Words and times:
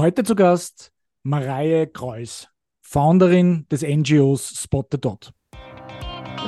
Heute 0.00 0.22
zu 0.22 0.34
Gast 0.34 0.92
Marije 1.24 1.86
Kruis, 1.86 2.48
Founderin 2.80 3.66
des 3.70 3.82
NGOs 3.82 4.48
Spot 4.48 4.86
the 4.90 4.96
Dot. 4.98 5.30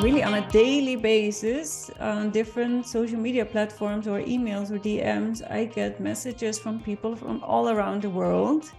Really, 0.02 0.24
on 0.24 0.32
a 0.32 0.48
daily 0.50 0.96
basis, 0.96 1.90
on 2.00 2.30
different 2.30 2.86
social 2.86 3.18
media 3.18 3.44
platforms 3.44 4.08
or 4.08 4.20
emails 4.20 4.70
or 4.70 4.78
DMs, 4.78 5.42
I 5.50 5.66
get 5.66 6.00
messages 6.00 6.58
from 6.58 6.80
people 6.80 7.14
from 7.14 7.42
all 7.44 7.68
around 7.68 8.00
the 8.00 8.08
world 8.08 8.72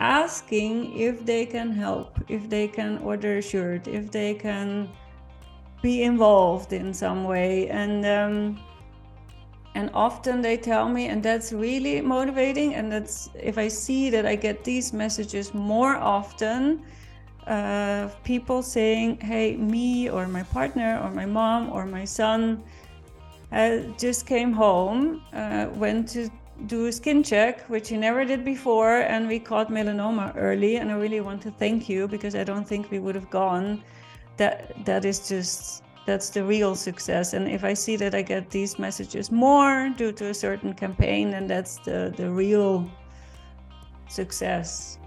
asking 0.00 0.98
if 0.98 1.26
they 1.26 1.44
can 1.44 1.70
help, 1.70 2.18
if 2.30 2.48
they 2.48 2.68
can 2.68 2.96
order 3.04 3.36
a 3.36 3.42
shirt, 3.42 3.88
if 3.88 4.10
they 4.10 4.32
can 4.32 4.88
be 5.82 6.02
involved 6.02 6.72
in 6.72 6.94
some 6.94 7.24
way. 7.24 7.68
And 7.68 8.06
um, 8.06 8.58
and 9.74 9.90
often 9.94 10.42
they 10.42 10.56
tell 10.56 10.88
me 10.88 11.06
and 11.06 11.22
that's 11.22 11.52
really 11.52 12.00
motivating. 12.00 12.74
And 12.74 12.92
that's 12.92 13.30
if 13.34 13.58
i 13.58 13.68
see 13.68 14.10
that 14.10 14.26
i 14.26 14.34
get 14.36 14.64
these 14.64 14.92
messages 14.92 15.54
more 15.54 15.96
often 15.96 16.82
uh, 17.46 18.08
people 18.22 18.62
saying 18.62 19.18
hey 19.20 19.56
me 19.56 20.08
or 20.08 20.28
my 20.28 20.44
partner 20.44 21.00
or 21.02 21.10
my 21.10 21.26
mom 21.26 21.70
or 21.70 21.84
my 21.84 22.04
son 22.04 22.62
uh, 23.50 23.78
just 23.98 24.26
came 24.26 24.52
home 24.52 25.20
uh, 25.32 25.66
went 25.74 26.08
to 26.08 26.30
do 26.66 26.86
a 26.86 26.92
skin 26.92 27.22
check 27.22 27.68
which 27.68 27.88
he 27.88 27.96
never 27.96 28.24
did 28.24 28.44
before. 28.44 28.98
And 28.98 29.26
we 29.28 29.38
caught 29.38 29.70
melanoma 29.70 30.32
early. 30.36 30.76
And 30.76 30.90
i 30.90 30.94
really 30.94 31.20
want 31.20 31.42
to 31.42 31.50
thank 31.50 31.88
you 31.88 32.08
because 32.08 32.34
i 32.34 32.44
don't 32.44 32.66
think 32.66 32.90
we 32.90 32.98
would 32.98 33.14
have 33.14 33.30
gone. 33.30 33.82
That 34.36 34.84
that 34.84 35.04
is 35.04 35.28
just 35.28 35.82
that's 36.06 36.30
the 36.30 36.44
real 36.44 36.74
success. 36.74 37.34
And 37.34 37.48
if 37.48 37.64
I 37.64 37.74
see 37.74 37.96
that 37.96 38.14
I 38.14 38.22
get 38.22 38.50
these 38.50 38.78
messages 38.78 39.30
more 39.30 39.90
due 39.96 40.12
to 40.12 40.30
a 40.30 40.34
certain 40.34 40.74
campaign, 40.74 41.30
then 41.30 41.46
that's 41.46 41.78
the, 41.84 42.12
the 42.16 42.30
real 42.30 42.90
success. 44.08 44.98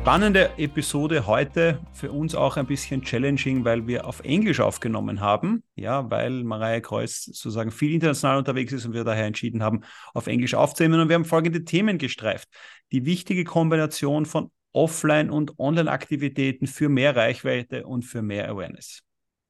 Spannende 0.00 0.56
Episode 0.56 1.26
heute, 1.26 1.80
für 1.92 2.12
uns 2.12 2.36
auch 2.36 2.56
ein 2.56 2.66
bisschen 2.66 3.02
challenging, 3.02 3.64
weil 3.64 3.88
wir 3.88 4.06
auf 4.06 4.20
Englisch 4.20 4.60
aufgenommen 4.60 5.20
haben, 5.20 5.64
ja, 5.74 6.08
weil 6.08 6.44
Maria 6.44 6.78
Kreuz 6.78 7.24
sozusagen 7.24 7.72
viel 7.72 7.92
international 7.92 8.38
unterwegs 8.38 8.72
ist 8.72 8.86
und 8.86 8.92
wir 8.92 9.02
daher 9.02 9.24
entschieden 9.26 9.64
haben, 9.64 9.80
auf 10.14 10.28
Englisch 10.28 10.54
aufzunehmen. 10.54 11.00
Und 11.00 11.08
wir 11.08 11.16
haben 11.16 11.24
folgende 11.24 11.64
Themen 11.64 11.98
gestreift. 11.98 12.48
Die 12.92 13.04
wichtige 13.04 13.42
Kombination 13.42 14.26
von 14.26 14.52
Offline- 14.76 15.30
und 15.30 15.58
Online-Aktivitäten 15.58 16.66
für 16.66 16.88
mehr 16.88 17.16
Reichweite 17.16 17.86
und 17.86 18.02
für 18.02 18.22
mehr 18.22 18.48
Awareness. 18.48 19.02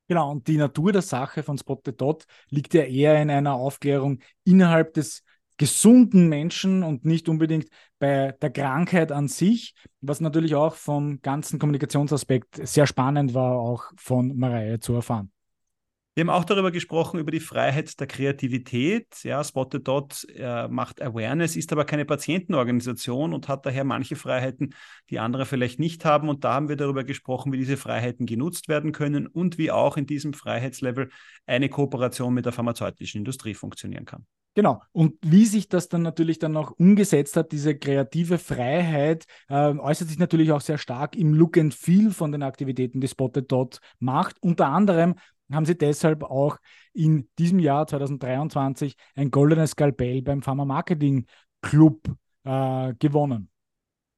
Genau, 0.08 0.30
und 0.30 0.46
die 0.46 0.56
Natur 0.56 0.92
der 0.92 1.02
Sache 1.02 1.42
von 1.42 1.58
Spotted 1.58 2.00
Dot 2.00 2.26
liegt 2.48 2.74
ja 2.74 2.82
eher 2.84 3.20
in 3.20 3.28
einer 3.28 3.54
Aufklärung 3.54 4.20
innerhalb 4.44 4.94
des 4.94 5.24
gesunden 5.56 6.28
Menschen 6.28 6.82
und 6.82 7.04
nicht 7.04 7.28
unbedingt 7.28 7.68
bei 7.98 8.32
der 8.40 8.50
Krankheit 8.50 9.10
an 9.10 9.26
sich, 9.26 9.74
was 10.00 10.20
natürlich 10.20 10.54
auch 10.54 10.74
vom 10.74 11.20
ganzen 11.22 11.58
Kommunikationsaspekt 11.58 12.66
sehr 12.66 12.86
spannend 12.86 13.34
war, 13.34 13.58
auch 13.58 13.90
von 13.96 14.36
Mareie 14.36 14.78
zu 14.78 14.94
erfahren. 14.94 15.32
Wir 16.16 16.22
haben 16.22 16.30
auch 16.30 16.46
darüber 16.46 16.70
gesprochen, 16.70 17.20
über 17.20 17.30
die 17.30 17.40
Freiheit 17.40 18.00
der 18.00 18.06
Kreativität. 18.06 19.22
Ja, 19.22 19.44
Spotted 19.44 19.86
Dot 19.86 20.26
äh, 20.34 20.66
macht 20.66 21.02
Awareness, 21.02 21.56
ist 21.56 21.70
aber 21.72 21.84
keine 21.84 22.06
Patientenorganisation 22.06 23.34
und 23.34 23.48
hat 23.48 23.66
daher 23.66 23.84
manche 23.84 24.16
Freiheiten, 24.16 24.74
die 25.10 25.18
andere 25.18 25.44
vielleicht 25.44 25.78
nicht 25.78 26.06
haben. 26.06 26.30
Und 26.30 26.42
da 26.42 26.54
haben 26.54 26.70
wir 26.70 26.76
darüber 26.76 27.04
gesprochen, 27.04 27.52
wie 27.52 27.58
diese 27.58 27.76
Freiheiten 27.76 28.24
genutzt 28.24 28.66
werden 28.68 28.92
können 28.92 29.26
und 29.26 29.58
wie 29.58 29.70
auch 29.70 29.98
in 29.98 30.06
diesem 30.06 30.32
Freiheitslevel 30.32 31.10
eine 31.44 31.68
Kooperation 31.68 32.32
mit 32.32 32.46
der 32.46 32.52
pharmazeutischen 32.54 33.18
Industrie 33.18 33.52
funktionieren 33.52 34.06
kann. 34.06 34.24
Genau. 34.54 34.80
Und 34.92 35.16
wie 35.20 35.44
sich 35.44 35.68
das 35.68 35.90
dann 35.90 36.00
natürlich 36.00 36.38
dann 36.38 36.56
auch 36.56 36.70
umgesetzt 36.70 37.36
hat, 37.36 37.52
diese 37.52 37.76
kreative 37.76 38.38
Freiheit, 38.38 39.26
äh, 39.50 39.54
äußert 39.54 40.08
sich 40.08 40.18
natürlich 40.18 40.50
auch 40.50 40.62
sehr 40.62 40.78
stark 40.78 41.14
im 41.14 41.34
Look 41.34 41.58
and 41.58 41.74
Feel 41.74 42.10
von 42.10 42.32
den 42.32 42.42
Aktivitäten, 42.42 43.02
die 43.02 43.08
Spotted 43.08 43.52
Dot 43.52 43.80
macht. 43.98 44.36
Unter 44.40 44.68
anderem 44.68 45.16
haben 45.52 45.66
sie 45.66 45.78
deshalb 45.78 46.24
auch 46.24 46.56
in 46.92 47.28
diesem 47.38 47.58
Jahr 47.58 47.86
2023 47.86 48.96
ein 49.14 49.30
goldenes 49.30 49.72
Skalpell 49.72 50.22
beim 50.22 50.42
Pharma 50.42 50.64
Marketing 50.64 51.26
Club 51.62 52.02
äh, 52.44 52.94
gewonnen. 52.98 53.50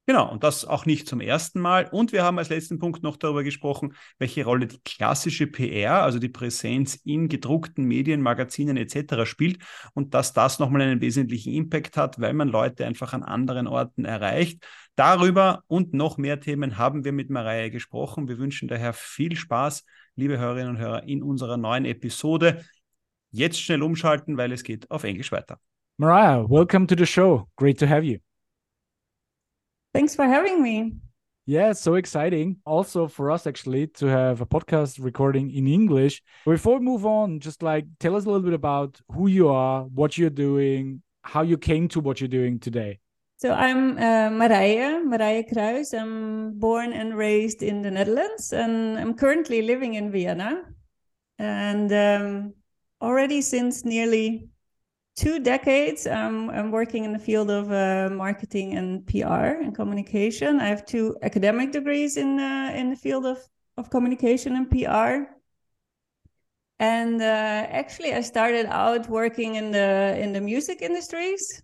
Genau, 0.09 0.31
und 0.31 0.43
das 0.43 0.65
auch 0.65 0.87
nicht 0.87 1.07
zum 1.07 1.21
ersten 1.21 1.59
Mal. 1.59 1.87
Und 1.91 2.13
wir 2.13 2.23
haben 2.23 2.39
als 2.39 2.49
letzten 2.49 2.79
Punkt 2.79 3.03
noch 3.03 3.15
darüber 3.15 3.43
gesprochen, 3.43 3.93
welche 4.17 4.43
Rolle 4.43 4.65
die 4.65 4.79
klassische 4.83 5.45
PR, 5.45 6.01
also 6.01 6.17
die 6.17 6.29
Präsenz 6.29 6.95
in 6.95 7.29
gedruckten 7.29 7.85
Medien, 7.85 8.23
Magazinen 8.23 8.75
etc. 8.75 9.27
spielt 9.27 9.59
und 9.93 10.15
dass 10.15 10.33
das 10.33 10.57
nochmal 10.57 10.81
einen 10.81 11.01
wesentlichen 11.01 11.53
Impact 11.53 11.95
hat, 11.95 12.19
weil 12.19 12.33
man 12.33 12.47
Leute 12.47 12.87
einfach 12.87 13.13
an 13.13 13.21
anderen 13.21 13.67
Orten 13.67 14.03
erreicht. 14.03 14.65
Darüber 14.99 15.63
und 15.67 15.93
noch 15.93 16.17
mehr 16.17 16.41
Themen 16.41 16.77
haben 16.77 17.05
wir 17.05 17.13
mit 17.13 17.29
Mareie 17.29 17.71
gesprochen. 17.71 18.27
Wir 18.27 18.37
wünschen 18.37 18.67
daher 18.67 18.91
viel 18.91 19.33
Spaß 19.33 19.85
liebe 20.17 20.37
Hörerinnen 20.37 20.71
und 20.71 20.77
Hörer, 20.77 21.03
in 21.03 21.23
unserer 21.23 21.55
neuen 21.55 21.85
Episode. 21.85 22.65
Jetzt 23.31 23.61
schnell 23.61 23.81
umschalten, 23.81 24.35
weil 24.35 24.51
es 24.51 24.61
geht 24.61 24.91
auf 24.91 25.05
Englisch 25.05 25.31
weiter. 25.31 25.57
Mariah, 25.95 26.43
welcome 26.49 26.85
to 26.85 26.95
the 26.97 27.05
show. 27.05 27.47
Great 27.55 27.79
to 27.79 27.87
have 27.87 28.05
you. 28.05 28.17
Thanks 29.93 30.17
for 30.17 30.25
having 30.25 30.61
me. 30.61 30.97
Yeah, 31.45 31.73
so 31.73 31.95
exciting. 31.95 32.59
Also 32.65 33.07
for 33.07 33.31
us 33.31 33.47
actually 33.47 33.87
to 33.93 34.07
have 34.07 34.41
a 34.41 34.45
podcast 34.45 35.01
recording 35.01 35.49
in 35.49 35.65
English. 35.65 36.21
Before 36.43 36.77
we 36.77 36.83
move 36.83 37.05
on, 37.05 37.39
just 37.39 37.63
like 37.63 37.85
tell 38.01 38.17
us 38.17 38.25
a 38.25 38.27
little 38.27 38.43
bit 38.43 38.53
about 38.53 38.99
who 39.13 39.27
you 39.27 39.47
are, 39.47 39.85
what 39.85 40.17
you're 40.17 40.29
doing, 40.29 41.03
how 41.23 41.41
you 41.43 41.57
came 41.57 41.87
to 41.87 42.01
what 42.01 42.19
you're 42.19 42.27
doing 42.27 42.59
today. 42.59 42.99
So 43.39 43.53
I'm 43.53 43.97
uh, 43.97 44.29
Marije, 44.29 45.01
Marije 45.01 45.49
Kruis. 45.49 45.93
I'm 45.93 46.59
born 46.59 46.91
and 46.91 47.17
raised 47.17 47.63
in 47.63 47.81
the 47.81 47.89
Netherlands, 47.89 48.51
and 48.51 48.99
I'm 48.99 49.13
currently 49.13 49.61
living 49.61 49.93
in 49.93 50.11
Vienna. 50.11 50.65
And 51.37 51.89
um, 51.93 52.53
already 53.01 53.41
since 53.41 53.85
nearly 53.85 54.49
two 55.15 55.39
decades, 55.39 56.05
um, 56.05 56.49
I'm 56.49 56.69
working 56.69 57.05
in 57.05 57.13
the 57.13 57.19
field 57.19 57.49
of 57.49 57.71
uh, 57.71 58.13
marketing 58.13 58.73
and 58.73 59.07
PR 59.07 59.63
and 59.63 59.73
communication. 59.73 60.59
I 60.59 60.67
have 60.67 60.85
two 60.85 61.15
academic 61.21 61.71
degrees 61.71 62.17
in 62.17 62.41
uh, 62.41 62.73
in 62.75 62.89
the 62.89 62.97
field 62.97 63.25
of 63.25 63.39
of 63.77 63.89
communication 63.89 64.57
and 64.57 64.69
PR. 64.69 65.31
And 66.79 67.21
uh, 67.21 67.67
actually, 67.71 68.13
I 68.13 68.19
started 68.19 68.65
out 68.65 69.07
working 69.07 69.55
in 69.55 69.71
the 69.71 70.17
in 70.19 70.33
the 70.33 70.41
music 70.41 70.81
industries 70.81 71.63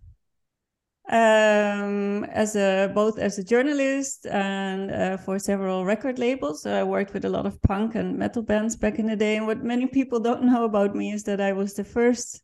um, 1.09 2.23
as 2.25 2.55
a 2.55 2.91
both 2.93 3.19
as 3.19 3.37
a 3.37 3.43
journalist 3.43 4.25
and 4.25 4.91
uh, 4.91 5.17
for 5.17 5.37
several 5.37 5.85
record 5.85 6.17
labels. 6.17 6.63
So 6.63 6.73
I 6.73 6.83
worked 6.83 7.13
with 7.13 7.25
a 7.25 7.29
lot 7.29 7.45
of 7.45 7.61
punk 7.61 7.95
and 7.95 8.17
metal 8.17 8.41
bands 8.41 8.75
back 8.75 8.97
in 8.97 9.05
the 9.05 9.15
day. 9.15 9.37
And 9.37 9.45
what 9.45 9.63
many 9.63 9.85
people 9.85 10.19
don't 10.19 10.43
know 10.43 10.65
about 10.65 10.95
me 10.95 11.11
is 11.11 11.23
that 11.23 11.39
I 11.39 11.53
was 11.53 11.73
the 11.73 11.83
first 11.83 12.41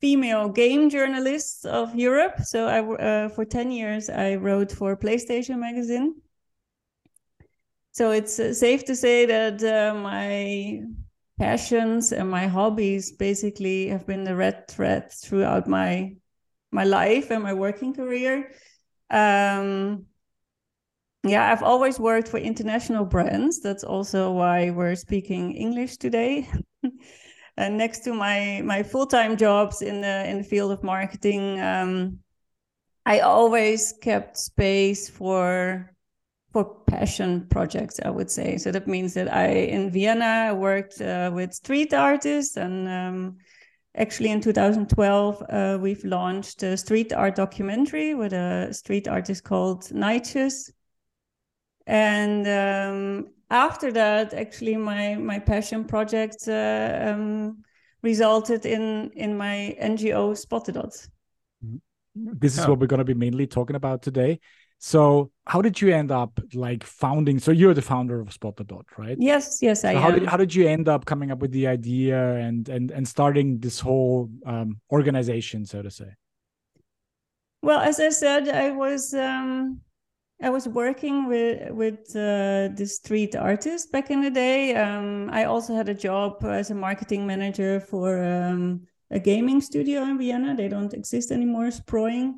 female 0.00 0.48
game 0.48 0.88
journalist 0.88 1.66
of 1.66 1.94
Europe. 1.94 2.40
So 2.40 2.66
I 2.66 2.80
uh, 2.80 3.28
for 3.28 3.44
ten 3.44 3.70
years 3.70 4.08
I 4.08 4.36
wrote 4.36 4.72
for 4.72 4.96
PlayStation 4.96 5.58
magazine. 5.58 6.14
So 7.92 8.12
it's 8.12 8.38
uh, 8.38 8.54
safe 8.54 8.84
to 8.86 8.96
say 8.96 9.26
that 9.26 9.62
uh, 9.62 9.94
my 9.98 10.80
passions 11.38 12.12
and 12.12 12.30
my 12.30 12.46
hobbies 12.46 13.12
basically 13.12 13.88
have 13.88 14.06
been 14.06 14.24
the 14.24 14.36
red 14.36 14.68
thread 14.68 15.10
throughout 15.10 15.66
my 15.66 16.14
my 16.70 16.84
life 16.84 17.30
and 17.30 17.42
my 17.42 17.54
working 17.54 17.94
career. 17.94 18.50
Um, 19.10 20.06
yeah, 21.22 21.52
I've 21.52 21.62
always 21.62 21.98
worked 21.98 22.28
for 22.28 22.38
international 22.38 23.04
brands. 23.04 23.60
That's 23.60 23.84
also 23.84 24.32
why 24.32 24.70
we're 24.70 24.94
speaking 24.94 25.52
English 25.52 25.98
today. 25.98 26.48
and 27.56 27.76
next 27.76 28.00
to 28.00 28.14
my 28.14 28.62
my 28.64 28.82
full 28.82 29.06
time 29.06 29.36
jobs 29.36 29.82
in 29.82 30.00
the 30.00 30.28
in 30.28 30.38
the 30.38 30.44
field 30.44 30.72
of 30.72 30.82
marketing, 30.82 31.60
um, 31.60 32.18
I 33.04 33.20
always 33.20 33.92
kept 34.00 34.38
space 34.38 35.10
for 35.10 35.94
for 36.52 36.64
passion 36.86 37.46
projects. 37.48 38.00
I 38.02 38.10
would 38.10 38.30
say 38.30 38.56
so. 38.56 38.72
That 38.72 38.88
means 38.88 39.12
that 39.14 39.32
I 39.32 39.48
in 39.48 39.90
Vienna 39.90 40.48
I 40.48 40.52
worked 40.52 41.00
uh, 41.02 41.30
with 41.34 41.52
street 41.52 41.92
artists 41.92 42.56
and 42.56 42.88
um, 42.88 43.36
Actually, 43.96 44.30
in 44.30 44.40
2012, 44.40 45.42
uh, 45.48 45.78
we've 45.80 46.04
launched 46.04 46.62
a 46.62 46.76
street 46.76 47.12
art 47.12 47.34
documentary 47.34 48.14
with 48.14 48.32
a 48.32 48.72
street 48.72 49.08
artist 49.08 49.42
called 49.42 49.82
Nightjes. 49.84 50.70
And 51.86 52.46
um, 52.46 53.32
after 53.50 53.90
that, 53.92 54.32
actually, 54.32 54.76
my 54.76 55.16
my 55.16 55.40
passion 55.40 55.84
project 55.84 56.46
uh, 56.46 56.98
um, 57.02 57.64
resulted 58.02 58.64
in 58.64 59.10
in 59.16 59.36
my 59.36 59.76
NGO 59.82 60.36
Spot 60.36 60.64
the 60.64 60.72
Dot. 60.72 61.08
This 62.14 62.58
is 62.58 62.66
what 62.66 62.78
we're 62.78 62.86
going 62.86 62.98
to 62.98 63.04
be 63.04 63.14
mainly 63.14 63.46
talking 63.46 63.76
about 63.76 64.02
today. 64.02 64.40
So, 64.78 65.32
how 65.50 65.60
did 65.60 65.80
you 65.80 65.92
end 65.92 66.12
up 66.12 66.38
like 66.54 66.84
founding? 66.84 67.40
So 67.40 67.50
you're 67.50 67.74
the 67.74 67.82
founder 67.82 68.20
of 68.20 68.32
Spot 68.32 68.54
the 68.54 68.62
Dot, 68.62 68.86
right? 68.96 69.16
Yes, 69.18 69.58
yes, 69.60 69.84
I 69.84 69.94
so 69.94 69.98
am. 69.98 70.02
How 70.02 70.10
did, 70.12 70.26
how 70.28 70.36
did 70.36 70.54
you 70.54 70.68
end 70.68 70.88
up 70.88 71.04
coming 71.04 71.32
up 71.32 71.40
with 71.40 71.50
the 71.50 71.66
idea 71.66 72.36
and 72.36 72.68
and 72.68 72.92
and 72.92 73.04
starting 73.06 73.58
this 73.58 73.80
whole 73.80 74.30
um, 74.46 74.80
organization, 74.92 75.66
so 75.66 75.82
to 75.82 75.90
say? 75.90 76.10
Well, 77.62 77.80
as 77.80 77.98
I 77.98 78.10
said, 78.10 78.48
I 78.48 78.70
was 78.70 79.12
um, 79.12 79.80
I 80.40 80.50
was 80.50 80.68
working 80.68 81.26
with 81.26 81.72
with 81.72 82.00
uh, 82.14 82.70
the 82.78 82.86
street 82.86 83.34
artist 83.34 83.90
back 83.90 84.08
in 84.10 84.20
the 84.20 84.30
day. 84.30 84.76
Um, 84.76 85.30
I 85.32 85.44
also 85.44 85.74
had 85.74 85.88
a 85.88 85.94
job 85.94 86.44
as 86.44 86.70
a 86.70 86.76
marketing 86.76 87.26
manager 87.26 87.80
for 87.80 88.22
um, 88.24 88.86
a 89.10 89.18
gaming 89.18 89.60
studio 89.60 90.02
in 90.02 90.16
Vienna. 90.16 90.54
They 90.54 90.68
don't 90.68 90.94
exist 90.94 91.32
anymore, 91.32 91.70
Sproing 91.72 92.34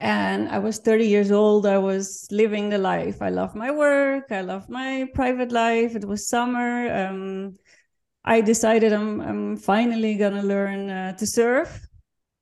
and 0.00 0.48
I 0.48 0.58
was 0.58 0.78
30 0.78 1.06
years 1.06 1.30
old. 1.30 1.66
I 1.66 1.78
was 1.78 2.26
living 2.30 2.68
the 2.68 2.78
life. 2.78 3.20
I 3.20 3.30
love 3.30 3.54
my 3.54 3.70
work. 3.70 4.30
I 4.30 4.42
love 4.42 4.68
my 4.68 5.08
private 5.14 5.50
life. 5.50 5.96
It 5.96 6.04
was 6.04 6.28
summer. 6.28 6.92
Um, 6.94 7.56
I 8.24 8.40
decided 8.40 8.92
I'm 8.92 9.20
I'm 9.20 9.56
finally 9.56 10.16
gonna 10.16 10.42
learn 10.42 10.90
uh, 10.90 11.12
to 11.16 11.26
surf. 11.26 11.88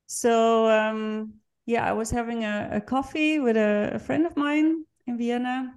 So 0.05 0.69
um, 0.69 1.33
yeah, 1.65 1.87
I 1.87 1.93
was 1.93 2.11
having 2.11 2.43
a, 2.43 2.69
a 2.73 2.81
coffee 2.81 3.39
with 3.39 3.57
a, 3.57 3.91
a, 3.95 3.99
friend 3.99 4.25
of 4.25 4.37
mine 4.37 4.85
in 5.05 5.17
Vienna, 5.17 5.73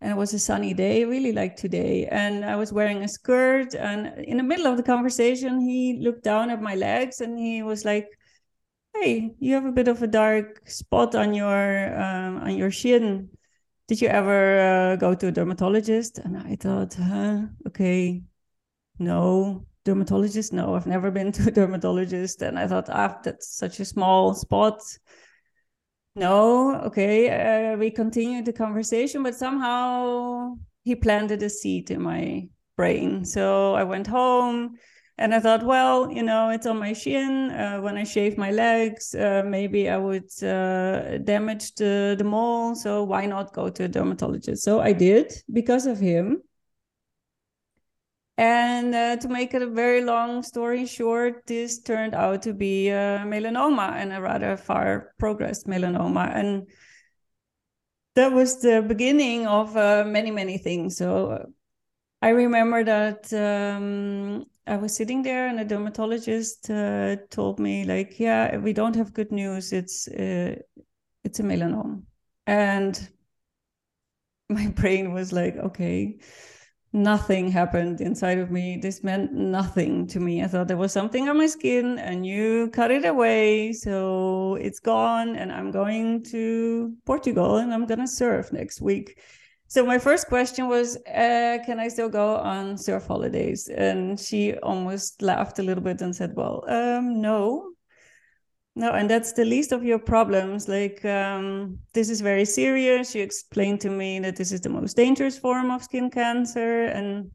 and 0.00 0.12
it 0.12 0.16
was 0.16 0.34
a 0.34 0.38
sunny 0.38 0.74
day, 0.74 1.04
really 1.04 1.32
like 1.32 1.56
today. 1.56 2.06
And 2.10 2.44
I 2.44 2.56
was 2.56 2.72
wearing 2.72 3.02
a 3.02 3.08
skirt, 3.08 3.74
and 3.74 4.24
in 4.24 4.36
the 4.36 4.42
middle 4.42 4.66
of 4.66 4.76
the 4.76 4.82
conversation, 4.82 5.60
he 5.60 5.98
looked 6.00 6.24
down 6.24 6.50
at 6.50 6.60
my 6.60 6.74
legs 6.74 7.20
and 7.20 7.38
he 7.38 7.62
was 7.62 7.84
like 7.84 8.08
hey, 8.94 9.34
you 9.38 9.54
have 9.54 9.66
a 9.66 9.72
bit 9.72 9.88
of 9.88 10.02
a 10.02 10.06
dark 10.06 10.68
spot 10.68 11.14
on 11.14 11.34
your 11.34 12.00
um, 12.00 12.38
on 12.38 12.56
your 12.56 12.70
shin. 12.70 13.30
Did 13.88 14.00
you 14.00 14.08
ever 14.08 14.60
uh, 14.60 14.96
go 14.96 15.14
to 15.14 15.28
a 15.28 15.32
dermatologist? 15.32 16.18
And 16.18 16.38
I 16.38 16.56
thought, 16.56 16.94
huh, 16.94 17.42
okay, 17.66 18.22
no, 18.98 19.66
dermatologist, 19.84 20.52
no, 20.52 20.74
I've 20.74 20.86
never 20.86 21.10
been 21.10 21.32
to 21.36 21.48
a 21.48 21.50
dermatologist. 21.50 22.42
And 22.42 22.58
I 22.58 22.66
thought, 22.66 22.88
ah, 22.88 23.18
that's 23.22 23.48
such 23.48 23.80
a 23.80 23.84
small 23.84 24.34
spot. 24.34 24.80
No, 26.16 26.76
okay, 26.82 27.72
uh, 27.72 27.76
we 27.76 27.90
continued 27.90 28.44
the 28.46 28.52
conversation, 28.52 29.22
but 29.22 29.34
somehow 29.34 30.54
he 30.84 30.94
planted 30.94 31.42
a 31.42 31.50
seed 31.50 31.90
in 31.90 32.02
my 32.02 32.48
brain. 32.76 33.24
So 33.24 33.74
I 33.74 33.82
went 33.82 34.06
home 34.06 34.76
and 35.16 35.32
I 35.34 35.40
thought, 35.40 35.64
well, 35.64 36.10
you 36.10 36.22
know, 36.22 36.50
it's 36.50 36.66
on 36.66 36.78
my 36.78 36.92
shin. 36.92 37.50
Uh, 37.50 37.78
when 37.78 37.96
I 37.96 38.04
shave 38.04 38.36
my 38.36 38.50
legs, 38.50 39.14
uh, 39.14 39.42
maybe 39.46 39.88
I 39.88 39.96
would 39.96 40.30
uh, 40.42 41.18
damage 41.18 41.74
the, 41.74 42.16
the 42.18 42.24
mole. 42.24 42.74
So 42.74 43.04
why 43.04 43.26
not 43.26 43.52
go 43.52 43.68
to 43.68 43.84
a 43.84 43.88
dermatologist? 43.88 44.64
So 44.64 44.80
I 44.80 44.92
did 44.92 45.32
because 45.52 45.86
of 45.86 46.00
him. 46.00 46.42
And 48.36 48.92
uh, 48.92 49.16
to 49.18 49.28
make 49.28 49.54
it 49.54 49.62
a 49.62 49.70
very 49.70 50.02
long 50.02 50.42
story 50.42 50.86
short, 50.86 51.46
this 51.46 51.80
turned 51.80 52.16
out 52.16 52.42
to 52.42 52.52
be 52.52 52.86
melanoma 52.86 53.92
and 53.92 54.12
a 54.12 54.20
rather 54.20 54.56
far 54.56 55.12
progressed 55.20 55.68
melanoma. 55.68 56.34
And 56.34 56.66
that 58.16 58.32
was 58.32 58.60
the 58.60 58.82
beginning 58.82 59.46
of 59.46 59.76
uh, 59.76 60.04
many, 60.04 60.32
many 60.32 60.58
things. 60.58 60.96
So 60.96 61.46
I 62.22 62.30
remember 62.30 62.82
that 62.84 63.32
um, 63.32 64.46
I 64.66 64.76
was 64.76 64.96
sitting 64.96 65.22
there, 65.22 65.46
and 65.48 65.60
a 65.60 65.64
dermatologist 65.64 66.70
uh, 66.70 67.16
told 67.30 67.58
me, 67.58 67.84
like, 67.84 68.18
"Yeah, 68.18 68.56
we 68.56 68.72
don't 68.72 68.96
have 68.96 69.12
good 69.12 69.30
news. 69.30 69.72
It's 69.72 70.08
uh, 70.08 70.56
it's 71.22 71.40
a 71.40 71.42
melanoma," 71.42 72.02
and 72.46 73.08
my 74.48 74.68
brain 74.68 75.12
was 75.12 75.32
like, 75.32 75.56
"Okay." 75.56 76.18
Nothing 76.96 77.50
happened 77.50 78.00
inside 78.00 78.38
of 78.38 78.52
me. 78.52 78.78
This 78.80 79.02
meant 79.02 79.32
nothing 79.32 80.06
to 80.06 80.20
me. 80.20 80.44
I 80.44 80.46
thought 80.46 80.68
there 80.68 80.76
was 80.76 80.92
something 80.92 81.28
on 81.28 81.38
my 81.38 81.46
skin, 81.48 81.98
and 81.98 82.24
you 82.24 82.70
cut 82.72 82.92
it 82.92 83.04
away, 83.04 83.72
so 83.72 84.54
it's 84.54 84.78
gone. 84.78 85.34
And 85.34 85.50
I'm 85.50 85.72
going 85.72 86.22
to 86.30 86.94
Portugal, 87.04 87.56
and 87.56 87.74
I'm 87.74 87.86
gonna 87.86 88.06
surf 88.06 88.52
next 88.52 88.80
week 88.80 89.18
so 89.74 89.84
my 89.84 89.98
first 89.98 90.28
question 90.28 90.68
was, 90.68 90.96
uh, 91.08 91.58
can 91.66 91.80
I 91.80 91.88
still 91.88 92.08
go 92.08 92.36
on 92.36 92.78
surf 92.78 93.08
holidays? 93.08 93.68
And 93.68 94.20
she 94.20 94.54
almost 94.58 95.20
laughed 95.20 95.58
a 95.58 95.64
little 95.64 95.82
bit 95.82 96.00
and 96.00 96.14
said, 96.14 96.36
well, 96.36 96.62
um, 96.68 97.20
no, 97.20 97.72
no, 98.76 98.92
and 98.92 99.10
that's 99.10 99.32
the 99.32 99.44
least 99.44 99.72
of 99.72 99.82
your 99.82 99.98
problems. 99.98 100.68
Like, 100.68 101.04
um, 101.04 101.80
this 101.92 102.08
is 102.08 102.20
very 102.20 102.44
serious. 102.44 103.10
She 103.10 103.18
explained 103.18 103.80
to 103.80 103.90
me 103.90 104.20
that 104.20 104.36
this 104.36 104.52
is 104.52 104.60
the 104.60 104.68
most 104.68 104.96
dangerous 104.96 105.36
form 105.36 105.72
of 105.72 105.82
skin 105.82 106.08
cancer. 106.08 106.84
And 106.84 107.32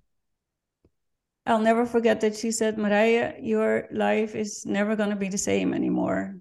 I'll 1.45 1.59
never 1.59 1.86
forget 1.86 2.21
that 2.21 2.38
she 2.38 2.51
said, 2.51 2.77
Maria, 2.77 3.36
your 3.41 3.89
life 3.91 4.33
is 4.33 4.65
never 4.65 4.95
going 4.95 5.09
to 5.09 5.18
be 5.18 5.27
the 5.27 5.38
same 5.38 5.74
anymore. 5.74 6.38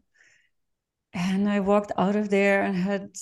And 1.12 1.49
I 1.49 1.59
walked 1.59 1.91
out 1.99 2.15
of 2.15 2.29
there 2.29 2.62
and 2.62 2.77
had 2.77 3.17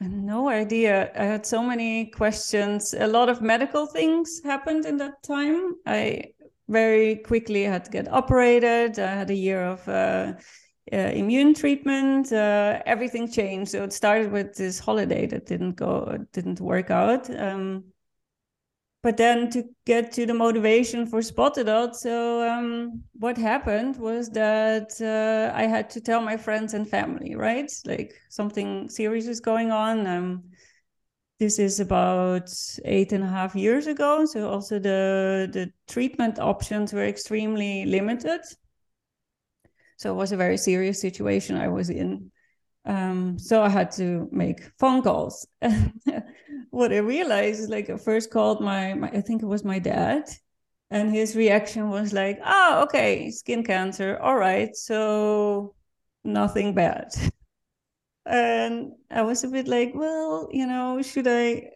no 0.00 0.48
idea. 0.48 1.12
I 1.14 1.24
had 1.24 1.46
so 1.46 1.62
many 1.62 2.06
questions. 2.06 2.94
A 2.94 3.06
lot 3.06 3.28
of 3.28 3.42
medical 3.42 3.86
things 3.86 4.40
happened 4.42 4.86
in 4.86 4.96
that 4.98 5.22
time. 5.22 5.74
I 5.86 6.32
very 6.68 7.16
quickly 7.16 7.64
had 7.64 7.84
to 7.84 7.90
get 7.90 8.10
operated. 8.12 8.98
I 8.98 9.14
had 9.14 9.30
a 9.30 9.34
year 9.34 9.62
of 9.62 9.86
uh, 9.88 10.32
uh, 10.92 10.96
immune 10.96 11.52
treatment. 11.52 12.32
Uh, 12.32 12.80
everything 12.86 13.30
changed. 13.30 13.72
So 13.72 13.84
it 13.84 13.92
started 13.92 14.32
with 14.32 14.54
this 14.54 14.78
holiday 14.78 15.26
that 15.26 15.46
didn't 15.46 15.76
go, 15.76 16.26
didn't 16.32 16.60
work 16.60 16.90
out. 16.90 17.28
Um, 17.38 17.84
but 19.02 19.16
then 19.16 19.48
to 19.50 19.64
get 19.86 20.12
to 20.12 20.26
the 20.26 20.34
motivation 20.34 21.06
for 21.06 21.22
Spot 21.22 21.54
the 21.54 21.64
Dot, 21.64 21.96
so 21.96 22.46
um, 22.48 23.02
what 23.14 23.38
happened 23.38 23.96
was 23.96 24.28
that 24.30 24.92
uh, 25.00 25.56
I 25.56 25.62
had 25.62 25.88
to 25.90 26.00
tell 26.00 26.20
my 26.20 26.36
friends 26.36 26.74
and 26.74 26.88
family, 26.88 27.34
right? 27.34 27.70
Like 27.86 28.14
something 28.28 28.88
serious 28.90 29.26
is 29.26 29.40
going 29.40 29.72
on. 29.72 30.06
Um, 30.06 30.42
this 31.38 31.58
is 31.58 31.80
about 31.80 32.50
eight 32.84 33.12
and 33.12 33.24
a 33.24 33.26
half 33.26 33.56
years 33.56 33.86
ago. 33.86 34.26
So 34.26 34.50
also 34.50 34.78
the 34.78 35.48
the 35.50 35.72
treatment 35.88 36.38
options 36.38 36.92
were 36.92 37.06
extremely 37.06 37.86
limited. 37.86 38.42
So 39.96 40.12
it 40.12 40.16
was 40.16 40.32
a 40.32 40.36
very 40.36 40.58
serious 40.58 41.00
situation 41.00 41.56
I 41.56 41.68
was 41.68 41.88
in. 41.88 42.30
Um, 42.84 43.38
so 43.38 43.62
I 43.62 43.70
had 43.70 43.90
to 43.92 44.28
make 44.30 44.60
phone 44.78 45.02
calls. 45.02 45.46
what 46.70 46.92
I 46.92 46.98
realized 46.98 47.60
is 47.60 47.68
like 47.68 47.90
I 47.90 47.96
first 47.96 48.30
called 48.30 48.60
my, 48.60 48.94
my, 48.94 49.08
I 49.08 49.20
think 49.20 49.42
it 49.42 49.46
was 49.46 49.64
my 49.64 49.78
dad, 49.78 50.24
and 50.90 51.12
his 51.14 51.36
reaction 51.36 51.90
was 51.90 52.12
like, 52.12 52.38
"Oh, 52.44 52.82
okay, 52.84 53.30
skin 53.30 53.64
cancer. 53.64 54.18
All 54.18 54.36
right, 54.36 54.74
so 54.76 55.74
nothing 56.24 56.74
bad." 56.74 57.08
and 58.26 58.92
I 59.10 59.22
was 59.22 59.44
a 59.44 59.48
bit 59.48 59.68
like, 59.68 59.92
"Well, 59.94 60.48
you 60.52 60.66
know, 60.66 61.02
should 61.02 61.26
I 61.28 61.70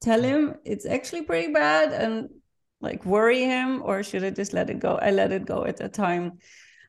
tell 0.00 0.22
him 0.22 0.56
it's 0.64 0.86
actually 0.86 1.22
pretty 1.22 1.52
bad 1.52 1.92
and 1.92 2.28
like 2.80 3.04
worry 3.04 3.44
him, 3.44 3.82
or 3.84 4.02
should 4.02 4.24
I 4.24 4.30
just 4.30 4.52
let 4.52 4.70
it 4.70 4.80
go?" 4.80 4.96
I 4.96 5.10
let 5.10 5.32
it 5.32 5.46
go 5.46 5.64
at 5.64 5.78
the 5.78 5.88
time 5.88 6.38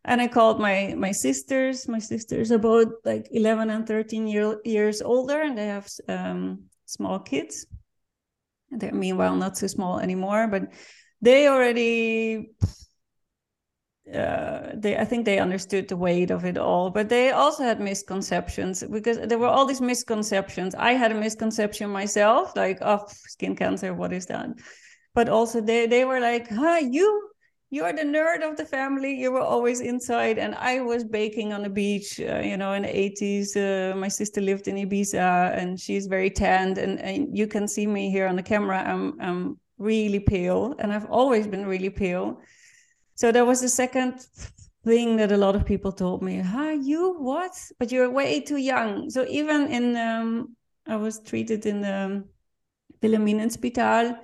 and 0.05 0.21
I 0.21 0.27
called 0.27 0.59
my 0.59 0.95
my 0.97 1.11
sisters. 1.11 1.87
My 1.87 1.99
sisters 1.99 2.51
about 2.51 2.87
like 3.05 3.27
11 3.31 3.69
and 3.69 3.87
13 3.87 4.27
year, 4.27 4.59
years 4.63 5.01
older, 5.01 5.41
and 5.41 5.57
they 5.57 5.67
have 5.67 5.87
um, 6.07 6.68
small 6.89 7.19
kids. 7.19 7.65
They're 8.71 8.93
meanwhile 8.93 9.35
not 9.35 9.57
so 9.57 9.67
small 9.67 9.99
anymore, 9.99 10.47
but 10.47 10.73
they 11.21 11.47
already 11.47 12.51
uh, 14.13 14.71
they 14.75 14.97
I 14.97 15.05
think 15.05 15.25
they 15.25 15.39
understood 15.39 15.87
the 15.87 15.97
weight 15.97 16.31
of 16.31 16.45
it 16.45 16.57
all, 16.57 16.89
but 16.89 17.09
they 17.09 17.31
also 17.31 17.63
had 17.63 17.79
misconceptions 17.79 18.83
because 18.83 19.19
there 19.19 19.37
were 19.37 19.47
all 19.47 19.65
these 19.65 19.81
misconceptions. 19.81 20.73
I 20.75 20.93
had 20.93 21.11
a 21.11 21.15
misconception 21.15 21.89
myself, 21.89 22.55
like, 22.55 22.79
oh, 22.81 23.05
skin 23.07 23.55
cancer, 23.55 23.93
what 23.93 24.11
is 24.13 24.25
that? 24.27 24.49
But 25.13 25.29
also 25.29 25.61
they 25.61 25.85
they 25.87 26.05
were 26.05 26.19
like, 26.19 26.49
huh, 26.49 26.79
you 26.81 27.29
you're 27.71 27.93
the 27.93 28.03
nerd 28.03 28.41
of 28.41 28.57
the 28.57 28.65
family. 28.65 29.13
You 29.13 29.31
were 29.31 29.41
always 29.41 29.79
inside, 29.79 30.39
and 30.39 30.55
I 30.55 30.81
was 30.81 31.03
baking 31.03 31.53
on 31.53 31.61
the 31.63 31.69
beach. 31.69 32.19
Uh, 32.19 32.39
you 32.39 32.57
know, 32.57 32.73
in 32.73 32.81
the 32.81 32.89
80s, 32.89 33.55
uh, 33.55 33.95
my 33.95 34.07
sister 34.07 34.41
lived 34.41 34.67
in 34.67 34.75
Ibiza, 34.75 35.55
and 35.55 35.79
she's 35.79 36.07
very 36.07 36.31
tanned, 36.31 36.77
and, 36.79 36.99
and 36.99 37.37
you 37.37 37.47
can 37.47 37.67
see 37.67 37.85
me 37.85 38.09
here 38.09 38.27
on 38.27 38.35
the 38.35 38.43
camera. 38.43 38.83
I'm 38.85 39.19
I'm 39.21 39.59
really 39.77 40.19
pale, 40.19 40.75
and 40.79 40.91
I've 40.91 41.09
always 41.09 41.47
been 41.47 41.65
really 41.65 41.91
pale. 41.91 42.41
So 43.15 43.31
that 43.31 43.45
was 43.45 43.61
the 43.61 43.69
second 43.69 44.25
thing 44.83 45.17
that 45.17 45.31
a 45.31 45.37
lot 45.37 45.55
of 45.55 45.65
people 45.65 45.91
told 45.91 46.23
me. 46.23 46.39
Huh, 46.39 46.75
you 46.81 47.17
what? 47.19 47.51
But 47.77 47.91
you're 47.91 48.09
way 48.09 48.39
too 48.39 48.57
young. 48.57 49.09
So 49.09 49.25
even 49.29 49.67
in 49.67 49.95
um, 49.95 50.55
I 50.87 50.95
was 50.95 51.19
treated 51.19 51.65
in 51.67 51.81
the 51.81 52.23
Wilhelminenspital 53.01 54.17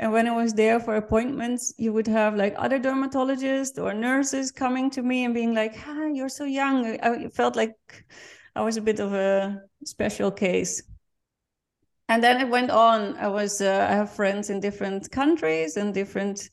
and 0.00 0.12
when 0.12 0.26
I 0.26 0.34
was 0.34 0.54
there 0.54 0.80
for 0.80 0.96
appointments, 0.96 1.74
you 1.76 1.92
would 1.92 2.06
have 2.06 2.34
like 2.34 2.54
other 2.56 2.80
dermatologists 2.80 3.78
or 3.78 3.92
nurses 3.92 4.50
coming 4.50 4.90
to 4.92 5.02
me 5.02 5.26
and 5.26 5.34
being 5.34 5.54
like, 5.54 5.76
"Hi, 5.76 6.08
you're 6.08 6.30
so 6.30 6.44
young." 6.44 6.98
I 7.02 7.28
felt 7.28 7.54
like 7.54 7.76
I 8.56 8.62
was 8.62 8.78
a 8.78 8.80
bit 8.80 8.98
of 8.98 9.12
a 9.12 9.60
special 9.84 10.30
case. 10.30 10.82
And 12.08 12.24
then 12.24 12.40
it 12.40 12.48
went 12.48 12.70
on. 12.70 13.14
I 13.18 13.28
was 13.28 13.60
uh, 13.60 13.86
I 13.90 13.94
have 13.94 14.10
friends 14.10 14.48
in 14.48 14.58
different 14.58 15.10
countries 15.10 15.76
and 15.76 15.92
different 15.92 16.48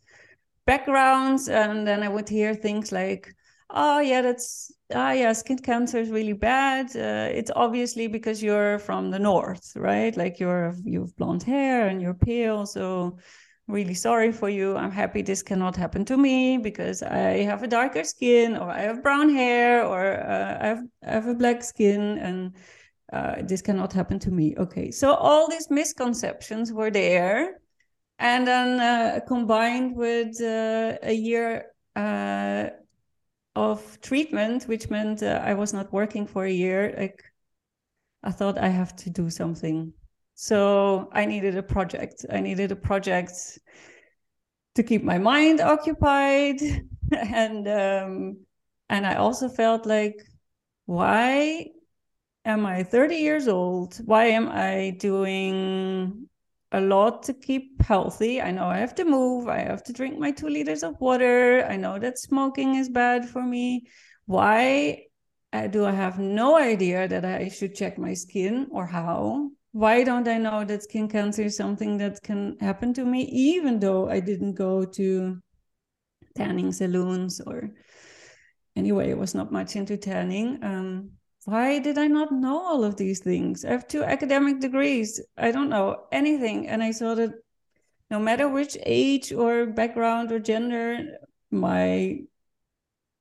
backgrounds, 0.65 1.47
and 1.47 1.87
then 1.87 2.03
I 2.03 2.09
would 2.09 2.27
hear 2.27 2.53
things 2.53 2.91
like, 2.91 3.33
"Oh 3.69 4.00
yeah, 4.00 4.21
that's 4.21 4.71
ah 4.93 5.12
yeah, 5.12 5.33
skin 5.33 5.59
cancer 5.59 6.00
is 6.00 6.09
really 6.09 6.33
bad. 6.33 6.95
Uh, 6.95 7.29
it's 7.31 7.51
obviously 7.55 8.07
because 8.07 8.41
you're 8.43 8.79
from 8.79 9.12
the 9.12 9.19
north, 9.19 9.74
right? 9.75 10.15
Like 10.15 10.39
you're 10.39 10.75
you 10.83 11.01
have 11.01 11.15
blonde 11.17 11.43
hair 11.43 11.88
and 11.88 12.01
you're 12.01 12.13
pale, 12.13 12.65
so." 12.65 13.17
really 13.67 13.93
sorry 13.93 14.31
for 14.31 14.50
you. 14.50 14.75
I'm 14.77 14.91
happy 14.91 15.21
this 15.21 15.43
cannot 15.43 15.75
happen 15.75 16.05
to 16.05 16.17
me 16.17 16.57
because 16.57 17.03
I 17.03 17.43
have 17.43 17.63
a 17.63 17.67
darker 17.67 18.03
skin 18.03 18.55
or 18.55 18.69
I 18.69 18.81
have 18.81 19.03
brown 19.03 19.29
hair 19.29 19.86
or 19.86 20.21
uh, 20.21 20.57
I, 20.62 20.67
have, 20.67 20.83
I 21.05 21.12
have 21.12 21.27
a 21.27 21.33
black 21.33 21.63
skin 21.63 22.17
and 22.17 22.55
uh, 23.12 23.41
this 23.43 23.62
cannot 23.62 23.93
happen 23.93 24.19
to 24.19 24.31
me. 24.31 24.55
Okay, 24.57 24.91
so 24.91 25.13
all 25.13 25.50
these 25.50 25.69
misconceptions 25.69 26.71
were 26.71 26.91
there. 26.91 27.59
And 28.19 28.47
then 28.47 28.79
uh, 28.79 29.19
combined 29.27 29.95
with 29.95 30.41
uh, 30.41 30.97
a 31.03 31.13
year 31.13 31.67
uh, 31.95 32.69
of 33.57 33.99
treatment, 34.01 34.63
which 34.65 34.89
meant 34.89 35.23
uh, 35.23 35.41
I 35.43 35.53
was 35.53 35.73
not 35.73 35.91
working 35.91 36.27
for 36.27 36.45
a 36.45 36.51
year, 36.51 36.95
like 36.97 37.23
I 38.23 38.31
thought 38.31 38.57
I 38.57 38.69
have 38.69 38.95
to 38.97 39.09
do 39.09 39.29
something 39.29 39.93
so 40.39 41.09
I 41.13 41.25
needed 41.25 41.57
a 41.57 41.63
project. 41.63 42.23
I 42.31 42.41
needed 42.41 42.71
a 42.71 42.75
project 42.75 43.57
to 44.75 44.83
keep 44.83 45.03
my 45.03 45.17
mind 45.17 45.61
occupied, 45.61 46.61
and 47.11 47.67
um, 47.67 48.37
and 48.87 49.07
I 49.07 49.15
also 49.15 49.49
felt 49.49 49.87
like, 49.87 50.21
why 50.85 51.71
am 52.45 52.67
I 52.67 52.83
30 52.83 53.15
years 53.15 53.47
old? 53.47 53.97
Why 54.05 54.25
am 54.25 54.47
I 54.49 54.95
doing 54.99 56.29
a 56.71 56.81
lot 56.81 57.24
to 57.24 57.33
keep 57.33 57.81
healthy? 57.81 58.41
I 58.41 58.51
know 58.51 58.65
I 58.65 58.77
have 58.77 58.95
to 58.95 59.05
move. 59.05 59.47
I 59.47 59.59
have 59.59 59.83
to 59.86 59.93
drink 59.93 60.19
my 60.19 60.31
two 60.31 60.50
liters 60.50 60.83
of 60.83 61.00
water. 61.00 61.65
I 61.65 61.77
know 61.77 62.00
that 62.00 62.19
smoking 62.19 62.75
is 62.75 62.89
bad 62.89 63.29
for 63.29 63.43
me. 63.43 63.88
Why 64.25 65.03
uh, 65.53 65.67
do 65.67 65.86
I 65.86 65.91
have 65.91 66.19
no 66.19 66.57
idea 66.57 67.07
that 67.07 67.24
I 67.24 67.50
should 67.50 67.75
check 67.75 67.97
my 67.97 68.13
skin 68.13 68.67
or 68.71 68.86
how? 68.86 69.51
why 69.77 70.03
don't 70.03 70.27
I 70.27 70.39
know 70.39 70.63
that 70.63 70.81
skin 70.81 71.07
cancer 71.07 71.43
is 71.43 71.55
something 71.55 72.00
that 72.00 72.24
can 72.24 72.57
happen 72.59 72.95
to 72.95 73.05
me, 73.05 73.25
even 73.25 73.79
though 73.79 74.09
I 74.09 74.19
didn't 74.19 74.55
go 74.55 74.86
to 74.86 75.38
tanning 76.36 76.71
saloons 76.71 77.39
or 77.45 77.69
anyway, 78.75 79.12
I 79.12 79.13
was 79.13 79.36
not 79.36 79.51
much 79.51 79.75
into 79.75 79.95
tanning. 79.95 80.57
Um, 80.63 81.12
why 81.46 81.79
did 81.79 81.98
I 81.98 82.08
not 82.08 82.32
know 82.32 82.60
all 82.60 82.84
of 82.84 82.98
these 82.98 83.20
things? 83.20 83.63
I 83.63 83.72
have 83.72 83.88
two 83.88 84.03
academic 84.03 84.60
degrees. 84.60 85.22
I 85.38 85.51
don't 85.51 85.70
know 85.70 86.03
anything. 86.12 86.67
And 86.67 86.84
I 86.84 86.91
saw 86.91 87.15
that 87.15 87.32
no 88.10 88.20
matter 88.20 88.48
which 88.50 88.77
age 88.86 89.32
or 89.32 89.65
background 89.65 90.32
or 90.32 90.39
gender, 90.39 91.17
my 91.51 92.20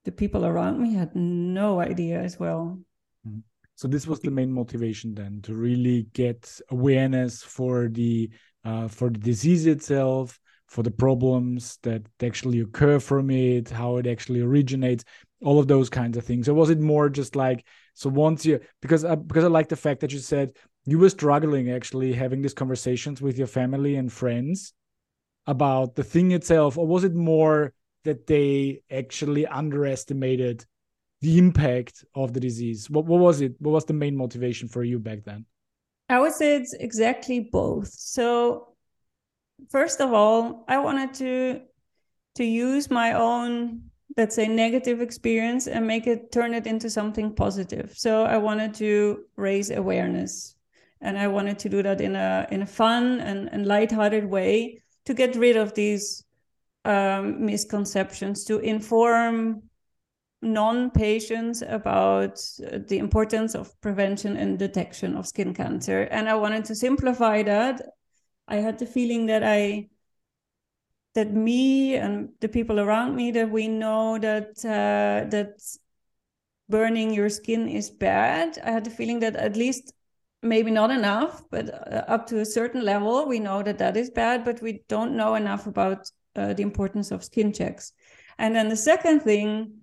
the 0.05 0.13
people 0.13 0.47
around 0.47 0.81
me 0.81 0.95
had 0.95 1.15
no 1.17 1.81
idea 1.81 2.21
as 2.21 2.39
well. 2.39 2.79
So 3.75 3.89
this 3.89 4.07
was 4.07 4.21
the 4.21 4.31
main 4.31 4.51
motivation 4.51 5.15
then 5.15 5.43
to 5.43 5.55
really 5.55 6.07
get 6.15 6.61
awareness 6.71 7.43
for 7.43 7.89
the 7.89 8.31
uh, 8.65 8.89
for 8.89 9.11
the 9.11 9.19
disease 9.19 9.67
itself, 9.67 10.41
for 10.69 10.83
the 10.83 10.91
problems 10.91 11.79
that 11.83 12.03
actually 12.23 12.61
occur 12.61 12.99
from 12.99 13.31
it, 13.31 13.71
how 13.71 13.97
it 13.97 14.07
actually 14.07 14.41
originates, 14.41 15.05
all 15.43 15.59
of 15.59 15.69
those 15.69 15.89
kinds 15.89 16.17
of 16.17 16.25
things. 16.25 16.49
Or 16.49 16.55
was 16.55 16.71
it 16.71 16.81
more 16.81 17.09
just 17.09 17.37
like 17.37 17.65
so 17.95 18.11
once 18.11 18.45
you 18.45 18.61
because 18.83 19.05
I, 19.05 19.15
because 19.15 19.45
I 19.45 19.49
like 19.49 19.69
the 19.69 19.77
fact 19.77 20.01
that 20.01 20.13
you 20.13 20.19
said 20.19 20.57
you 20.85 20.99
were 20.99 21.11
struggling 21.11 21.71
actually 21.71 22.13
having 22.13 22.43
these 22.43 22.55
conversations 22.55 23.21
with 23.21 23.39
your 23.39 23.47
family 23.47 23.97
and 23.97 24.13
friends 24.13 24.73
about 25.47 25.95
the 25.95 26.05
thing 26.05 26.33
itself, 26.33 26.77
or 26.79 26.87
was 26.87 27.05
it 27.05 27.15
more 27.15 27.73
that 28.05 28.27
they 28.27 28.83
actually 28.91 29.47
underestimated 29.47 30.65
the 31.21 31.39
impact 31.39 32.05
of 32.15 32.33
the 32.33 32.41
disease? 32.41 32.91
What, 32.91 33.05
what 33.07 33.21
was 33.21 33.41
it? 33.41 33.55
What 33.59 33.73
was 33.73 33.85
the 33.85 33.93
main 33.93 34.17
motivation 34.17 34.69
for 34.69 34.85
you 34.85 34.99
back 34.99 35.25
then? 35.25 35.45
I 36.09 36.21
would 36.21 36.33
say 36.33 36.57
it's 36.57 36.73
exactly 36.75 37.41
both. 37.41 37.89
So, 37.89 38.76
first 39.71 40.01
of 40.01 40.13
all, 40.13 40.65
I 40.69 40.79
wanted 40.79 41.15
to 41.15 41.61
to 42.37 42.45
use 42.45 42.91
my 42.91 43.13
own 43.13 43.83
let's 44.17 44.35
say 44.35 44.49
negative 44.49 45.03
experience 45.03 45.67
and 45.67 45.87
make 45.87 46.07
it 46.07 46.33
turn 46.33 46.55
it 46.55 46.67
into 46.67 46.89
something 46.89 47.35
positive. 47.35 47.93
So, 47.97 48.25
I 48.25 48.39
wanted 48.39 48.75
to 48.75 49.25
raise 49.37 49.71
awareness 49.71 50.55
and 51.01 51.19
I 51.19 51.29
wanted 51.29 51.59
to 51.61 51.69
do 51.69 51.83
that 51.83 52.01
in 52.01 52.17
a 52.17 52.47
in 52.51 52.63
a 52.63 52.67
fun 52.67 53.21
and, 53.21 53.49
and 53.53 53.67
lighthearted 53.67 54.25
way 54.25 54.83
to 55.05 55.15
get 55.15 55.37
rid 55.37 55.57
of 55.57 55.75
these 55.75 56.25
um, 56.85 57.45
misconceptions, 57.45 58.45
to 58.45 58.59
inform 58.59 59.63
non-patients 60.43 61.63
about 61.63 62.39
the 62.59 62.99
importance 62.99 63.55
of 63.55 63.79
prevention 63.81 64.37
and 64.37 64.59
detection 64.59 65.17
of 65.17 65.27
skin 65.27 65.55
cancer 65.55 66.03
and 66.11 66.29
i 66.29 66.35
wanted 66.35 66.65
to 66.65 66.75
simplify 66.75 67.43
that 67.43 67.81
i 68.49 68.57
had 68.57 68.79
the 68.79 68.87
feeling 68.87 69.27
that 69.27 69.43
i 69.43 69.89
that 71.17 71.33
me 71.33 71.97
and 71.97 72.29
the 72.41 72.49
people 72.49 72.79
around 72.79 73.17
me 73.17 73.31
that 73.33 73.51
we 73.51 73.67
know 73.67 74.19
that 74.19 74.51
uh, 74.65 75.29
that 75.31 75.59
burning 76.69 77.13
your 77.13 77.29
skin 77.29 77.69
is 77.69 77.91
bad. 77.91 78.59
I 78.63 78.71
had 78.71 78.85
the 78.85 78.91
feeling 78.91 79.21
that 79.21 79.35
at 79.35 79.57
least 79.57 79.93
maybe 80.43 80.71
not 80.71 80.91
enough 80.91 81.43
but 81.51 81.71
uh, 81.71 82.05
up 82.07 82.27
to 82.27 82.41
a 82.41 82.45
certain 82.45 82.85
level 82.85 83.27
we 83.27 83.41
know 83.41 83.63
that 83.63 83.79
that 83.79 83.97
is 83.97 84.11
bad 84.11 84.45
but 84.45 84.61
we 84.61 84.85
don't 84.89 85.17
know 85.17 85.35
enough 85.35 85.67
about 85.67 86.09
uh, 86.37 86.53
the 86.53 86.63
importance 86.63 87.11
of 87.11 87.25
skin 87.25 87.53
checks. 87.53 87.93
And 88.39 88.55
then 88.55 88.69
the 88.69 88.77
second 88.77 89.21
thing 89.21 89.81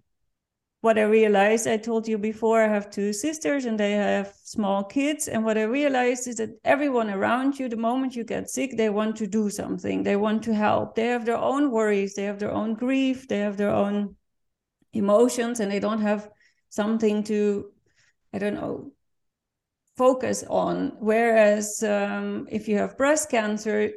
what 0.84 0.98
I 0.98 1.04
realized, 1.04 1.66
I 1.66 1.78
told 1.78 2.10
you 2.10 2.18
before, 2.18 2.62
I 2.62 2.68
have 2.68 2.90
two 2.90 3.14
sisters 3.14 3.64
and 3.64 3.80
they 3.80 3.94
have 3.94 4.34
small 4.44 4.84
kids. 4.84 5.30
And 5.30 5.46
what 5.46 5.58
I 5.58 5.64
realized 5.64 6.28
is 6.28 6.36
that 6.36 6.60
everyone 6.66 7.10
around 7.10 7.58
you, 7.58 7.70
the 7.70 7.78
moment 7.78 8.18
you 8.18 8.26
get 8.26 8.50
sick, 8.50 8.76
they 8.76 8.90
want 8.90 9.16
to 9.16 9.26
do 9.26 9.50
something, 9.50 10.04
they 10.04 10.18
want 10.18 10.44
to 10.44 10.54
help. 10.54 10.96
They 10.96 11.06
have 11.06 11.24
their 11.24 11.38
own 11.38 11.72
worries, 11.72 12.16
they 12.16 12.24
have 12.24 12.38
their 12.38 12.52
own 12.52 12.74
grief, 12.74 13.30
they 13.30 13.40
have 13.40 13.56
their 13.56 13.70
own 13.70 14.18
emotions, 14.92 15.62
and 15.62 15.72
they 15.72 15.80
don't 15.80 16.02
have 16.02 16.30
something 16.68 17.24
to, 17.24 17.72
I 18.34 18.40
don't 18.40 18.56
know, 18.56 18.92
focus 19.96 20.44
on. 20.50 20.98
Whereas 21.00 21.82
um, 21.82 22.46
if 22.52 22.68
you 22.68 22.78
have 22.80 22.98
breast 22.98 23.32
cancer, 23.32 23.90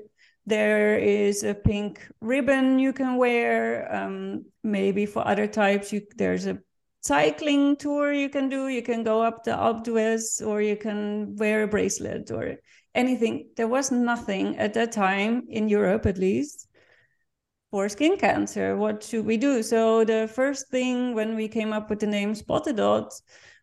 there 0.47 0.97
is 0.97 1.43
a 1.43 1.53
pink 1.53 2.07
ribbon 2.21 2.79
you 2.79 2.93
can 2.93 3.17
wear. 3.17 3.93
Um, 3.93 4.45
maybe 4.63 5.05
for 5.05 5.27
other 5.27 5.49
types, 5.49 5.93
you, 5.93 6.03
there's 6.17 6.47
a 6.47 6.61
cycling 7.07 7.77
tour 7.77 8.13
you 8.13 8.29
can 8.29 8.49
do. 8.49 8.69
You 8.69 8.83
can 8.83 9.05
go 9.05 9.23
up 9.23 9.45
the 9.45 9.53
Alpe 9.53 9.85
d'Huez 9.85 10.47
or 10.47 10.61
you 10.61 10.77
can 10.77 11.37
wear 11.37 11.63
a 11.63 11.69
bracelet 11.69 12.31
or 12.31 12.57
anything. 12.95 13.51
There 13.57 13.69
was 13.69 13.91
nothing 13.91 14.57
at 14.59 14.75
that 14.75 14.93
time 14.93 15.45
in 15.49 15.69
Europe, 15.69 16.07
at 16.07 16.19
least, 16.19 16.69
for 17.71 17.89
skin 17.89 18.17
cancer. 18.17 18.77
What 18.77 19.03
should 19.03 19.25
we 19.25 19.37
do? 19.37 19.63
So 19.63 20.05
the 20.05 20.29
first 20.35 20.69
thing 20.69 21.15
when 21.15 21.37
we 21.37 21.49
came 21.49 21.73
up 21.73 21.91
with 21.91 22.01
the 22.01 22.07
name 22.07 22.35
Spot 22.35 22.65
the 22.65 22.73
Dot 22.73 23.13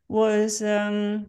was 0.07 0.61
um, 0.61 1.27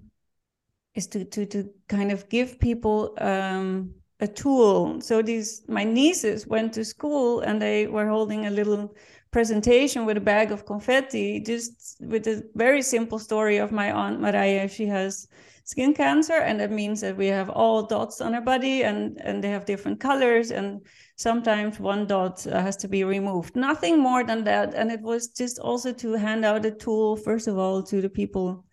is 0.95 1.07
to 1.09 1.25
to 1.25 1.47
to 1.47 1.71
kind 1.89 2.13
of 2.13 2.29
give 2.29 2.61
people 2.61 3.15
um, 3.19 3.95
a 4.21 4.29
tool. 4.29 5.01
So 5.01 5.23
these 5.23 5.63
my 5.69 5.85
nieces 5.85 6.47
went 6.47 6.73
to 6.75 6.85
school 6.85 7.41
and 7.41 7.61
they 7.61 7.87
were 7.87 8.09
holding 8.09 8.47
a 8.47 8.51
little 8.51 8.95
presentation 9.35 10.07
with 10.07 10.17
a 10.17 10.21
bag 10.21 10.53
of 10.53 10.65
confetti, 10.65 11.41
just 11.41 11.97
with 12.01 12.25
a 12.29 12.45
very 12.55 12.81
simple 12.81 13.19
story 13.19 13.57
of 13.57 13.73
my 13.73 13.91
aunt 13.91 14.21
Maria. 14.21 14.69
She 14.69 14.87
has 14.87 15.27
skin 15.65 15.93
cancer, 15.93 16.39
and 16.49 16.61
that 16.61 16.71
means 16.71 17.01
that 17.01 17.17
we 17.17 17.27
have 17.27 17.51
all 17.51 17.83
dots 17.83 18.21
on 18.21 18.33
her 18.33 18.41
body, 18.41 18.85
and 18.85 19.21
and 19.21 19.43
they 19.43 19.51
have 19.51 19.65
different 19.65 19.99
colors, 19.99 20.53
and 20.53 20.87
sometimes 21.17 21.81
one 21.81 22.07
dot 22.07 22.47
uh, 22.47 22.63
has 22.63 22.77
to 22.77 22.89
be 22.89 23.03
removed. 23.03 23.57
Nothing 23.57 23.99
more 23.99 24.23
than 24.23 24.45
that, 24.45 24.73
and 24.75 24.93
it 24.93 25.03
was 25.03 25.27
just 25.41 25.59
also 25.59 25.93
to 25.93 26.13
hand 26.13 26.45
out 26.45 26.65
a 26.65 26.71
tool 26.71 27.17
first 27.17 27.49
of 27.49 27.59
all 27.59 27.83
to 27.83 28.01
the 28.01 28.11
people 28.21 28.65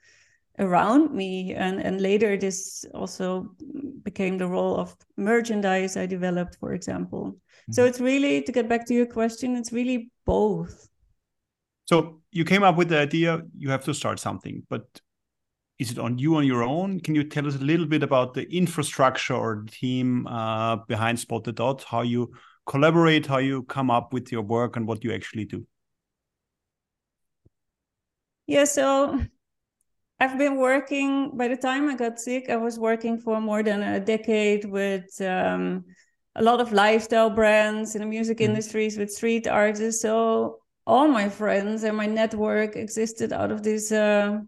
around 0.60 1.12
me 1.12 1.56
and 1.56 1.82
and 1.82 2.02
later 2.02 2.38
this 2.38 2.86
also 2.94 3.50
became 4.04 4.38
the 4.38 4.48
role 4.48 4.76
of 4.78 4.96
merchandise 5.16 5.98
i 5.98 6.06
developed 6.06 6.56
for 6.60 6.74
example. 6.74 7.36
So 7.72 7.86
it's 7.86 8.00
really 8.00 8.42
to 8.42 8.52
get 8.52 8.68
back 8.68 8.86
to 8.88 8.94
your 8.94 9.06
question 9.06 9.56
it's 9.56 9.72
really 9.72 10.12
both. 10.26 10.90
So 11.86 12.22
you 12.32 12.46
came 12.46 12.64
up 12.64 12.78
with 12.78 12.90
the 12.90 13.00
idea 13.00 13.42
you 13.58 13.70
have 13.70 13.84
to 13.86 13.94
start 13.94 14.20
something 14.20 14.64
but 14.70 14.86
is 15.80 15.92
it 15.92 15.98
on 15.98 16.20
you 16.20 16.36
on 16.36 16.46
your 16.46 16.64
own? 16.64 17.00
Can 17.00 17.16
you 17.16 17.24
tell 17.24 17.48
us 17.48 17.56
a 17.56 17.60
little 17.60 17.88
bit 17.88 18.04
about 18.04 18.36
the 18.36 18.44
infrastructure 18.56 19.34
or 19.34 19.64
team 19.72 20.28
uh, 20.28 20.76
behind 20.76 21.20
Spot 21.20 21.44
the 21.44 21.52
Dot? 21.52 21.84
How 21.84 22.02
you 22.02 22.32
collaborate 22.68 23.26
how 23.26 23.40
you 23.40 23.64
come 23.64 23.90
up 23.90 24.14
with 24.14 24.32
your 24.32 24.44
work 24.44 24.76
and 24.76 24.88
what 24.88 25.04
you 25.04 25.12
actually 25.12 25.46
do? 25.46 25.66
Yeah 28.46 28.66
so 28.66 29.20
I've 30.22 30.38
been 30.38 30.58
working, 30.58 31.36
by 31.36 31.48
the 31.48 31.58
time 31.58 31.90
I 31.90 31.96
got 31.96 32.20
sick, 32.20 32.48
I 32.48 32.56
was 32.56 32.78
working 32.78 33.18
for 33.18 33.42
more 33.42 33.64
than 33.64 33.82
a 33.82 34.00
decade 34.00 34.66
with 34.66 35.20
um, 35.20 35.84
a 36.36 36.44
lot 36.44 36.62
of 36.62 36.72
lifestyle 36.72 37.30
brands 37.30 37.96
in 37.96 38.02
the 38.02 38.08
music 38.08 38.38
mm. 38.38 38.46
industries 38.46 38.98
with 38.98 39.12
street 39.12 39.48
artists. 39.48 40.02
So 40.02 40.60
all 40.88 41.08
my 41.08 41.30
friends 41.30 41.84
and 41.84 41.96
my 41.96 42.06
network 42.06 42.76
existed 42.76 43.34
out 43.34 43.52
of 43.52 43.64
these 43.64 43.92
uh, 43.92 44.40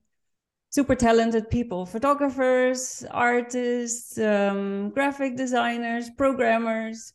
super 0.70 0.96
talented 0.96 1.50
people 1.50 1.86
photographers, 1.86 3.06
artists, 3.12 4.18
um, 4.18 4.90
graphic 4.90 5.36
designers, 5.36 6.10
programmers. 6.18 7.14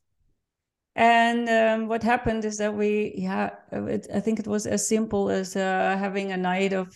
And 0.94 1.48
um, 1.48 1.88
what 1.88 2.02
happened 2.02 2.44
is 2.44 2.58
that 2.58 2.75
we, 2.75 3.14
yeah, 3.16 3.50
it, 3.70 4.08
I 4.12 4.18
think 4.18 4.40
it 4.40 4.48
was 4.48 4.66
as 4.66 4.88
simple 4.88 5.30
as 5.30 5.54
uh, 5.54 5.96
having 5.98 6.32
a 6.32 6.37
night 6.37 6.72
of 6.72 6.92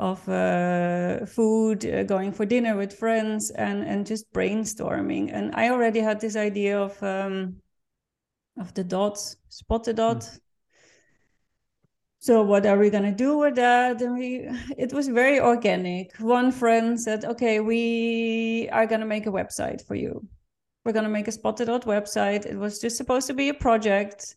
of 0.00 0.26
uh, 0.28 1.26
food, 1.26 1.84
uh, 1.84 2.02
going 2.04 2.32
for 2.32 2.46
dinner 2.46 2.74
with 2.74 2.98
friends, 2.98 3.50
and 3.50 3.84
and 3.84 4.06
just 4.06 4.32
brainstorming. 4.32 5.30
And 5.32 5.54
I 5.54 5.68
already 5.68 6.00
had 6.00 6.20
this 6.20 6.36
idea 6.36 6.80
of 6.80 7.00
um, 7.02 7.56
of 8.58 8.72
the 8.74 8.82
dots, 8.82 9.36
spot 9.48 9.84
the 9.84 9.92
dot. 9.92 10.22
Mm. 10.22 10.40
So 12.22 12.42
what 12.42 12.66
are 12.66 12.78
we 12.78 12.90
gonna 12.90 13.14
do 13.14 13.38
with 13.38 13.54
that? 13.56 14.02
And 14.02 14.18
we, 14.18 14.46
it 14.76 14.92
was 14.92 15.08
very 15.08 15.40
organic. 15.40 16.14
One 16.18 16.50
friend 16.52 17.00
said, 17.00 17.24
"Okay, 17.24 17.60
we 17.60 18.68
are 18.72 18.86
gonna 18.86 19.06
make 19.06 19.26
a 19.26 19.32
website 19.32 19.86
for 19.86 19.94
you. 19.94 20.26
We're 20.84 20.92
gonna 20.92 21.08
make 21.10 21.28
a 21.28 21.32
Spot 21.32 21.56
the 21.56 21.66
Dot 21.66 21.84
website. 21.84 22.46
It 22.46 22.56
was 22.56 22.80
just 22.80 22.96
supposed 22.96 23.26
to 23.26 23.34
be 23.34 23.50
a 23.50 23.54
project." 23.54 24.36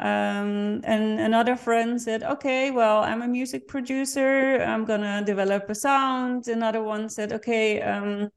Um, 0.00 0.80
and 0.84 1.20
another 1.20 1.56
friend 1.56 2.00
said, 2.00 2.22
okay, 2.22 2.70
well, 2.70 3.04
I'm 3.04 3.20
a 3.20 3.28
music 3.28 3.68
producer. 3.68 4.62
I'm 4.62 4.86
going 4.86 5.02
to 5.02 5.22
develop 5.26 5.68
a 5.68 5.74
sound. 5.74 6.48
Another 6.48 6.82
one 6.82 7.10
said, 7.10 7.34
okay, 7.34 7.82
um, 7.82 8.30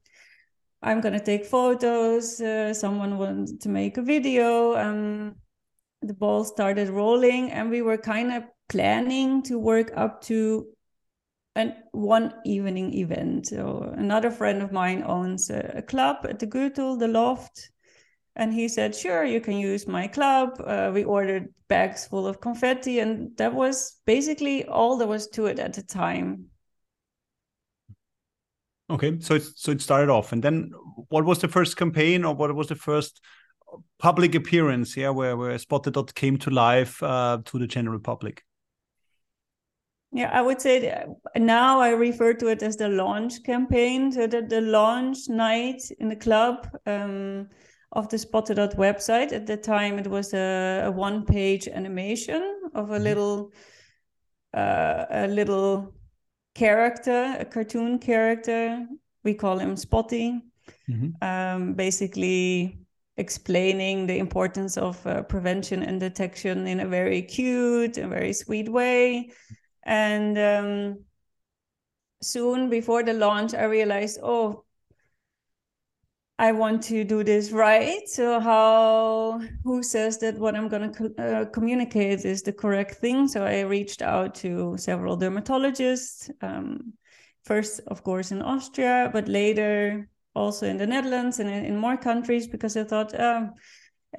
I'm 0.82 1.00
going 1.00 1.14
to 1.14 1.24
take 1.24 1.46
photos. 1.46 2.38
Uh, 2.38 2.74
someone 2.74 3.16
wanted 3.16 3.62
to 3.62 3.70
make 3.70 3.96
a 3.96 4.02
video. 4.02 4.76
Um, 4.76 5.36
the 6.02 6.12
ball 6.12 6.44
started 6.44 6.90
rolling, 6.90 7.50
and 7.50 7.70
we 7.70 7.80
were 7.80 7.96
kind 7.96 8.30
of 8.30 8.44
planning 8.68 9.42
to 9.44 9.58
work 9.58 9.90
up 9.96 10.20
to 10.24 10.66
an 11.56 11.74
one 11.92 12.34
evening 12.44 12.92
event. 12.92 13.46
So 13.46 13.90
another 13.96 14.30
friend 14.30 14.60
of 14.60 14.70
mine 14.70 15.02
owns 15.06 15.48
a, 15.48 15.76
a 15.76 15.82
club 15.82 16.26
at 16.28 16.40
the 16.40 16.46
Gürtel, 16.46 16.98
the 16.98 17.08
Loft 17.08 17.70
and 18.36 18.52
he 18.52 18.68
said, 18.68 18.94
sure, 18.94 19.24
you 19.24 19.40
can 19.40 19.56
use 19.56 19.86
my 19.86 20.08
club. 20.08 20.60
Uh, 20.64 20.90
we 20.92 21.04
ordered 21.04 21.54
bags 21.68 22.06
full 22.06 22.26
of 22.26 22.40
confetti. 22.40 22.98
And 22.98 23.36
that 23.36 23.54
was 23.54 24.00
basically 24.06 24.64
all 24.66 24.96
there 24.96 25.06
was 25.06 25.28
to 25.28 25.46
it 25.46 25.58
at 25.58 25.74
the 25.74 25.82
time. 25.82 26.46
Okay, 28.90 29.18
so 29.20 29.34
it, 29.34 29.44
so 29.54 29.70
it 29.70 29.80
started 29.80 30.10
off. 30.10 30.32
And 30.32 30.42
then 30.42 30.72
what 31.08 31.24
was 31.24 31.38
the 31.38 31.48
first 31.48 31.76
campaign 31.76 32.24
or 32.24 32.34
what 32.34 32.54
was 32.54 32.68
the 32.68 32.74
first 32.74 33.20
public 33.98 34.34
appearance, 34.34 34.96
yeah, 34.96 35.10
where, 35.10 35.36
where 35.36 35.56
Spot 35.58 35.82
the 35.82 35.90
Dot 35.90 36.14
came 36.14 36.36
to 36.38 36.50
life 36.50 37.02
uh, 37.02 37.38
to 37.44 37.58
the 37.58 37.66
general 37.66 38.00
public? 38.00 38.42
Yeah, 40.12 40.30
I 40.32 40.42
would 40.42 40.60
say 40.60 41.06
now 41.36 41.80
I 41.80 41.90
refer 41.90 42.34
to 42.34 42.48
it 42.48 42.62
as 42.62 42.76
the 42.76 42.88
launch 42.88 43.42
campaign. 43.42 44.12
So 44.12 44.26
the, 44.26 44.42
the 44.42 44.60
launch 44.60 45.28
night 45.28 45.82
in 45.98 46.08
the 46.08 46.16
club. 46.16 46.68
Um, 46.86 47.48
of 47.94 48.08
the 48.08 48.18
Spot 48.18 48.46
the 48.46 48.54
Dot 48.54 48.76
website. 48.76 49.32
At 49.32 49.46
the 49.46 49.56
time, 49.56 49.98
it 49.98 50.06
was 50.06 50.34
a, 50.34 50.82
a 50.84 50.90
one 50.90 51.24
page 51.24 51.68
animation 51.68 52.42
of 52.74 52.90
a 52.90 52.94
mm-hmm. 52.94 53.04
little 53.04 53.52
uh, 54.52 55.06
a 55.10 55.26
little 55.26 55.94
character, 56.54 57.36
a 57.38 57.44
cartoon 57.44 57.98
character. 57.98 58.86
We 59.24 59.34
call 59.34 59.58
him 59.58 59.76
Spotty. 59.76 60.40
Mm-hmm. 60.88 61.22
Um, 61.22 61.74
basically 61.74 62.78
explaining 63.16 64.06
the 64.06 64.18
importance 64.18 64.76
of 64.76 65.06
uh, 65.06 65.22
prevention 65.22 65.82
and 65.82 66.00
detection 66.00 66.66
in 66.66 66.80
a 66.80 66.86
very 66.86 67.22
cute 67.22 67.96
and 67.96 68.10
very 68.10 68.32
sweet 68.32 68.68
way. 68.68 69.30
And 69.84 70.38
um, 70.38 71.04
soon 72.22 72.70
before 72.70 73.02
the 73.02 73.12
launch, 73.12 73.54
I 73.54 73.64
realized, 73.64 74.18
oh, 74.22 74.64
I 76.38 76.50
want 76.50 76.82
to 76.84 77.04
do 77.04 77.22
this 77.22 77.52
right. 77.52 78.08
So 78.08 78.40
how 78.40 79.40
who 79.62 79.82
says 79.82 80.18
that 80.18 80.36
what 80.36 80.56
I'm 80.56 80.68
going 80.68 80.92
to 80.92 81.14
uh, 81.16 81.44
communicate 81.46 82.24
is 82.24 82.42
the 82.42 82.52
correct 82.52 82.96
thing? 82.96 83.28
So 83.28 83.44
I 83.44 83.60
reached 83.60 84.02
out 84.02 84.34
to 84.36 84.76
several 84.76 85.16
dermatologists. 85.16 86.30
Um, 86.42 86.94
first, 87.44 87.80
of 87.86 88.02
course, 88.02 88.32
in 88.32 88.42
Austria, 88.42 89.10
but 89.12 89.28
later 89.28 90.08
also 90.34 90.66
in 90.66 90.76
the 90.76 90.86
Netherlands 90.86 91.38
and 91.38 91.48
in, 91.48 91.64
in 91.64 91.76
more 91.76 91.96
countries 91.96 92.48
because 92.48 92.76
I 92.76 92.82
thought, 92.82 93.18
um, 93.18 93.52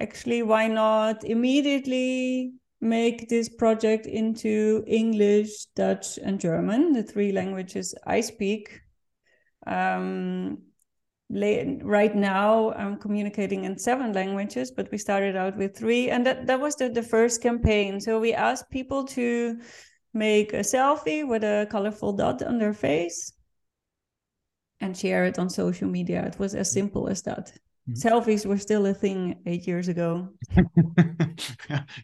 actually, 0.00 0.42
why 0.42 0.68
not 0.68 1.22
immediately 1.22 2.52
make 2.80 3.28
this 3.28 3.50
project 3.50 4.06
into 4.06 4.84
English, 4.86 5.66
Dutch, 5.74 6.18
and 6.18 6.40
German, 6.40 6.92
the 6.92 7.02
three 7.02 7.32
languages 7.32 7.94
I 8.06 8.22
speak. 8.22 8.80
Um, 9.66 10.65
right 11.28 12.14
now 12.14 12.72
i'm 12.74 12.96
communicating 12.96 13.64
in 13.64 13.76
seven 13.76 14.12
languages 14.12 14.70
but 14.70 14.88
we 14.92 14.98
started 14.98 15.34
out 15.34 15.56
with 15.56 15.76
three 15.76 16.08
and 16.08 16.24
that, 16.24 16.46
that 16.46 16.60
was 16.60 16.74
the, 16.76 16.88
the 16.88 17.02
first 17.02 17.42
campaign. 17.42 18.00
So 18.00 18.18
we 18.18 18.32
asked 18.32 18.70
people 18.70 19.04
to 19.08 19.58
make 20.14 20.52
a 20.52 20.60
selfie 20.60 21.26
with 21.26 21.44
a 21.44 21.66
colorful 21.70 22.12
dot 22.12 22.42
on 22.42 22.58
their 22.58 22.72
face 22.72 23.32
and 24.80 24.96
share 24.96 25.24
it 25.24 25.38
on 25.38 25.50
social 25.50 25.88
media. 25.88 26.24
It 26.24 26.38
was 26.38 26.54
as 26.54 26.70
simple 26.70 27.08
as 27.08 27.22
that. 27.22 27.52
Mm-hmm. 27.88 28.08
selfies 28.08 28.44
were 28.44 28.58
still 28.58 28.84
a 28.86 28.94
thing 28.94 29.36
eight 29.46 29.66
years 29.66 29.88
ago. 29.88 30.30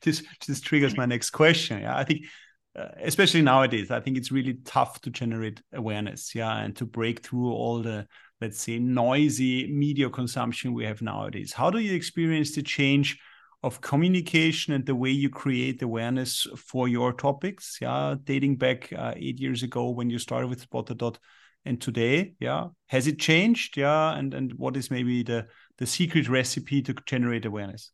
This 0.02 0.22
this 0.46 0.60
triggers 0.60 0.96
my 0.96 1.06
next 1.06 1.30
question. 1.30 1.80
Yeah 1.80 1.96
i 1.96 2.04
think 2.04 2.26
uh, 2.78 2.88
especially 3.02 3.42
nowadays 3.42 3.90
i 3.90 4.00
think 4.00 4.16
it's 4.16 4.30
really 4.30 4.54
tough 4.64 5.00
to 5.00 5.10
generate 5.10 5.62
awareness 5.72 6.34
yeah 6.34 6.58
and 6.58 6.76
to 6.76 6.84
break 6.86 7.20
through 7.20 7.50
all 7.50 7.82
the 7.82 8.06
let's 8.42 8.60
say, 8.60 8.78
noisy 8.78 9.72
media 9.72 10.10
consumption 10.10 10.74
we 10.74 10.84
have 10.84 11.00
nowadays. 11.00 11.52
How 11.52 11.70
do 11.70 11.78
you 11.78 11.94
experience 11.94 12.54
the 12.54 12.62
change 12.62 13.18
of 13.62 13.80
communication 13.80 14.74
and 14.74 14.84
the 14.84 14.96
way 14.96 15.10
you 15.10 15.30
create 15.30 15.80
awareness 15.80 16.46
for 16.56 16.88
your 16.88 17.12
topics? 17.12 17.78
Yeah, 17.80 18.16
dating 18.24 18.56
back 18.56 18.92
uh, 18.92 19.14
eight 19.16 19.40
years 19.40 19.62
ago 19.62 19.90
when 19.90 20.10
you 20.10 20.18
started 20.18 20.48
with 20.48 20.60
Spot 20.60 20.84
the 20.84 20.96
Dot 20.96 21.18
and 21.64 21.80
today, 21.80 22.34
yeah, 22.40 22.66
has 22.88 23.06
it 23.06 23.20
changed? 23.20 23.76
Yeah, 23.76 24.18
and 24.18 24.34
and 24.34 24.52
what 24.54 24.76
is 24.76 24.90
maybe 24.90 25.22
the 25.22 25.46
the 25.78 25.86
secret 25.86 26.28
recipe 26.28 26.82
to 26.82 26.94
generate 27.06 27.46
awareness? 27.46 27.92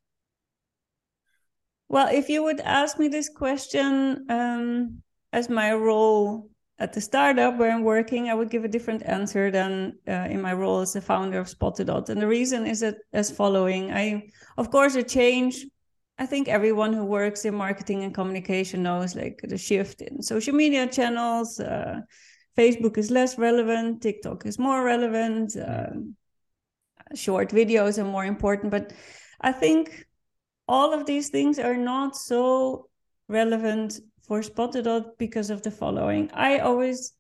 Well, 1.90 2.08
if 2.08 2.28
you 2.28 2.42
would 2.42 2.60
ask 2.60 2.98
me 2.98 3.08
this 3.08 3.28
question 3.28 4.26
um, 4.30 5.02
as 5.32 5.48
my 5.48 5.72
role 5.74 6.50
at 6.80 6.92
the 6.92 7.00
startup 7.00 7.56
where 7.56 7.72
I'm 7.72 7.82
working, 7.82 8.28
I 8.28 8.34
would 8.34 8.50
give 8.50 8.64
a 8.64 8.68
different 8.68 9.02
answer 9.04 9.50
than 9.50 9.98
uh, 10.06 10.28
in 10.30 10.40
my 10.40 10.52
role 10.52 10.80
as 10.80 10.92
the 10.92 11.00
founder 11.00 11.40
of 11.40 11.48
Spot 11.48 11.74
the 11.74 11.84
Dot. 11.84 12.08
And 12.08 12.22
the 12.22 12.28
reason 12.28 12.66
is 12.66 12.80
that 12.80 12.98
as 13.12 13.30
following. 13.30 13.92
I, 13.92 14.28
of 14.56 14.70
course, 14.70 14.94
a 14.94 15.02
change. 15.02 15.66
I 16.18 16.26
think 16.26 16.46
everyone 16.48 16.92
who 16.92 17.04
works 17.04 17.44
in 17.44 17.54
marketing 17.54 18.04
and 18.04 18.14
communication 18.14 18.82
knows 18.82 19.16
like 19.16 19.40
the 19.42 19.58
shift 19.58 20.02
in 20.02 20.22
social 20.22 20.54
media 20.54 20.86
channels. 20.86 21.58
Uh, 21.58 22.00
Facebook 22.56 22.96
is 22.96 23.10
less 23.10 23.38
relevant. 23.38 24.02
TikTok 24.02 24.46
is 24.46 24.58
more 24.58 24.84
relevant. 24.84 25.56
Um, 25.56 26.16
short 27.14 27.50
videos 27.50 27.98
are 27.98 28.04
more 28.04 28.24
important. 28.24 28.70
But 28.70 28.92
I 29.40 29.50
think 29.50 30.06
all 30.68 30.92
of 30.92 31.06
these 31.06 31.28
things 31.30 31.58
are 31.58 31.76
not 31.76 32.16
so 32.16 32.88
relevant 33.28 34.00
for 34.28 34.42
Spot 34.42 34.70
the 34.70 34.82
Dot 34.82 35.18
because 35.18 35.50
of 35.50 35.62
the 35.62 35.70
following. 35.70 36.30
I 36.34 36.58
always 36.58 37.14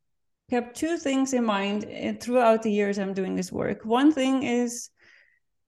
kept 0.50 0.76
two 0.76 0.98
things 0.98 1.32
in 1.32 1.44
mind 1.44 1.86
eh, 1.88 2.12
throughout 2.20 2.62
the 2.62 2.70
years 2.70 2.98
I'm 2.98 3.14
doing 3.14 3.34
this 3.34 3.50
work. 3.50 3.84
One 3.84 4.12
thing 4.12 4.42
is 4.42 4.90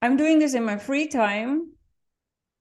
I'm 0.03 0.17
doing 0.17 0.39
this 0.39 0.55
in 0.55 0.65
my 0.65 0.77
free 0.77 1.09
time. 1.09 1.73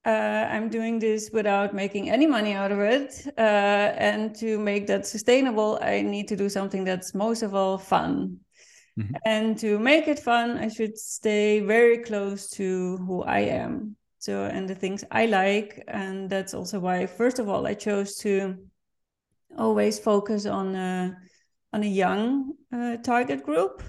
Uh, 0.05 0.47
I'm 0.49 0.69
doing 0.69 0.97
this 0.97 1.29
without 1.31 1.73
making 1.73 2.09
any 2.09 2.25
money 2.25 2.53
out 2.53 2.71
of 2.71 2.79
it. 2.79 3.21
Uh, 3.37 3.41
and 3.41 4.33
to 4.35 4.57
make 4.57 4.87
that 4.87 5.05
sustainable, 5.05 5.77
I 5.81 6.01
need 6.01 6.29
to 6.29 6.37
do 6.37 6.47
something 6.47 6.85
that's 6.85 7.13
most 7.13 7.43
of 7.43 7.53
all 7.53 7.77
fun. 7.77 8.39
Mm-hmm. 8.97 9.13
And 9.25 9.57
to 9.59 9.77
make 9.77 10.07
it 10.07 10.19
fun, 10.19 10.57
I 10.57 10.69
should 10.69 10.97
stay 10.97 11.59
very 11.59 11.99
close 11.99 12.49
to 12.51 12.97
who 12.97 13.23
I 13.23 13.39
am. 13.39 13.97
So, 14.19 14.43
and 14.43 14.69
the 14.69 14.75
things 14.75 15.03
I 15.12 15.25
like. 15.25 15.84
And 15.88 16.29
that's 16.29 16.53
also 16.53 16.79
why, 16.79 17.05
first 17.05 17.39
of 17.39 17.49
all, 17.49 17.65
I 17.65 17.73
chose 17.73 18.17
to 18.17 18.58
always 19.58 19.97
focus 19.97 20.45
on 20.45 20.75
a, 20.75 21.17
on 21.73 21.84
a 21.84 21.88
young 21.88 22.53
uh, 22.71 22.97
target 22.97 23.43
group. 23.43 23.82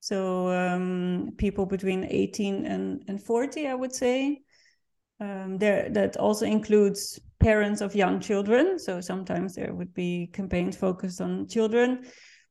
So 0.00 0.52
um, 0.52 1.32
people 1.38 1.64
between 1.66 2.04
18 2.04 2.66
and, 2.66 3.02
and 3.08 3.22
40, 3.22 3.68
I 3.68 3.74
would 3.74 3.94
say. 3.94 4.42
Um, 5.18 5.56
there 5.56 5.88
that 5.90 6.18
also 6.18 6.44
includes 6.44 7.18
parents 7.38 7.80
of 7.80 7.94
young 7.94 8.20
children. 8.20 8.78
So 8.78 9.00
sometimes 9.00 9.54
there 9.54 9.72
would 9.72 9.94
be 9.94 10.28
campaigns 10.32 10.76
focused 10.76 11.20
on 11.20 11.48
children, 11.48 12.04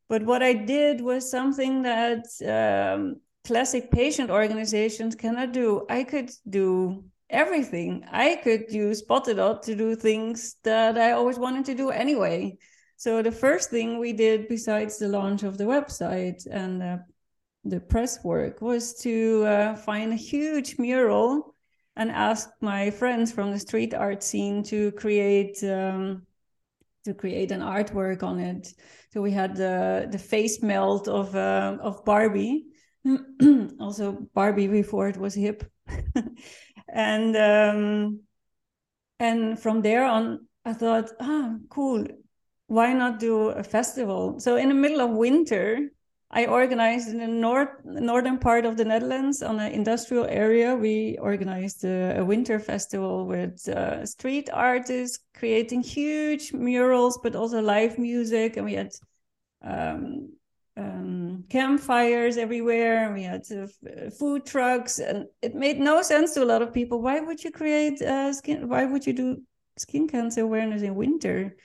But 0.07 0.23
what 0.23 0.43
I 0.43 0.53
did 0.53 1.01
was 1.01 1.29
something 1.29 1.81
that 1.83 2.25
um, 2.45 3.21
classic 3.45 3.91
patient 3.91 4.29
organizations 4.29 5.15
cannot 5.15 5.53
do. 5.53 5.85
I 5.89 6.03
could 6.03 6.31
do 6.49 7.05
everything. 7.29 8.05
I 8.11 8.35
could 8.43 8.71
use 8.71 8.99
Spot 8.99 9.23
the 9.23 9.35
Dot 9.35 9.63
to 9.63 9.75
do 9.75 9.95
things 9.95 10.57
that 10.63 10.97
I 10.97 11.11
always 11.11 11.39
wanted 11.39 11.65
to 11.65 11.75
do 11.75 11.89
anyway. 11.89 12.57
So 12.97 13.21
the 13.21 13.31
first 13.31 13.69
thing 13.69 13.99
we 13.99 14.13
did, 14.13 14.47
besides 14.47 14.97
the 14.97 15.07
launch 15.07 15.43
of 15.43 15.57
the 15.57 15.65
website 15.65 16.47
and 16.49 16.81
uh, 16.81 16.97
the 17.63 17.79
press 17.79 18.23
work, 18.23 18.61
was 18.61 18.93
to 19.01 19.43
uh, 19.45 19.75
find 19.75 20.13
a 20.13 20.17
huge 20.17 20.77
mural 20.79 21.53
and 21.95 22.11
ask 22.11 22.49
my 22.61 22.91
friends 22.91 23.31
from 23.31 23.51
the 23.51 23.59
street 23.59 23.93
art 23.93 24.23
scene 24.23 24.63
to 24.63 24.91
create 24.93 25.63
um, 25.63 26.23
to 27.05 27.13
create 27.13 27.51
an 27.51 27.61
artwork 27.61 28.23
on 28.23 28.39
it. 28.39 28.73
So 29.13 29.21
we 29.21 29.31
had 29.31 29.55
the 29.55 30.07
the 30.11 30.17
face 30.17 30.61
melt 30.61 31.07
of 31.07 31.35
uh, 31.35 31.77
of 31.81 32.03
Barbie, 32.05 32.65
also 33.79 34.27
Barbie 34.33 34.67
before 34.67 35.07
it 35.07 35.17
was 35.17 35.35
hip, 35.35 35.63
and 36.87 37.35
um, 37.35 38.19
and 39.19 39.59
from 39.59 39.81
there 39.81 40.03
on, 40.03 40.47
I 40.65 40.73
thought, 40.73 41.11
ah, 41.19 41.55
cool. 41.69 42.05
Why 42.67 42.93
not 42.93 43.19
do 43.19 43.49
a 43.49 43.63
festival? 43.63 44.39
So 44.39 44.55
in 44.55 44.69
the 44.69 44.75
middle 44.75 45.01
of 45.01 45.11
winter, 45.11 45.91
I 46.31 46.47
organized 46.47 47.09
in 47.09 47.19
the 47.19 47.27
north 47.27 47.69
northern 47.85 48.39
part 48.39 48.65
of 48.65 48.75
the 48.75 48.85
Netherlands 48.85 49.43
on 49.43 49.59
an 49.59 49.71
industrial 49.71 50.25
area. 50.25 50.75
We 50.75 51.17
organized 51.21 51.85
a, 51.85 52.19
a 52.19 52.25
winter 52.25 52.59
festival 52.59 53.27
with 53.27 53.67
uh, 53.69 54.05
street 54.05 54.49
artists 54.51 55.19
creating 55.35 55.83
huge 55.83 56.53
murals, 56.53 57.19
but 57.21 57.35
also 57.35 57.61
live 57.61 57.99
music, 57.99 58.57
and 58.57 58.65
we 58.65 58.73
had 58.73 58.91
um, 59.61 60.33
um, 60.77 61.45
campfires 61.49 62.37
everywhere. 62.37 63.13
We 63.13 63.23
had 63.23 63.43
uh, 63.51 64.09
food 64.09 64.45
trucks, 64.45 64.99
and 64.99 65.25
it 65.41 65.55
made 65.55 65.79
no 65.79 66.01
sense 66.01 66.33
to 66.33 66.43
a 66.43 66.45
lot 66.45 66.61
of 66.61 66.73
people. 66.73 67.01
Why 67.01 67.19
would 67.19 67.43
you 67.43 67.51
create 67.51 68.01
uh, 68.01 68.33
skin? 68.33 68.67
Why 68.67 68.85
would 68.85 69.05
you 69.05 69.13
do 69.13 69.41
skin 69.77 70.07
cancer 70.07 70.41
awareness 70.41 70.81
in 70.81 70.95
winter? 70.95 71.55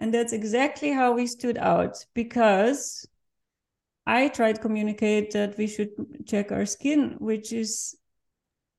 And 0.00 0.14
that's 0.14 0.32
exactly 0.32 0.92
how 0.92 1.12
we 1.12 1.26
stood 1.26 1.58
out 1.58 2.04
because 2.14 3.06
I 4.06 4.28
tried 4.28 4.56
to 4.56 4.60
communicate 4.60 5.32
that 5.32 5.58
we 5.58 5.66
should 5.66 5.90
check 6.26 6.52
our 6.52 6.66
skin, 6.66 7.16
which 7.18 7.52
is 7.52 7.96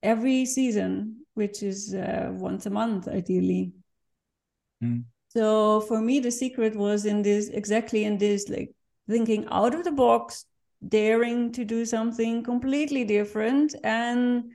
every 0.02 0.46
season, 0.46 1.26
which 1.34 1.62
is 1.62 1.94
uh, 1.94 2.30
once 2.32 2.66
a 2.66 2.70
month, 2.70 3.08
ideally. 3.08 3.74
Mm. 4.84 5.04
So 5.30 5.82
for 5.82 6.02
me, 6.02 6.20
the 6.20 6.32
secret 6.32 6.76
was 6.76 7.06
in 7.06 7.22
this 7.22 7.50
exactly 7.50 8.06
in 8.06 8.18
this 8.18 8.50
like 8.50 8.72
thinking 9.10 9.48
out 9.52 9.74
of 9.74 9.84
the 9.84 9.92
box, 9.92 10.46
daring 10.88 11.52
to 11.52 11.66
do 11.66 11.86
something 11.86 12.44
completely 12.44 13.04
different. 13.04 13.76
And 13.84 14.52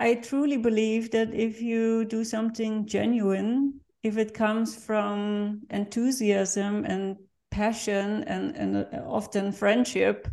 I 0.00 0.14
truly 0.14 0.56
believe 0.56 1.10
that 1.12 1.32
if 1.32 1.60
you 1.60 2.04
do 2.04 2.24
something 2.24 2.86
genuine, 2.86 3.80
if 4.02 4.16
it 4.16 4.34
comes 4.34 4.74
from 4.74 5.62
enthusiasm 5.70 6.84
and 6.84 7.16
passion 7.50 8.24
and, 8.24 8.56
and 8.56 8.76
uh, 8.76 9.02
often 9.06 9.52
friendship, 9.52 10.28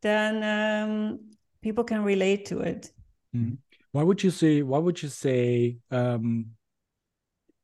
then 0.00 0.42
um, 0.42 1.18
people 1.62 1.84
can 1.84 2.02
relate 2.02 2.46
to 2.46 2.60
it. 2.60 2.90
Mm. 3.36 3.58
Why 3.92 4.02
would 4.02 4.22
you 4.22 4.30
say? 4.30 4.62
Why 4.62 4.78
would 4.78 5.02
you 5.02 5.08
say? 5.08 5.78
Um, 5.90 6.46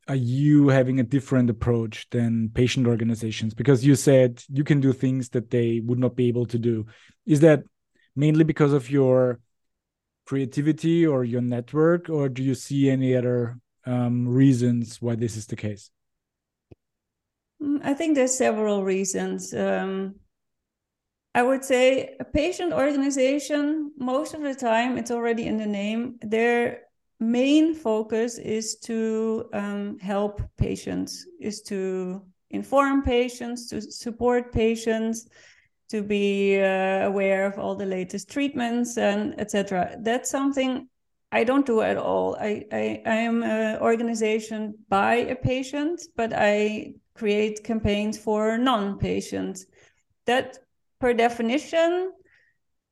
are 0.08 0.14
you 0.14 0.68
having 0.68 1.00
a 1.00 1.04
different 1.04 1.50
approach 1.50 2.06
than 2.10 2.50
patient 2.54 2.86
organizations? 2.86 3.54
Because 3.54 3.84
you 3.84 3.94
said 3.94 4.42
you 4.48 4.64
can 4.64 4.80
do 4.80 4.92
things 4.92 5.30
that 5.30 5.50
they 5.50 5.80
would 5.80 5.98
not 5.98 6.16
be 6.16 6.28
able 6.28 6.46
to 6.46 6.58
do. 6.58 6.86
Is 7.26 7.40
that 7.40 7.62
mainly 8.14 8.44
because 8.44 8.72
of 8.72 8.90
your 8.90 9.40
creativity 10.26 11.06
or 11.06 11.24
your 11.24 11.40
network, 11.40 12.08
or 12.08 12.28
do 12.28 12.42
you 12.42 12.54
see 12.54 12.90
any 12.90 13.14
other 13.14 13.58
um, 13.86 14.26
reasons 14.28 15.00
why 15.00 15.14
this 15.14 15.36
is 15.36 15.46
the 15.46 15.56
case? 15.56 15.90
Mm, 17.62 17.80
I 17.84 17.94
think 17.94 18.14
there's 18.14 18.36
several 18.36 18.84
reasons. 18.84 19.54
Um, 19.54 20.16
I 21.34 21.42
would 21.42 21.64
say 21.64 22.16
a 22.20 22.24
patient 22.24 22.72
organization, 22.72 23.92
most 23.98 24.34
of 24.34 24.42
the 24.42 24.54
time, 24.54 24.96
it's 24.96 25.10
already 25.10 25.46
in 25.46 25.58
the 25.58 25.66
name. 25.66 26.16
Their 26.22 26.84
main 27.24 27.74
focus 27.74 28.38
is 28.38 28.76
to 28.76 29.48
um, 29.52 29.98
help 29.98 30.42
patients, 30.56 31.26
is 31.40 31.62
to 31.62 32.22
inform 32.50 33.02
patients, 33.02 33.68
to 33.68 33.80
support 33.80 34.52
patients, 34.52 35.28
to 35.90 36.02
be 36.02 36.60
uh, 36.60 37.06
aware 37.06 37.46
of 37.46 37.58
all 37.58 37.74
the 37.74 37.87
latest 37.87 38.30
treatments 38.30 38.96
and 38.96 39.38
etc. 39.40 39.96
That's 40.00 40.30
something 40.30 40.88
I 41.32 41.44
don't 41.44 41.66
do 41.66 41.80
at 41.80 41.96
all. 41.96 42.37
I, 42.40 42.64
I, 42.72 43.02
I 43.04 43.14
am 43.16 43.42
an 43.42 43.80
organization 43.80 44.78
by 44.88 45.14
a 45.16 45.34
patient, 45.34 46.02
but 46.16 46.32
I 46.32 46.94
create 47.14 47.64
campaigns 47.64 48.16
for 48.16 48.56
non-patients. 48.56 49.66
That, 50.26 50.58
per 51.00 51.12
definition, 51.12 52.12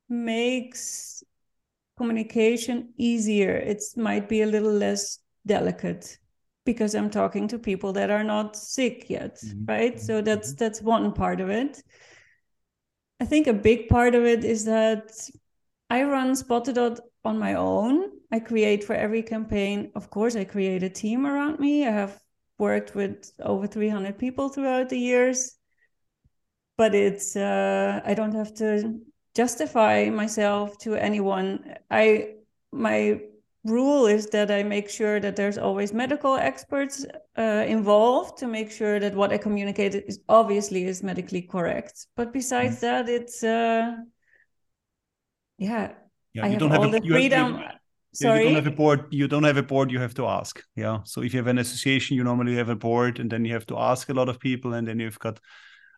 makes 0.09 1.23
communication 1.97 2.93
easier. 2.97 3.55
It 3.55 3.81
might 3.95 4.27
be 4.29 4.41
a 4.41 4.47
little 4.47 4.71
less 4.71 5.19
delicate 5.45 6.17
because 6.65 6.95
I'm 6.95 7.09
talking 7.09 7.47
to 7.49 7.59
people 7.59 7.93
that 7.93 8.09
are 8.09 8.23
not 8.23 8.55
sick 8.55 9.09
yet, 9.09 9.37
mm-hmm. 9.43 9.65
right? 9.65 9.99
So 9.99 10.15
mm-hmm. 10.15 10.25
that's 10.25 10.53
that's 10.53 10.81
one 10.81 11.13
part 11.13 11.41
of 11.41 11.49
it. 11.49 11.81
I 13.19 13.25
think 13.25 13.47
a 13.47 13.53
big 13.53 13.89
part 13.89 14.15
of 14.15 14.25
it 14.25 14.43
is 14.43 14.65
that 14.65 15.11
I 15.89 16.03
run 16.03 16.35
Spot 16.35 16.65
the 16.65 16.73
Dot 16.73 16.99
on 17.23 17.37
my 17.37 17.55
own. 17.55 18.09
I 18.31 18.39
create 18.39 18.83
for 18.83 18.95
every 18.95 19.23
campaign. 19.23 19.91
Of 19.95 20.09
course, 20.09 20.35
I 20.35 20.43
create 20.43 20.83
a 20.83 20.89
team 20.89 21.25
around 21.25 21.59
me. 21.59 21.87
I 21.87 21.91
have 21.91 22.19
worked 22.57 22.95
with 22.95 23.31
over 23.39 23.67
300 23.67 24.17
people 24.17 24.49
throughout 24.49 24.89
the 24.89 24.97
years 24.97 25.57
but 26.77 26.95
it's 26.95 27.35
uh, 27.35 28.01
i 28.05 28.13
don't 28.13 28.33
have 28.33 28.53
to 28.53 28.99
justify 29.35 30.09
myself 30.09 30.77
to 30.77 30.95
anyone 30.95 31.75
i 31.89 32.29
my 32.71 33.19
rule 33.65 34.05
is 34.05 34.27
that 34.27 34.51
i 34.51 34.61
make 34.61 34.89
sure 34.89 35.19
that 35.19 35.35
there's 35.35 35.57
always 35.57 35.93
medical 35.93 36.35
experts 36.35 37.05
uh, 37.37 37.63
involved 37.67 38.37
to 38.37 38.47
make 38.47 38.69
sure 38.69 38.99
that 38.99 39.15
what 39.15 39.31
i 39.31 39.37
communicate 39.37 39.95
is 39.95 40.19
obviously 40.27 40.85
is 40.85 41.01
medically 41.01 41.41
correct 41.41 42.07
but 42.15 42.33
besides 42.33 42.77
mm-hmm. 42.77 43.05
that 43.05 43.09
it's 43.09 43.43
uh 43.43 43.95
yeah, 45.57 45.93
yeah 46.33 46.45
i 46.45 46.49
have 46.49 46.61
all 46.61 46.89
the 46.89 47.01
freedom 47.01 47.55
have, 47.55 47.79
Sorry? 48.13 48.39
you 48.41 48.45
don't 48.45 48.55
have 48.55 48.67
a 48.67 48.75
board. 48.75 49.07
You 49.09 49.27
don't 49.27 49.43
have 49.43 49.57
a 49.57 49.63
board. 49.63 49.91
You 49.91 49.99
have 49.99 50.13
to 50.15 50.27
ask. 50.27 50.63
Yeah. 50.75 50.99
So 51.03 51.23
if 51.23 51.33
you 51.33 51.39
have 51.39 51.47
an 51.47 51.57
association, 51.57 52.15
you 52.15 52.23
normally 52.23 52.55
have 52.55 52.69
a 52.69 52.75
board, 52.75 53.19
and 53.19 53.29
then 53.29 53.43
you 53.43 53.53
have 53.53 53.65
to 53.67 53.77
ask 53.77 54.09
a 54.09 54.13
lot 54.13 54.29
of 54.29 54.39
people, 54.39 54.73
and 54.73 54.87
then 54.87 54.99
you've 54.99 55.19
got 55.19 55.39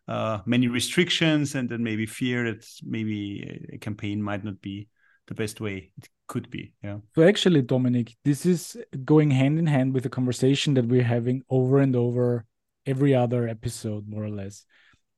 uh, 0.08 0.40
many 0.46 0.68
restrictions, 0.68 1.54
and 1.54 1.68
then 1.68 1.82
maybe 1.82 2.06
fear 2.06 2.44
that 2.52 2.66
maybe 2.82 3.68
a 3.72 3.78
campaign 3.78 4.22
might 4.22 4.44
not 4.44 4.60
be 4.60 4.88
the 5.26 5.34
best 5.34 5.60
way 5.60 5.90
it 5.98 6.08
could 6.28 6.50
be. 6.50 6.72
Yeah. 6.82 6.98
So 7.14 7.22
actually, 7.22 7.62
Dominik, 7.62 8.14
this 8.24 8.46
is 8.46 8.76
going 9.04 9.30
hand 9.30 9.58
in 9.58 9.66
hand 9.66 9.94
with 9.94 10.04
the 10.04 10.08
conversation 10.08 10.74
that 10.74 10.86
we're 10.86 11.02
having 11.02 11.42
over 11.50 11.78
and 11.78 11.96
over 11.96 12.44
every 12.84 13.14
other 13.14 13.48
episode, 13.48 14.08
more 14.08 14.24
or 14.24 14.30
less 14.30 14.64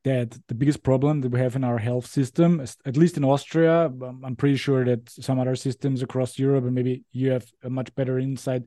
that 0.05 0.39
the 0.49 0.55
biggest 0.55 0.83
problem 0.83 1.21
that 1.21 1.31
we 1.31 1.41
have 1.41 1.57
in 1.57 1.65
our 1.65 1.79
health 1.79 2.07
system, 2.07 2.65
at 2.87 2.97
least 2.97 3.17
in 3.17 3.25
Austria, 3.25 3.87
um, 3.87 4.23
I'm 4.25 4.37
pretty 4.37 4.57
sure 4.57 4.85
that 4.85 5.11
some 5.11 5.41
other 5.41 5.57
systems 5.57 6.03
across 6.03 6.39
Europe, 6.39 6.65
and 6.65 6.75
maybe 6.75 7.05
you 7.13 7.31
have 7.31 7.47
a 7.63 7.71
much 7.71 7.95
better 7.95 8.19
insight 8.19 8.63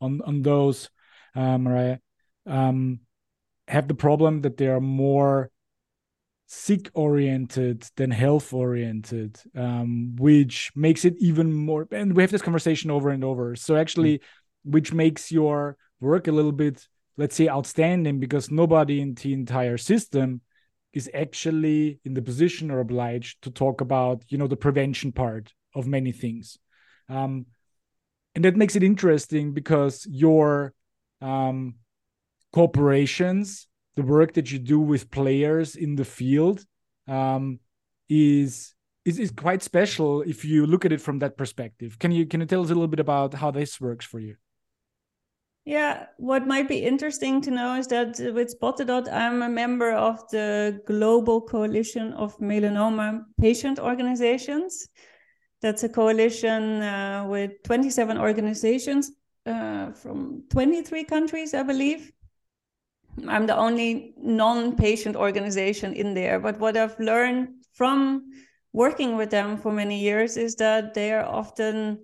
on 0.00 0.22
on 0.24 0.42
those, 0.42 0.88
um, 1.34 1.64
Mariah, 1.64 1.98
um, 2.46 3.00
have 3.66 3.88
the 3.88 3.94
problem 3.94 4.42
that 4.42 4.56
they 4.56 4.68
are 4.68 4.80
more 4.80 5.50
sick 6.48 6.90
oriented 6.94 7.86
than 7.96 8.10
health 8.10 8.52
oriented, 8.52 9.38
um, 9.54 10.16
which 10.16 10.72
makes 10.74 11.04
it 11.04 11.14
even 11.18 11.52
more. 11.52 11.86
And 11.92 12.16
we 12.16 12.22
have 12.22 12.30
this 12.30 12.42
conversation 12.42 12.90
over 12.90 13.10
and 13.10 13.22
over. 13.22 13.54
So 13.54 13.76
actually, 13.76 14.18
mm-hmm. 14.18 14.70
which 14.70 14.92
makes 14.92 15.30
your 15.30 15.76
work 16.00 16.26
a 16.26 16.32
little 16.32 16.52
bit, 16.52 16.88
let's 17.16 17.36
say, 17.36 17.48
outstanding 17.48 18.18
because 18.18 18.50
nobody 18.50 19.00
in 19.00 19.14
the 19.14 19.34
entire 19.34 19.76
system 19.76 20.40
is 20.92 21.10
actually 21.14 22.00
in 22.04 22.14
the 22.14 22.22
position 22.22 22.70
or 22.70 22.80
obliged 22.80 23.42
to 23.42 23.50
talk 23.50 23.80
about 23.80 24.24
you 24.28 24.38
know 24.38 24.48
the 24.48 24.56
prevention 24.56 25.12
part 25.12 25.52
of 25.74 25.86
many 25.86 26.12
things 26.12 26.58
um, 27.08 27.46
and 28.34 28.44
that 28.44 28.56
makes 28.56 28.74
it 28.74 28.82
interesting 28.82 29.52
because 29.52 30.06
your 30.10 30.72
um, 31.20 31.74
corporations 32.52 33.67
the 33.98 34.04
work 34.04 34.32
that 34.34 34.52
you 34.52 34.60
do 34.60 34.78
with 34.78 35.10
players 35.10 35.74
in 35.74 35.96
the 35.96 36.04
field 36.04 36.64
um, 37.08 37.58
is, 38.08 38.74
is 39.04 39.18
is 39.18 39.32
quite 39.32 39.60
special 39.60 40.22
if 40.22 40.44
you 40.44 40.66
look 40.66 40.84
at 40.84 40.92
it 40.92 41.00
from 41.00 41.18
that 41.18 41.36
perspective 41.36 41.98
can 41.98 42.12
you 42.12 42.24
can 42.24 42.40
you 42.40 42.46
tell 42.46 42.62
us 42.62 42.70
a 42.70 42.74
little 42.78 42.94
bit 42.94 43.00
about 43.00 43.34
how 43.34 43.50
this 43.50 43.80
works 43.80 44.06
for 44.06 44.20
you 44.20 44.36
Yeah, 45.78 46.06
what 46.16 46.46
might 46.46 46.68
be 46.74 46.80
interesting 46.92 47.34
to 47.44 47.50
know 47.50 47.70
is 47.80 47.86
that 47.94 48.10
with 48.36 48.48
Spotted 48.56 48.90
I'm 49.20 49.42
a 49.42 49.52
member 49.62 49.90
of 50.08 50.16
the 50.34 50.80
Global 50.92 51.38
Coalition 51.54 52.06
of 52.24 52.38
Melanoma 52.50 53.06
Patient 53.44 53.78
Organizations. 53.78 54.88
That's 55.60 55.84
a 55.84 55.92
coalition 56.00 56.62
uh, 56.80 57.26
with 57.32 57.50
27 57.64 58.16
organizations 58.16 59.04
uh, 59.44 59.92
from 59.92 60.44
23 60.48 61.04
countries, 61.04 61.52
I 61.52 61.64
believe. 61.64 62.12
I'm 63.26 63.46
the 63.46 63.56
only 63.56 64.14
non 64.18 64.76
patient 64.76 65.16
organization 65.16 65.94
in 65.94 66.14
there. 66.14 66.38
But 66.38 66.58
what 66.58 66.76
I've 66.76 66.98
learned 67.00 67.64
from 67.72 68.30
working 68.72 69.16
with 69.16 69.30
them 69.30 69.56
for 69.56 69.72
many 69.72 69.98
years 69.98 70.36
is 70.36 70.54
that 70.56 70.94
they 70.94 71.12
are 71.12 71.24
often 71.24 71.98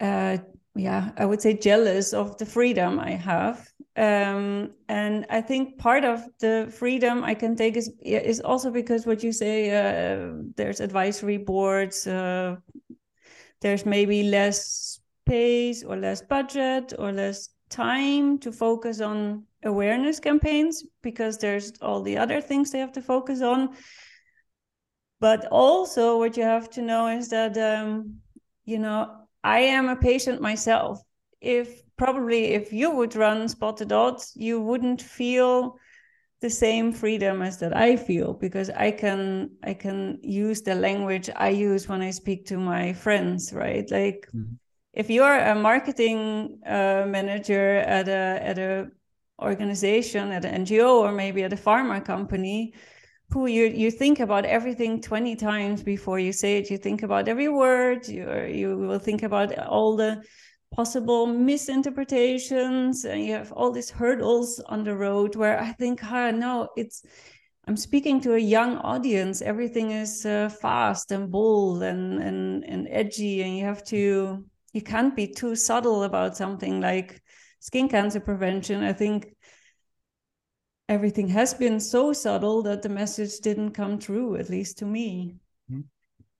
uh, 0.00 0.38
yeah, 0.78 1.10
I 1.16 1.24
would 1.24 1.42
say 1.42 1.54
jealous 1.54 2.12
of 2.12 2.38
the 2.38 2.46
freedom 2.46 3.00
I 3.00 3.10
have. 3.10 3.68
Um, 3.96 4.70
and 4.88 5.26
I 5.28 5.40
think 5.40 5.78
part 5.78 6.04
of 6.04 6.24
the 6.38 6.72
freedom 6.72 7.24
I 7.24 7.34
can 7.34 7.56
take 7.56 7.76
is 7.76 7.90
is 8.00 8.40
also 8.40 8.70
because 8.70 9.04
what 9.04 9.24
you 9.24 9.32
say, 9.32 9.70
uh, 9.70 10.34
there's 10.56 10.80
advisory 10.80 11.36
boards, 11.36 12.06
uh, 12.06 12.56
there's 13.60 13.84
maybe 13.84 14.22
less 14.22 15.00
space 15.26 15.82
or 15.82 15.96
less 15.96 16.22
budget 16.22 16.94
or 16.96 17.10
less 17.10 17.48
time 17.70 18.38
to 18.38 18.52
focus 18.52 19.00
on 19.00 19.47
awareness 19.64 20.20
campaigns 20.20 20.84
because 21.02 21.38
there's 21.38 21.72
all 21.80 22.02
the 22.02 22.16
other 22.16 22.40
things 22.40 22.70
they 22.70 22.78
have 22.78 22.92
to 22.92 23.02
focus 23.02 23.42
on. 23.42 23.70
But 25.20 25.46
also, 25.46 26.18
what 26.18 26.36
you 26.36 26.44
have 26.44 26.70
to 26.70 26.82
know 26.82 27.08
is 27.08 27.28
that, 27.30 27.56
um, 27.58 28.20
you 28.64 28.78
know, 28.78 29.10
I 29.42 29.60
am 29.60 29.88
a 29.88 29.96
patient 29.96 30.40
myself. 30.40 31.00
If 31.40 31.82
probably 31.96 32.54
if 32.54 32.72
you 32.72 32.90
would 32.90 33.16
run 33.16 33.48
Spot 33.48 33.76
the 33.76 33.84
Dots, 33.84 34.32
you 34.36 34.60
wouldn't 34.60 35.02
feel 35.02 35.78
the 36.40 36.50
same 36.50 36.92
freedom 36.92 37.42
as 37.42 37.58
that 37.58 37.76
I 37.76 37.96
feel 37.96 38.32
because 38.32 38.70
I 38.70 38.92
can 38.92 39.50
I 39.64 39.74
can 39.74 40.18
use 40.22 40.62
the 40.62 40.74
language 40.74 41.28
I 41.34 41.48
use 41.48 41.88
when 41.88 42.00
I 42.00 42.10
speak 42.10 42.46
to 42.46 42.58
my 42.58 42.92
friends, 42.92 43.52
right? 43.52 43.90
Like 43.90 44.28
mm-hmm. 44.34 44.54
if 44.92 45.10
you're 45.10 45.38
a 45.38 45.54
marketing 45.54 46.60
uh, 46.64 47.04
manager 47.08 47.78
at 47.78 48.08
a 48.08 48.38
at 48.40 48.58
a 48.58 48.90
organization, 49.40 50.32
at 50.32 50.44
an 50.44 50.64
NGO, 50.64 51.00
or 51.00 51.12
maybe 51.12 51.42
at 51.42 51.52
a 51.52 51.56
pharma 51.56 52.04
company, 52.04 52.74
who 53.30 53.46
you 53.46 53.66
you 53.66 53.90
think 53.90 54.20
about 54.20 54.44
everything 54.44 55.00
20 55.00 55.36
times 55.36 55.82
before 55.82 56.18
you 56.18 56.32
say 56.32 56.58
it. 56.58 56.70
You 56.70 56.78
think 56.78 57.02
about 57.02 57.28
every 57.28 57.48
word 57.48 58.08
you 58.08 58.26
you 58.44 58.76
will 58.76 58.98
think 58.98 59.22
about 59.22 59.56
all 59.58 59.96
the 59.96 60.22
possible 60.74 61.26
misinterpretations 61.26 63.04
and 63.04 63.24
you 63.24 63.32
have 63.32 63.52
all 63.52 63.72
these 63.72 63.90
hurdles 63.90 64.60
on 64.66 64.84
the 64.84 64.94
road 64.94 65.34
where 65.34 65.58
i 65.60 65.72
think 65.72 65.98
ah 66.04 66.30
no 66.30 66.68
it's 66.76 67.06
i'm 67.66 67.76
speaking 67.76 68.20
to 68.20 68.34
a 68.34 68.38
young 68.38 68.76
audience. 68.78 69.42
Everything 69.42 69.90
is 69.90 70.24
uh, 70.26 70.48
fast 70.48 71.10
and 71.12 71.30
bold 71.30 71.82
and, 71.82 72.22
and 72.22 72.64
and 72.64 72.88
edgy 72.90 73.42
and 73.42 73.56
you 73.56 73.64
have 73.64 73.84
to 73.84 74.44
you 74.72 74.82
can't 74.82 75.16
be 75.16 75.26
too 75.26 75.54
subtle 75.54 76.02
about 76.04 76.36
something 76.36 76.80
like 76.80 77.22
skin 77.60 77.88
cancer 77.88 78.20
prevention 78.20 78.82
i 78.82 78.92
think 78.92 79.34
everything 80.88 81.28
has 81.28 81.54
been 81.54 81.78
so 81.78 82.12
subtle 82.12 82.62
that 82.62 82.82
the 82.82 82.88
message 82.88 83.38
didn't 83.40 83.72
come 83.72 83.98
through, 83.98 84.36
at 84.36 84.48
least 84.48 84.78
to 84.78 84.86
me. 84.86 85.36
Mm-hmm. 85.70 85.82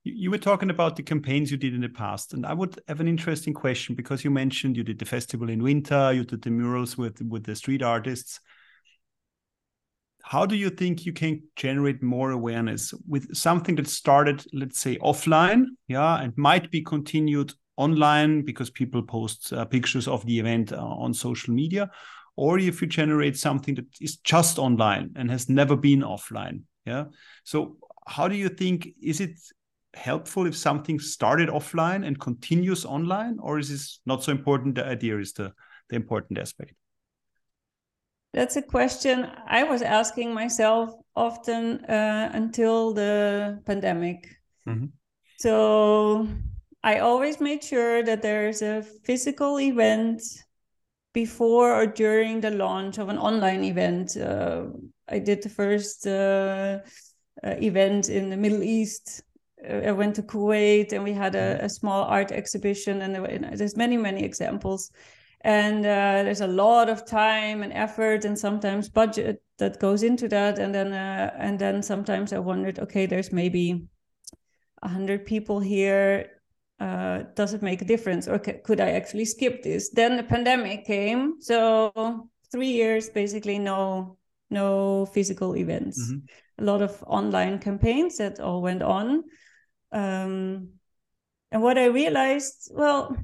You 0.04 0.30
were 0.30 0.38
talking 0.38 0.70
about 0.70 0.96
the 0.96 1.02
campaigns 1.02 1.50
you 1.50 1.58
did 1.58 1.74
in 1.74 1.82
the 1.82 1.88
past, 1.88 2.32
and 2.32 2.46
I 2.46 2.54
would 2.54 2.80
have 2.88 3.00
an 3.00 3.08
interesting 3.08 3.52
question 3.52 3.94
because 3.94 4.24
you 4.24 4.30
mentioned 4.30 4.76
you 4.76 4.84
did 4.84 4.98
the 4.98 5.04
festival 5.04 5.50
in 5.50 5.62
winter, 5.62 6.12
you 6.12 6.24
did 6.24 6.40
the 6.40 6.50
murals 6.50 6.96
with 6.96 7.20
with 7.20 7.44
the 7.44 7.54
street 7.54 7.82
artists. 7.82 8.40
How 10.22 10.46
do 10.46 10.56
you 10.56 10.70
think 10.70 11.04
you 11.04 11.12
can 11.12 11.42
generate 11.56 12.02
more 12.02 12.30
awareness 12.30 12.94
with 13.06 13.34
something 13.34 13.76
that 13.76 13.88
started, 13.88 14.44
let's 14.52 14.78
say, 14.78 14.96
offline, 14.98 15.66
yeah, 15.88 16.20
and 16.20 16.36
might 16.36 16.70
be 16.70 16.82
continued 16.82 17.52
online 17.78 18.44
because 18.44 18.70
people 18.70 19.02
post 19.02 19.52
uh, 19.52 19.64
pictures 19.64 20.08
of 20.08 20.24
the 20.26 20.38
event 20.38 20.72
uh, 20.72 20.76
on 20.76 21.14
social 21.14 21.54
media, 21.54 21.90
or 22.36 22.58
if 22.58 22.82
you 22.82 22.88
generate 22.88 23.36
something 23.36 23.74
that 23.76 23.86
is 24.00 24.16
just 24.16 24.58
online 24.58 25.10
and 25.16 25.30
has 25.30 25.48
never 25.48 25.76
been 25.76 26.02
offline 26.02 26.62
yeah? 26.88 27.04
So 27.44 27.76
how 28.06 28.28
do 28.28 28.34
you 28.34 28.48
think 28.48 28.88
is 29.02 29.20
it 29.20 29.36
helpful 29.94 30.46
if 30.46 30.56
something 30.56 30.98
started 30.98 31.48
offline 31.48 32.06
and 32.06 32.18
continues 32.18 32.84
online? 32.84 33.38
Or 33.40 33.58
is 33.58 33.68
this 33.68 34.00
not 34.06 34.24
so 34.24 34.32
important? 34.32 34.74
The 34.76 34.86
idea 34.86 35.18
is 35.18 35.32
the 35.32 35.52
the 35.90 35.96
important 35.96 36.38
aspect. 36.38 36.72
That's 38.34 38.56
a 38.56 38.62
question 38.62 39.26
i 39.46 39.62
was 39.64 39.82
asking 39.82 40.34
myself 40.34 40.90
often 41.14 41.84
uh, 41.84 42.30
until 42.34 42.94
the 42.94 43.62
pandemic. 43.64 44.18
Mm 44.64 44.78
-hmm. 44.78 44.88
so 45.38 45.52
i 46.82 46.98
always 46.98 47.40
made 47.40 47.62
sure 47.62 48.02
that 48.02 48.22
there's 48.22 48.62
a 48.62 48.82
physical 49.04 49.58
event 49.60 50.22
before 51.12 51.74
or 51.74 51.86
during 51.86 52.40
the 52.40 52.50
launch 52.50 52.98
of 52.98 53.08
an 53.08 53.18
online 53.18 53.64
event. 53.64 54.16
Uh, 54.16 54.66
I 55.08 55.18
did 55.18 55.42
the 55.42 55.48
first 55.48 56.06
uh, 56.06 56.78
uh, 57.44 57.54
event 57.60 58.08
in 58.08 58.30
the 58.30 58.36
Middle 58.36 58.62
East. 58.62 59.22
Uh, 59.68 59.88
I 59.88 59.92
went 59.92 60.14
to 60.16 60.22
Kuwait 60.22 60.92
and 60.92 61.02
we 61.02 61.12
had 61.12 61.34
a, 61.34 61.38
mm-hmm. 61.38 61.64
a 61.64 61.68
small 61.68 62.04
art 62.04 62.30
exhibition, 62.30 63.02
and 63.02 63.14
there, 63.14 63.56
there's 63.56 63.76
many, 63.76 63.96
many 63.96 64.22
examples. 64.22 64.92
And 65.42 65.80
uh, 65.86 66.22
there's 66.24 66.40
a 66.40 66.54
lot 66.64 66.88
of 66.88 67.06
time 67.06 67.62
and 67.62 67.72
effort, 67.72 68.24
and 68.24 68.38
sometimes 68.38 68.88
budget 68.88 69.42
that 69.58 69.80
goes 69.80 70.02
into 70.02 70.28
that. 70.28 70.58
And 70.58 70.74
then, 70.74 70.92
uh, 70.92 71.30
and 71.38 71.58
then 71.58 71.82
sometimes 71.82 72.32
I 72.32 72.38
wondered, 72.38 72.78
okay, 72.78 73.06
there's 73.06 73.32
maybe 73.32 73.86
a 74.82 74.88
hundred 74.88 75.26
people 75.26 75.58
here 75.60 76.37
uh, 76.80 77.22
does 77.34 77.54
it 77.54 77.62
make 77.62 77.82
a 77.82 77.84
difference 77.84 78.28
or 78.28 78.38
could 78.38 78.80
I 78.80 78.90
actually 78.90 79.24
skip 79.24 79.62
this? 79.62 79.90
Then 79.90 80.16
the 80.16 80.22
pandemic 80.22 80.86
came, 80.86 81.40
so 81.40 82.28
three 82.52 82.70
years 82.70 83.10
basically 83.10 83.58
no 83.58 84.16
no 84.50 85.06
physical 85.06 85.56
events. 85.56 86.00
Mm-hmm. 86.00 86.62
A 86.62 86.64
lot 86.64 86.82
of 86.82 87.02
online 87.06 87.58
campaigns 87.58 88.16
that 88.18 88.40
all 88.40 88.62
went 88.62 88.82
on. 88.82 89.24
Um, 89.92 90.70
and 91.50 91.62
what 91.62 91.78
I 91.78 91.86
realized, 91.86 92.70
well, 92.74 93.16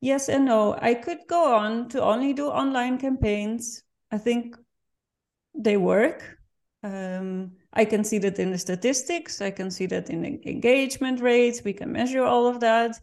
yes 0.00 0.28
and 0.28 0.44
no. 0.44 0.76
I 0.80 0.94
could 0.94 1.18
go 1.28 1.54
on 1.54 1.88
to 1.90 2.02
only 2.02 2.32
do 2.32 2.46
online 2.46 2.98
campaigns. 2.98 3.82
I 4.10 4.18
think 4.18 4.56
they 5.54 5.76
work. 5.76 6.38
Um, 6.82 7.52
I 7.74 7.84
can 7.84 8.04
see 8.04 8.18
that 8.18 8.38
in 8.38 8.52
the 8.52 8.58
statistics. 8.58 9.40
I 9.40 9.50
can 9.50 9.70
see 9.70 9.86
that 9.86 10.08
in 10.08 10.22
the 10.22 10.48
engagement 10.48 11.20
rates. 11.20 11.62
We 11.64 11.72
can 11.72 11.90
measure 11.90 12.22
all 12.22 12.46
of 12.46 12.60
that. 12.60 12.98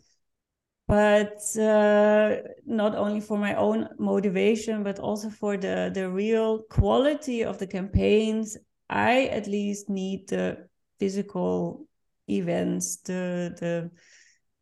But 0.88 1.40
uh, 1.58 2.38
not 2.66 2.96
only 2.96 3.22
for 3.22 3.38
my 3.38 3.56
own 3.56 3.90
motivation, 3.98 4.84
but 4.84 5.00
also 5.00 5.30
for 5.30 5.58
the, 5.58 5.92
the 5.94 6.10
real 6.10 6.64
quality 6.64 7.44
of 7.44 7.58
the 7.60 7.68
campaigns, 7.68 8.58
I 8.90 9.26
at 9.26 9.48
least 9.48 9.90
need 9.90 10.30
the 10.30 10.68
physical 11.00 11.88
events, 12.30 12.98
the, 12.98 13.56
the 13.60 13.92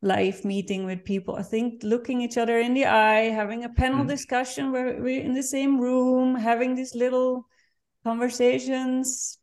live 0.02 0.45
meeting 0.45 0.86
with 0.86 1.04
people. 1.04 1.36
I 1.36 1.43
think 1.43 1.82
looking 1.84 2.22
each 2.22 2.38
other 2.38 2.60
in 2.60 2.74
the 2.74 2.86
eye, 2.86 3.30
having 3.30 3.63
a 3.63 3.69
panel 3.69 4.06
mm. 4.06 4.08
discussion 4.08 4.72
where 4.72 5.02
we're 5.02 5.22
in 5.22 5.34
the 5.34 5.43
same 5.43 5.80
room, 5.80 6.36
having 6.36 6.76
these 6.76 6.95
little 6.95 7.48
conversations 8.04 9.38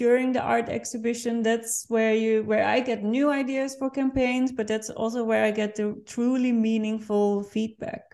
during 0.00 0.32
the 0.32 0.40
art 0.40 0.70
exhibition 0.70 1.42
that's 1.42 1.84
where 1.88 2.14
you 2.14 2.42
where 2.44 2.64
i 2.64 2.80
get 2.80 3.04
new 3.04 3.30
ideas 3.30 3.76
for 3.78 3.90
campaigns 3.90 4.50
but 4.50 4.66
that's 4.66 4.88
also 4.88 5.22
where 5.22 5.44
i 5.44 5.50
get 5.50 5.74
the 5.76 5.94
truly 6.06 6.52
meaningful 6.52 7.42
feedback 7.42 8.04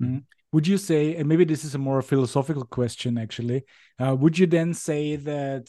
mm-hmm. 0.00 0.18
would 0.52 0.64
you 0.64 0.78
say 0.78 1.16
and 1.16 1.28
maybe 1.28 1.44
this 1.44 1.64
is 1.64 1.74
a 1.74 1.84
more 1.88 2.00
philosophical 2.02 2.64
question 2.64 3.18
actually 3.18 3.64
uh, 3.98 4.14
would 4.14 4.38
you 4.38 4.46
then 4.46 4.72
say 4.72 5.16
that 5.16 5.68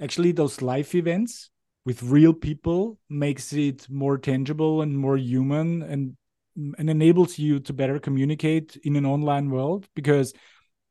actually 0.00 0.30
those 0.30 0.62
live 0.62 0.94
events 0.94 1.50
with 1.84 2.00
real 2.04 2.32
people 2.32 2.96
makes 3.10 3.52
it 3.52 3.88
more 3.90 4.16
tangible 4.16 4.82
and 4.82 4.96
more 4.96 5.16
human 5.16 5.82
and 5.82 6.16
and 6.78 6.88
enables 6.88 7.40
you 7.40 7.58
to 7.58 7.72
better 7.72 7.98
communicate 7.98 8.76
in 8.84 8.94
an 8.94 9.06
online 9.06 9.50
world 9.50 9.88
because 9.96 10.32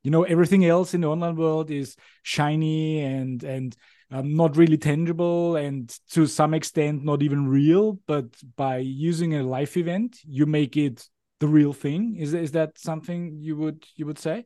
you 0.03 0.11
know 0.11 0.23
everything 0.23 0.65
else 0.65 0.93
in 0.93 1.01
the 1.01 1.07
online 1.07 1.35
world 1.35 1.69
is 1.71 1.95
shiny 2.23 3.01
and 3.01 3.43
and 3.43 3.77
um, 4.11 4.35
not 4.35 4.57
really 4.57 4.77
tangible 4.77 5.55
and 5.55 5.89
to 6.11 6.27
some 6.27 6.53
extent 6.53 7.03
not 7.03 7.21
even 7.21 7.47
real 7.47 7.99
but 8.07 8.25
by 8.57 8.77
using 8.77 9.35
a 9.35 9.43
live 9.43 9.75
event 9.77 10.19
you 10.27 10.45
make 10.45 10.75
it 10.75 11.07
the 11.39 11.47
real 11.47 11.73
thing. 11.73 12.17
Is, 12.17 12.33
is 12.33 12.51
that 12.51 12.77
something 12.77 13.37
you 13.39 13.55
would 13.57 13.83
you 13.95 14.05
would 14.05 14.19
say? 14.19 14.45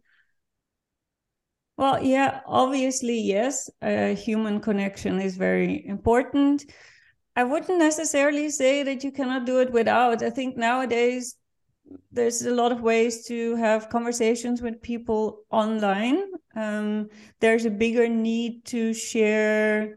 Well 1.78 2.02
yeah 2.02 2.42
obviously 2.48 3.20
yes. 3.20 3.70
A 3.82 4.14
human 4.14 4.62
connection 4.62 5.20
is 5.20 5.36
very 5.36 5.86
important. 5.86 6.64
I 7.36 7.44
wouldn't 7.44 7.80
necessarily 7.80 8.50
say 8.50 8.84
that 8.84 9.04
you 9.04 9.12
cannot 9.12 9.46
do 9.46 9.60
it 9.60 9.72
without. 9.72 10.24
I 10.24 10.30
think 10.30 10.56
nowadays 10.56 11.36
there's 12.12 12.42
a 12.44 12.54
lot 12.54 12.72
of 12.72 12.82
ways 12.82 13.26
to 13.28 13.56
have 13.56 13.90
conversations 13.90 14.62
with 14.62 14.82
people 14.82 15.44
online. 15.52 16.24
Um, 16.56 17.10
there's 17.40 17.66
a 17.66 17.70
bigger 17.70 18.08
need 18.08 18.66
to 18.66 18.94
share 18.94 19.96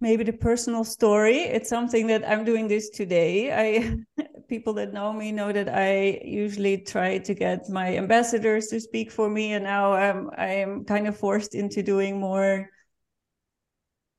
maybe 0.00 0.24
the 0.24 0.32
personal 0.32 0.84
story. 0.84 1.38
It's 1.38 1.68
something 1.68 2.06
that 2.08 2.28
I'm 2.28 2.44
doing 2.44 2.68
this 2.68 2.90
today. 2.90 3.52
I 3.52 4.22
people 4.48 4.74
that 4.74 4.92
know 4.92 5.12
me 5.12 5.32
know 5.32 5.52
that 5.52 5.68
I 5.68 6.20
usually 6.24 6.78
try 6.78 7.18
to 7.18 7.34
get 7.34 7.68
my 7.68 7.96
ambassadors 7.96 8.68
to 8.68 8.80
speak 8.80 9.10
for 9.10 9.28
me, 9.28 9.54
and 9.54 9.64
now 9.64 9.92
I'm 9.92 10.30
I 10.36 10.48
am 10.48 10.84
kind 10.84 11.06
of 11.06 11.16
forced 11.16 11.54
into 11.54 11.82
doing 11.82 12.20
more 12.20 12.68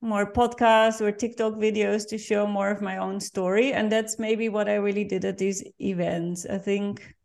more 0.01 0.31
podcasts 0.31 1.01
or 1.01 1.11
TikTok 1.11 1.53
videos 1.53 2.07
to 2.09 2.17
show 2.17 2.45
more 2.45 2.69
of 2.69 2.81
my 2.81 2.97
own 2.97 3.19
story. 3.19 3.73
And 3.73 3.91
that's 3.91 4.19
maybe 4.19 4.49
what 4.49 4.69
I 4.69 4.75
really 4.75 5.03
did 5.03 5.25
at 5.25 5.37
these 5.37 5.63
events. 5.79 6.45
I 6.45 6.57
think 6.57 7.15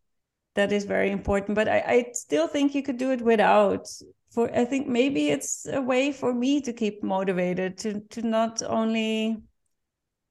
that 0.54 0.72
is 0.72 0.85
very 0.85 1.11
important. 1.11 1.54
But 1.54 1.68
I, 1.68 1.78
I 1.80 2.11
still 2.12 2.48
think 2.48 2.74
you 2.74 2.82
could 2.82 2.98
do 2.98 3.11
it 3.11 3.20
without. 3.20 3.87
For 4.30 4.50
I 4.56 4.64
think 4.64 4.88
maybe 4.88 5.28
it's 5.28 5.66
a 5.66 5.82
way 5.82 6.11
for 6.11 6.32
me 6.32 6.62
to 6.62 6.72
keep 6.72 7.02
motivated 7.02 7.76
to 7.78 8.00
to 8.11 8.22
not 8.22 8.62
only 8.62 9.37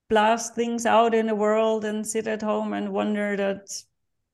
blast 0.09 0.55
things 0.55 0.85
out 0.85 1.13
in 1.13 1.27
the 1.27 1.35
world 1.35 1.85
and 1.85 2.05
sit 2.05 2.27
at 2.27 2.41
home 2.41 2.73
and 2.73 2.91
wonder 2.91 3.37
that 3.37 3.67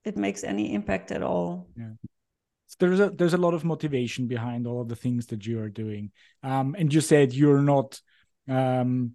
it 0.06 0.16
makes 0.16 0.46
any 0.46 0.74
impact 0.74 1.12
at 1.12 1.22
all. 1.22 1.68
Yeah 1.78 1.90
there's 2.80 3.00
a 3.00 3.10
there's 3.10 3.34
a 3.34 3.38
lot 3.38 3.54
of 3.54 3.64
motivation 3.64 4.28
behind 4.28 4.68
all 4.68 4.82
of 4.82 4.90
the 4.90 4.96
things 4.96 5.28
that 5.28 5.46
you 5.46 5.60
are 5.60 5.70
doing. 5.70 6.12
Um, 6.44 6.76
and 6.78 6.94
you 6.94 7.02
said 7.02 7.34
you're 7.34 7.62
not 7.62 8.00
um, 8.48 9.14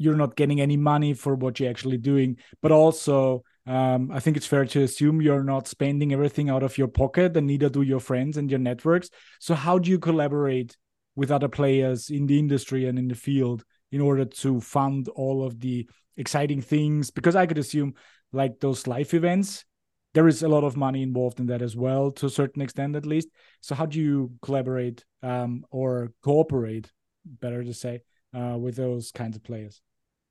you're 0.00 0.16
not 0.16 0.34
getting 0.34 0.62
any 0.62 0.78
money 0.78 1.12
for 1.12 1.34
what 1.34 1.60
you're 1.60 1.68
actually 1.68 1.98
doing 1.98 2.38
but 2.62 2.72
also 2.72 3.44
um, 3.66 4.10
i 4.10 4.18
think 4.18 4.36
it's 4.36 4.46
fair 4.46 4.64
to 4.64 4.82
assume 4.82 5.20
you're 5.20 5.44
not 5.44 5.68
spending 5.68 6.12
everything 6.14 6.48
out 6.48 6.62
of 6.62 6.78
your 6.78 6.88
pocket 6.88 7.36
and 7.36 7.46
neither 7.46 7.68
do 7.68 7.82
your 7.82 8.00
friends 8.00 8.38
and 8.38 8.50
your 8.50 8.58
networks. 8.58 9.10
So 9.38 9.54
how 9.54 9.78
do 9.78 9.90
you 9.90 9.98
collaborate 9.98 10.76
with 11.14 11.30
other 11.30 11.48
players 11.48 12.08
in 12.08 12.26
the 12.26 12.38
industry 12.38 12.86
and 12.86 12.98
in 12.98 13.08
the 13.08 13.14
field 13.14 13.62
in 13.92 14.00
order 14.00 14.24
to 14.24 14.60
fund 14.60 15.08
all 15.08 15.44
of 15.44 15.60
the 15.60 15.88
exciting 16.16 16.62
things? 16.62 17.10
Because 17.10 17.36
i 17.36 17.46
could 17.46 17.58
assume 17.58 17.94
like 18.32 18.58
those 18.58 18.86
live 18.86 19.12
events 19.12 19.64
there 20.12 20.28
is 20.28 20.42
a 20.42 20.48
lot 20.48 20.64
of 20.64 20.76
money 20.76 21.02
involved 21.02 21.40
in 21.40 21.46
that 21.46 21.62
as 21.62 21.76
well, 21.76 22.10
to 22.12 22.26
a 22.26 22.30
certain 22.30 22.62
extent 22.62 22.96
at 22.96 23.06
least. 23.06 23.28
So 23.60 23.74
how 23.74 23.86
do 23.86 23.98
you 23.98 24.32
collaborate 24.42 25.04
um, 25.22 25.64
or 25.70 26.12
cooperate, 26.22 26.90
better 27.24 27.62
to 27.62 27.74
say, 27.74 28.02
uh, 28.34 28.56
with 28.58 28.76
those 28.76 29.12
kinds 29.12 29.36
of 29.36 29.44
players? 29.44 29.82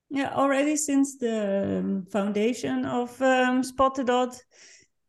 Yeah, 0.09 0.33
already 0.33 0.75
since 0.75 1.17
the 1.17 1.79
um, 1.79 2.05
foundation 2.11 2.85
of 2.85 3.21
um, 3.21 3.63
Spot 3.63 3.93
the 3.93 4.03
Dot, 4.03 4.35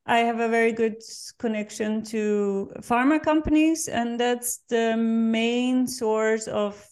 I 0.07 0.19
have 0.19 0.41
a 0.41 0.49
very 0.49 0.73
good 0.73 0.97
connection 1.39 2.03
to 2.05 2.71
pharma 2.81 3.23
companies, 3.23 3.89
and 3.89 4.21
that's 4.21 4.59
the 4.69 4.97
main 4.97 5.87
source 5.87 6.49
of 6.49 6.85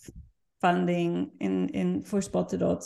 funding 0.60 1.30
in 1.40 1.68
in 1.70 2.02
for 2.02 2.22
Spot 2.22 2.48
the 2.48 2.58
Dot. 2.58 2.84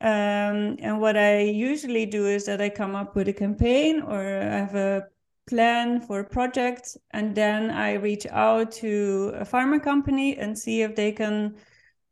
Um, 0.00 0.76
and 0.80 1.00
what 1.00 1.16
I 1.16 1.40
usually 1.40 2.06
do 2.06 2.26
is 2.26 2.46
that 2.46 2.60
I 2.60 2.70
come 2.70 2.96
up 2.96 3.14
with 3.14 3.28
a 3.28 3.34
campaign 3.34 4.00
or 4.00 4.20
I 4.20 4.58
have 4.58 4.74
a 4.74 5.06
plan 5.46 6.00
for 6.00 6.20
a 6.20 6.24
project, 6.24 6.96
and 7.10 7.34
then 7.34 7.70
I 7.70 7.94
reach 7.94 8.26
out 8.30 8.70
to 8.72 9.32
a 9.34 9.44
pharma 9.44 9.82
company 9.82 10.38
and 10.38 10.56
see 10.56 10.82
if 10.82 10.94
they 10.94 11.12
can 11.12 11.56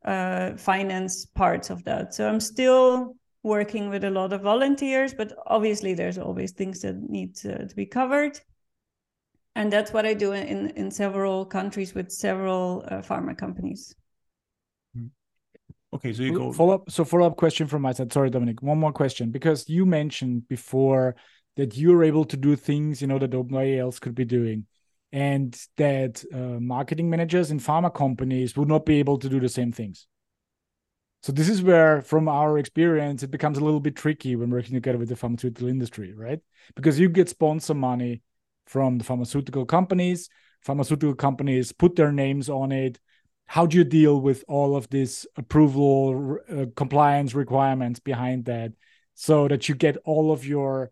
uh, 0.05 0.57
finance 0.57 1.25
parts 1.25 1.71
of 1.71 1.85
that. 1.85 2.15
So 2.15 2.29
I'm 2.29 2.41
still 2.41 3.17
working 3.43 3.89
with 3.89 4.05
a 4.05 4.11
lot 4.11 4.33
of 4.33 4.43
volunteers, 4.43 5.15
but 5.15 5.33
obviously 5.47 5.95
there's 5.95 6.19
always 6.19 6.53
things 6.53 6.81
that 6.83 6.97
need 7.09 7.37
to, 7.37 7.69
to 7.69 7.77
be 7.77 7.87
covered. 7.87 8.41
And 9.55 9.73
that's 9.73 9.93
what 9.93 10.05
I 10.05 10.15
do 10.15 10.33
in, 10.33 10.71
in 10.71 10.91
several 10.91 11.47
countries 11.47 11.95
with 11.95 12.11
several 12.11 12.85
uh, 12.89 12.97
pharma 12.97 13.37
companies. 13.37 13.95
Okay, 15.95 16.13
so 16.13 16.23
you 16.23 16.33
go 16.33 16.53
follow 16.53 16.75
up. 16.75 16.91
So 16.91 17.05
follow 17.05 17.27
up 17.27 17.37
question 17.37 17.67
from 17.67 17.83
my 17.83 17.93
side. 17.93 18.13
Sorry, 18.13 18.31
Dominik. 18.31 18.63
One 18.63 18.79
more 18.79 18.93
question 18.93 19.31
because 19.31 19.69
you 19.69 19.87
mentioned 19.87 20.47
before 20.49 21.17
that 21.57 21.77
you're 21.77 22.05
able 22.05 22.25
to 22.27 22.37
do 22.37 22.57
things 22.57 23.01
you 23.01 23.09
know 23.09 23.19
that 23.19 23.33
nobody 23.33 23.79
else 23.79 23.99
could 23.99 24.15
be 24.15 24.25
doing, 24.25 24.67
and 25.13 25.59
that 25.77 26.23
uh, 26.33 26.61
marketing 26.61 27.09
managers 27.09 27.51
in 27.51 27.59
pharma 27.59 27.93
companies 27.93 28.57
would 28.57 28.69
not 28.69 28.85
be 28.85 28.99
able 28.99 29.19
to 29.19 29.29
do 29.29 29.41
the 29.41 29.49
same 29.49 29.73
things. 29.73 30.07
So 31.23 31.33
this 31.33 31.49
is 31.49 31.63
where, 31.63 32.03
from 32.03 32.29
our 32.29 32.59
experience, 32.59 33.23
it 33.23 33.31
becomes 33.31 33.59
a 33.59 33.65
little 33.65 33.81
bit 33.81 33.97
tricky 33.97 34.37
when 34.37 34.51
working 34.51 34.75
together 34.75 34.99
with 34.99 35.09
the 35.09 35.17
pharmaceutical 35.17 35.69
industry, 35.69 36.13
right? 36.15 36.39
Because 36.77 36.99
you 37.01 37.09
get 37.09 37.29
sponsor 37.29 37.75
money 37.75 38.23
from 38.67 38.99
the 38.99 39.05
pharmaceutical 39.05 39.65
companies. 39.65 40.29
Pharmaceutical 40.63 41.15
companies 41.15 41.73
put 41.73 41.97
their 41.97 42.13
names 42.13 42.49
on 42.49 42.73
it 42.73 43.01
how 43.49 43.65
do 43.65 43.79
you 43.79 43.85
deal 43.85 44.21
with 44.21 44.45
all 44.47 44.77
of 44.77 44.89
this 44.91 45.27
approval 45.37 46.37
uh, 46.51 46.67
compliance 46.77 47.35
requirements 47.35 47.99
behind 47.99 48.45
that 48.45 48.73
so 49.15 49.49
that 49.49 49.69
you 49.69 49.75
get 49.75 49.97
all 50.05 50.31
of 50.31 50.45
your 50.45 50.91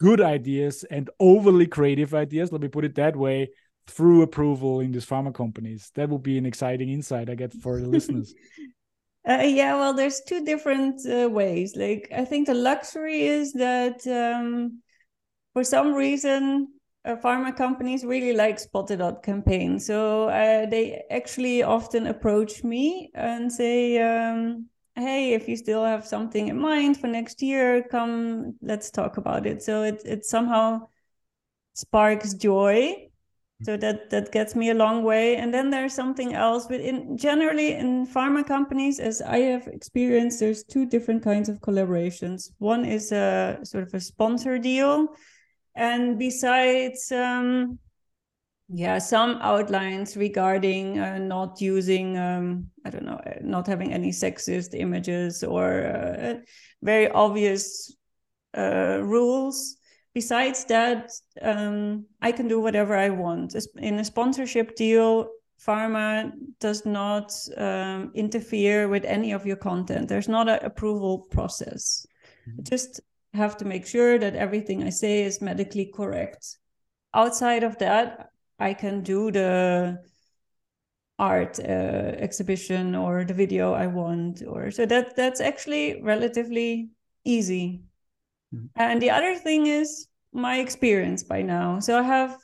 good 0.00 0.20
ideas 0.20 0.84
and 0.90 1.08
overly 1.20 1.66
creative 1.66 2.12
ideas 2.12 2.50
let 2.50 2.60
me 2.60 2.68
put 2.68 2.84
it 2.84 2.96
that 2.96 3.14
way 3.16 3.48
through 3.86 4.22
approval 4.22 4.80
in 4.80 4.90
these 4.92 5.06
pharma 5.06 5.32
companies? 5.32 5.92
That 5.94 6.08
would 6.08 6.22
be 6.22 6.36
an 6.36 6.46
exciting 6.46 6.88
insight 6.88 7.30
i 7.30 7.34
get 7.34 7.52
for 7.54 7.80
the 7.80 7.88
listeners. 7.88 8.34
Uh, 9.26 9.40
yeah 9.40 9.74
well 9.74 9.94
there's 9.94 10.20
two 10.28 10.44
different 10.44 11.00
uh, 11.08 11.26
ways. 11.30 11.76
Like 11.76 12.08
i 12.14 12.26
think 12.26 12.46
the 12.46 12.52
luxury 12.52 13.22
is 13.22 13.54
that 13.54 14.06
um, 14.06 14.82
for 15.54 15.64
some 15.64 15.94
reason 15.94 16.68
uh, 17.04 17.16
pharma 17.16 17.54
companies 17.54 18.04
really 18.04 18.32
like 18.32 18.58
Spot 18.58 18.86
the 18.86 18.96
Dot 18.96 19.22
campaign. 19.22 19.78
So 19.78 20.28
uh, 20.28 20.66
they 20.66 21.04
actually 21.10 21.62
often 21.62 22.06
approach 22.06 22.64
me 22.64 23.10
and 23.14 23.52
say, 23.52 23.98
um, 23.98 24.66
"Hey, 24.94 25.34
if 25.34 25.48
you 25.48 25.56
still 25.56 25.84
have 25.84 26.06
something 26.06 26.48
in 26.48 26.58
mind 26.58 26.96
for 26.96 27.06
next 27.06 27.42
year, 27.42 27.82
come, 27.90 28.54
let's 28.62 28.90
talk 28.90 29.16
about 29.16 29.46
it." 29.46 29.62
So 29.62 29.82
it 29.82 30.02
it 30.04 30.24
somehow 30.24 30.88
sparks 31.74 32.34
joy. 32.34 33.08
So 33.62 33.76
that 33.76 34.10
that 34.10 34.32
gets 34.32 34.54
me 34.56 34.70
a 34.70 34.74
long 34.74 35.04
way. 35.04 35.36
And 35.36 35.52
then 35.52 35.70
there's 35.70 35.94
something 35.94 36.34
else. 36.34 36.66
But 36.66 36.80
in 36.80 37.16
generally 37.16 37.74
in 37.74 38.06
pharma 38.06 38.46
companies, 38.46 38.98
as 38.98 39.22
I 39.22 39.38
have 39.38 39.66
experienced, 39.68 40.40
there's 40.40 40.64
two 40.64 40.86
different 40.86 41.22
kinds 41.22 41.48
of 41.48 41.60
collaborations. 41.60 42.50
One 42.58 42.84
is 42.84 43.12
a 43.12 43.58
sort 43.62 43.84
of 43.84 43.94
a 43.94 44.00
sponsor 44.00 44.58
deal 44.58 45.14
and 45.74 46.18
besides 46.18 47.10
um, 47.12 47.78
yeah 48.68 48.98
some 48.98 49.38
outlines 49.42 50.16
regarding 50.16 50.98
uh, 50.98 51.18
not 51.18 51.60
using 51.60 52.16
um, 52.16 52.66
i 52.86 52.90
don't 52.90 53.04
know 53.04 53.20
uh, 53.26 53.34
not 53.42 53.66
having 53.66 53.92
any 53.92 54.10
sexist 54.10 54.74
images 54.74 55.44
or 55.44 55.84
uh, 55.84 56.34
very 56.82 57.10
obvious 57.10 57.94
uh, 58.56 59.00
rules. 59.02 59.76
Besides 60.14 60.64
that 60.66 61.10
um, 61.42 62.06
i 62.22 62.30
can 62.30 62.46
do 62.46 62.60
whatever 62.60 62.96
i 62.96 63.10
want. 63.10 63.56
In 63.78 63.98
a 63.98 64.04
sponsorship 64.04 64.76
deal 64.76 65.28
pharma 65.60 66.30
does 66.60 66.86
not 66.86 67.32
um, 67.56 68.12
interfere 68.14 68.88
with 68.88 69.04
any 69.04 69.32
of 69.32 69.44
your 69.44 69.56
content. 69.56 70.08
There's 70.08 70.28
not 70.28 70.48
an 70.48 70.60
approval 70.62 71.26
process. 71.30 72.06
Mm-hmm. 72.46 72.62
just 72.62 73.00
have 73.34 73.56
to 73.58 73.64
make 73.64 73.86
sure 73.86 74.18
that 74.18 74.36
everything 74.36 74.82
I 74.82 74.90
say 74.90 75.24
is 75.24 75.42
medically 75.42 75.90
correct. 75.94 76.58
Outside 77.12 77.62
of 77.62 77.78
that, 77.78 78.30
I 78.58 78.74
can 78.74 79.02
do 79.02 79.30
the 79.30 79.98
art 81.18 81.58
uh, 81.60 81.62
exhibition 82.18 82.94
or 82.94 83.24
the 83.24 83.34
video 83.34 83.72
I 83.72 83.86
want, 83.86 84.42
or 84.46 84.70
so 84.70 84.86
that 84.86 85.16
that's 85.16 85.40
actually 85.40 86.02
relatively 86.02 86.90
easy. 87.24 87.82
Mm-hmm. 88.54 88.66
And 88.76 89.02
the 89.02 89.10
other 89.10 89.36
thing 89.36 89.66
is 89.66 90.08
my 90.32 90.58
experience 90.58 91.22
by 91.22 91.42
now. 91.42 91.80
So 91.80 91.98
I 91.98 92.02
have 92.02 92.36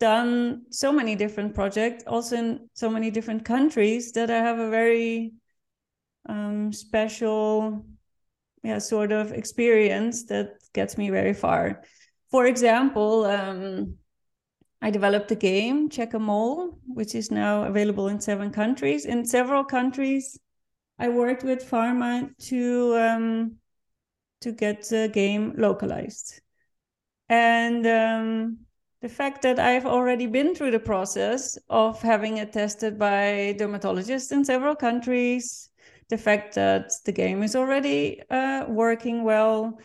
done 0.00 0.62
so 0.70 0.92
many 0.92 1.16
different 1.16 1.54
projects, 1.54 2.04
also 2.06 2.36
in 2.36 2.68
so 2.74 2.90
many 2.90 3.10
different 3.10 3.44
countries, 3.44 4.12
that 4.12 4.30
I 4.30 4.38
have 4.38 4.58
a 4.58 4.70
very 4.70 5.32
um, 6.28 6.72
special 6.72 7.86
yeah 8.64 8.78
sort 8.78 9.12
of 9.12 9.32
experience 9.32 10.24
that 10.24 10.54
gets 10.72 10.98
me 10.98 11.10
very 11.10 11.34
far. 11.34 11.82
For 12.30 12.46
example, 12.46 13.24
um, 13.26 13.96
I 14.82 14.90
developed 14.90 15.30
a 15.30 15.36
game, 15.36 15.88
Check 15.88 16.14
a 16.14 16.18
Mole, 16.18 16.78
which 16.86 17.14
is 17.14 17.30
now 17.30 17.64
available 17.64 18.08
in 18.08 18.20
seven 18.20 18.50
countries. 18.50 19.04
In 19.04 19.24
several 19.24 19.64
countries, 19.64 20.38
I 20.98 21.08
worked 21.08 21.44
with 21.44 21.70
pharma 21.70 22.36
to 22.48 22.96
um, 22.96 23.56
to 24.40 24.52
get 24.52 24.88
the 24.88 25.10
game 25.12 25.54
localized, 25.56 26.40
and 27.28 27.86
um, 27.86 28.58
the 29.00 29.08
fact 29.08 29.42
that 29.42 29.58
I've 29.58 29.86
already 29.86 30.26
been 30.26 30.54
through 30.54 30.70
the 30.70 30.80
process 30.80 31.58
of 31.68 32.00
having 32.00 32.38
it 32.38 32.52
tested 32.52 32.98
by 32.98 33.54
dermatologists 33.58 34.32
in 34.32 34.44
several 34.44 34.74
countries, 34.74 35.68
the 36.08 36.18
fact 36.18 36.54
that 36.54 36.92
the 37.04 37.12
game 37.12 37.42
is 37.42 37.56
already 37.56 38.22
uh, 38.30 38.64
working 38.68 39.24
well 39.24 39.78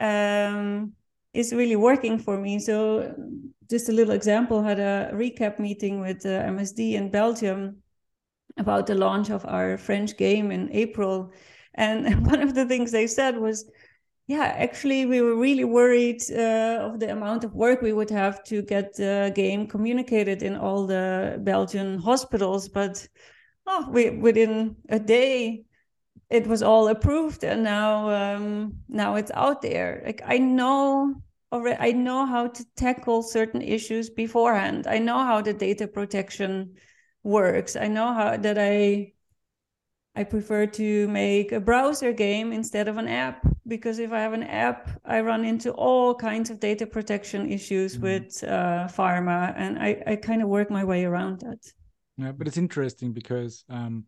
um, 0.00 0.92
is 1.34 1.52
really 1.52 1.76
working 1.76 2.18
for 2.18 2.38
me. 2.38 2.58
So, 2.58 3.14
just 3.68 3.88
a 3.88 3.92
little 3.92 4.14
example: 4.14 4.62
had 4.62 4.80
a 4.80 5.10
recap 5.12 5.58
meeting 5.58 6.00
with 6.00 6.24
uh, 6.24 6.42
MSD 6.44 6.94
in 6.94 7.10
Belgium 7.10 7.82
about 8.56 8.86
the 8.86 8.94
launch 8.94 9.30
of 9.30 9.44
our 9.46 9.76
French 9.76 10.16
game 10.16 10.50
in 10.50 10.70
April, 10.72 11.32
and 11.74 12.26
one 12.30 12.40
of 12.40 12.54
the 12.54 12.64
things 12.66 12.92
they 12.92 13.06
said 13.06 13.36
was, 13.36 13.70
"Yeah, 14.26 14.44
actually, 14.44 15.06
we 15.06 15.20
were 15.20 15.36
really 15.36 15.64
worried 15.64 16.22
uh, 16.30 16.88
of 16.88 17.00
the 17.00 17.10
amount 17.10 17.44
of 17.44 17.54
work 17.54 17.82
we 17.82 17.92
would 17.92 18.10
have 18.10 18.42
to 18.44 18.62
get 18.62 18.96
the 18.96 19.32
game 19.34 19.66
communicated 19.66 20.42
in 20.42 20.56
all 20.56 20.86
the 20.86 21.38
Belgian 21.42 21.98
hospitals, 21.98 22.68
but." 22.68 23.06
Oh, 23.66 23.88
we, 23.90 24.10
within 24.10 24.76
a 24.88 24.98
day 24.98 25.64
it 26.30 26.46
was 26.46 26.62
all 26.62 26.88
approved 26.88 27.44
and 27.44 27.62
now 27.62 28.10
um, 28.10 28.78
now 28.88 29.14
it's 29.16 29.30
out 29.32 29.62
there. 29.62 30.02
Like 30.04 30.22
i 30.26 30.38
know 30.38 31.14
already 31.52 31.76
i 31.80 31.92
know 31.92 32.26
how 32.26 32.48
to 32.48 32.64
tackle 32.76 33.22
certain 33.22 33.62
issues 33.62 34.10
beforehand. 34.10 34.86
I 34.86 34.98
know 34.98 35.18
how 35.18 35.40
the 35.42 35.52
data 35.52 35.86
protection 35.86 36.74
works. 37.22 37.76
I 37.76 37.88
know 37.88 38.12
how 38.12 38.36
that 38.36 38.58
i 38.58 39.12
i 40.14 40.24
prefer 40.24 40.66
to 40.66 41.06
make 41.08 41.52
a 41.52 41.60
browser 41.60 42.12
game 42.12 42.52
instead 42.52 42.88
of 42.88 42.96
an 42.96 43.06
app 43.06 43.46
because 43.66 43.98
if 43.98 44.12
i 44.12 44.20
have 44.20 44.32
an 44.32 44.44
app 44.44 44.88
i 45.04 45.20
run 45.20 45.44
into 45.44 45.70
all 45.72 46.14
kinds 46.14 46.48
of 46.50 46.58
data 46.58 46.86
protection 46.86 47.50
issues 47.50 47.94
mm-hmm. 47.94 48.04
with 48.04 48.42
uh, 48.44 48.88
pharma 48.88 49.52
and 49.56 49.78
i 49.78 50.02
i 50.06 50.16
kind 50.16 50.42
of 50.42 50.48
work 50.48 50.70
my 50.70 50.84
way 50.84 51.04
around 51.04 51.40
that 51.40 51.60
yeah 52.16 52.32
but 52.32 52.46
it's 52.46 52.56
interesting 52.56 53.12
because 53.12 53.64
um 53.68 54.04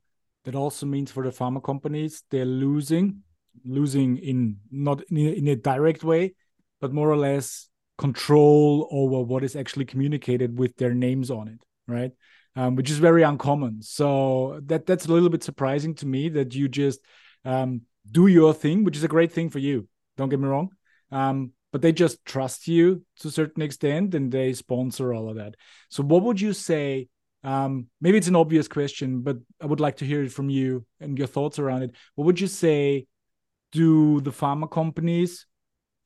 that 0.48 0.54
also 0.54 0.86
means 0.86 1.10
for 1.10 1.22
the 1.22 1.30
pharma 1.30 1.62
companies 1.62 2.22
they're 2.30 2.46
losing, 2.46 3.22
losing 3.66 4.16
in 4.16 4.56
not 4.70 5.02
in 5.10 5.16
a, 5.18 5.30
in 5.32 5.48
a 5.48 5.56
direct 5.56 6.02
way, 6.02 6.34
but 6.80 6.92
more 6.92 7.10
or 7.10 7.18
less 7.18 7.68
control 7.98 8.88
over 8.90 9.20
what 9.22 9.44
is 9.44 9.56
actually 9.56 9.84
communicated 9.84 10.58
with 10.58 10.74
their 10.76 10.94
names 10.94 11.30
on 11.30 11.48
it, 11.48 11.58
right? 11.86 12.12
Um, 12.56 12.76
which 12.76 12.90
is 12.90 12.96
very 12.96 13.22
uncommon. 13.24 13.82
So 13.82 14.60
that 14.66 14.86
that's 14.86 15.04
a 15.04 15.12
little 15.12 15.28
bit 15.28 15.44
surprising 15.44 15.94
to 15.96 16.06
me 16.06 16.30
that 16.30 16.54
you 16.54 16.66
just 16.66 17.00
um, 17.44 17.82
do 18.10 18.26
your 18.26 18.54
thing, 18.54 18.84
which 18.84 18.96
is 18.96 19.04
a 19.04 19.08
great 19.08 19.32
thing 19.32 19.50
for 19.50 19.58
you. 19.58 19.86
Don't 20.16 20.30
get 20.30 20.40
me 20.40 20.48
wrong. 20.48 20.70
Um, 21.10 21.52
but 21.72 21.82
they 21.82 21.92
just 21.92 22.24
trust 22.24 22.66
you 22.68 23.04
to 23.20 23.28
a 23.28 23.30
certain 23.30 23.62
extent 23.62 24.14
and 24.14 24.32
they 24.32 24.54
sponsor 24.54 25.12
all 25.12 25.28
of 25.28 25.36
that. 25.36 25.56
So 25.90 26.02
what 26.02 26.22
would 26.22 26.40
you 26.40 26.54
say 26.54 27.08
um, 27.44 27.86
maybe 28.00 28.18
it's 28.18 28.28
an 28.28 28.36
obvious 28.36 28.68
question, 28.68 29.20
but 29.20 29.36
I 29.60 29.66
would 29.66 29.80
like 29.80 29.96
to 29.96 30.04
hear 30.04 30.22
it 30.22 30.32
from 30.32 30.50
you 30.50 30.84
and 31.00 31.16
your 31.16 31.28
thoughts 31.28 31.58
around 31.58 31.82
it. 31.82 31.94
What 32.14 32.24
would 32.24 32.40
you 32.40 32.46
say 32.46 33.06
do 33.72 34.20
the 34.20 34.32
pharma 34.32 34.70
companies 34.70 35.46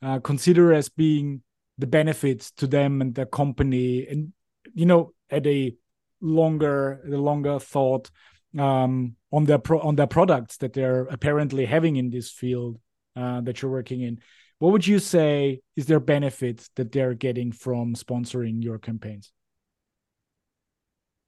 uh, 0.02 0.18
consider 0.18 0.72
as 0.72 0.88
being 0.88 1.42
the 1.78 1.86
benefits 1.86 2.50
to 2.52 2.66
them 2.66 3.00
and 3.00 3.14
their 3.14 3.26
company, 3.26 4.06
and 4.06 4.32
you 4.74 4.86
know, 4.86 5.12
at 5.30 5.46
a 5.46 5.74
longer, 6.20 7.00
the 7.04 7.18
longer 7.18 7.58
thought 7.58 8.10
um, 8.58 9.16
on 9.32 9.44
their 9.44 9.58
pro- 9.58 9.80
on 9.80 9.96
their 9.96 10.06
products 10.06 10.58
that 10.58 10.72
they're 10.72 11.02
apparently 11.04 11.64
having 11.64 11.96
in 11.96 12.10
this 12.10 12.30
field 12.30 12.78
uh, 13.16 13.40
that 13.42 13.62
you're 13.62 13.70
working 13.70 14.02
in? 14.02 14.20
What 14.58 14.72
would 14.72 14.86
you 14.86 14.98
say 14.98 15.60
is 15.76 15.86
their 15.86 16.00
benefit 16.00 16.68
that 16.76 16.92
they're 16.92 17.14
getting 17.14 17.52
from 17.52 17.94
sponsoring 17.94 18.62
your 18.62 18.78
campaigns? 18.78 19.32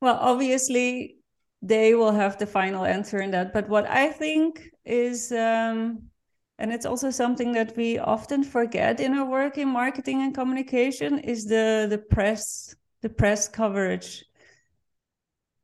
Well, 0.05 0.19
obviously, 0.21 1.17
they 1.63 1.95
will 1.95 2.13
have 2.13 2.37
the 2.37 2.45
final 2.45 2.85
answer 2.85 3.23
in 3.23 3.31
that. 3.31 3.55
But 3.55 3.71
what 3.71 3.87
I 3.89 4.11
think 4.11 4.69
is, 4.85 5.33
um, 5.33 6.11
and 6.59 6.71
it's 6.71 6.85
also 6.85 7.09
something 7.09 7.53
that 7.53 7.75
we 7.75 7.99
often 7.99 8.45
forget 8.45 9.01
in 9.01 9.15
our 9.15 9.25
work 9.25 9.57
in 9.57 9.69
marketing 9.69 10.21
and 10.21 10.35
communication, 10.35 11.21
is 11.21 11.47
the 11.47 11.87
the 11.89 11.97
press, 11.97 12.77
the 13.01 13.09
press 13.09 13.49
coverage. 13.49 14.27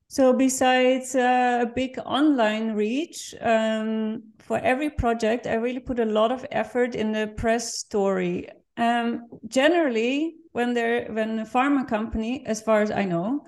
So 0.08 0.32
besides 0.32 1.14
uh, 1.14 1.66
a 1.66 1.66
big 1.66 1.98
online 2.06 2.72
reach, 2.72 3.34
um, 3.42 4.22
for 4.38 4.58
every 4.60 4.88
project, 4.88 5.46
I 5.46 5.56
really 5.56 5.80
put 5.80 6.00
a 6.00 6.06
lot 6.06 6.32
of 6.32 6.46
effort 6.50 6.94
in 6.94 7.12
the 7.12 7.26
press 7.36 7.78
story. 7.78 8.48
Um, 8.78 9.28
generally, 9.48 10.36
when 10.52 10.72
they're 10.72 11.12
when 11.12 11.40
a 11.40 11.44
pharma 11.44 11.86
company, 11.86 12.42
as 12.46 12.62
far 12.62 12.80
as 12.80 12.90
I 12.90 13.04
know, 13.04 13.44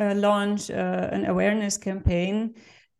uh, 0.00 0.14
launch 0.14 0.70
uh, 0.70 1.08
an 1.12 1.26
awareness 1.26 1.76
campaign, 1.76 2.54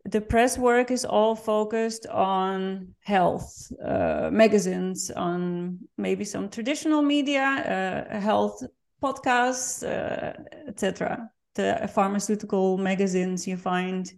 the 0.05 0.21
press 0.21 0.59
work 0.59 0.91
is 0.91 1.05
all 1.05 1.37
focused 1.37 2.07
on 2.09 2.95
health 3.01 3.73
uh, 3.85 4.31
magazines, 4.33 5.11
on 5.13 5.79
maybe 5.97 6.25
some 6.25 6.49
traditional 6.49 7.03
media, 7.03 8.09
uh, 8.11 8.21
health 8.21 8.63
podcasts, 9.01 9.85
uh, 9.87 10.33
etc. 10.67 11.31
The 11.55 11.89
pharmaceutical 11.95 12.79
magazines 12.79 13.47
you 13.47 13.57
find. 13.57 14.13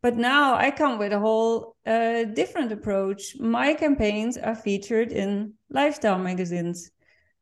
But 0.00 0.16
now 0.16 0.54
I 0.54 0.70
come 0.70 0.98
with 0.98 1.12
a 1.12 1.18
whole 1.18 1.76
uh, 1.86 2.24
different 2.24 2.72
approach. 2.72 3.36
My 3.38 3.74
campaigns 3.74 4.38
are 4.38 4.54
featured 4.54 5.12
in 5.12 5.54
lifestyle 5.70 6.18
magazines. 6.18 6.90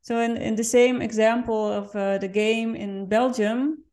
So, 0.02 0.18
in, 0.18 0.36
in 0.38 0.56
the 0.56 0.64
same 0.64 1.02
example 1.02 1.70
of 1.70 1.92
the 1.92 2.28
game 2.28 2.74
in 2.74 3.06
Belgium, 3.06 3.84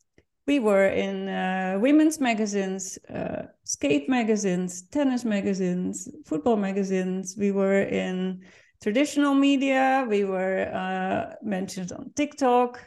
we 0.47 0.59
were 0.59 0.87
in 0.87 1.27
uh, 1.27 1.77
women's 1.79 2.19
magazines, 2.21 2.97
uh, 3.13 3.43
skate 3.65 4.09
magazines, 4.09 4.83
tennis 4.83 5.25
magazines, 5.25 6.09
football 6.25 6.55
magazines. 6.55 7.35
We 7.37 7.51
were 7.51 7.81
in 7.81 8.45
traditional 8.81 9.33
media. 9.33 10.05
We 10.09 10.23
were 10.23 10.71
uh, 10.73 11.35
mentioned 11.43 11.91
on 11.91 12.11
TikTok. 12.15 12.79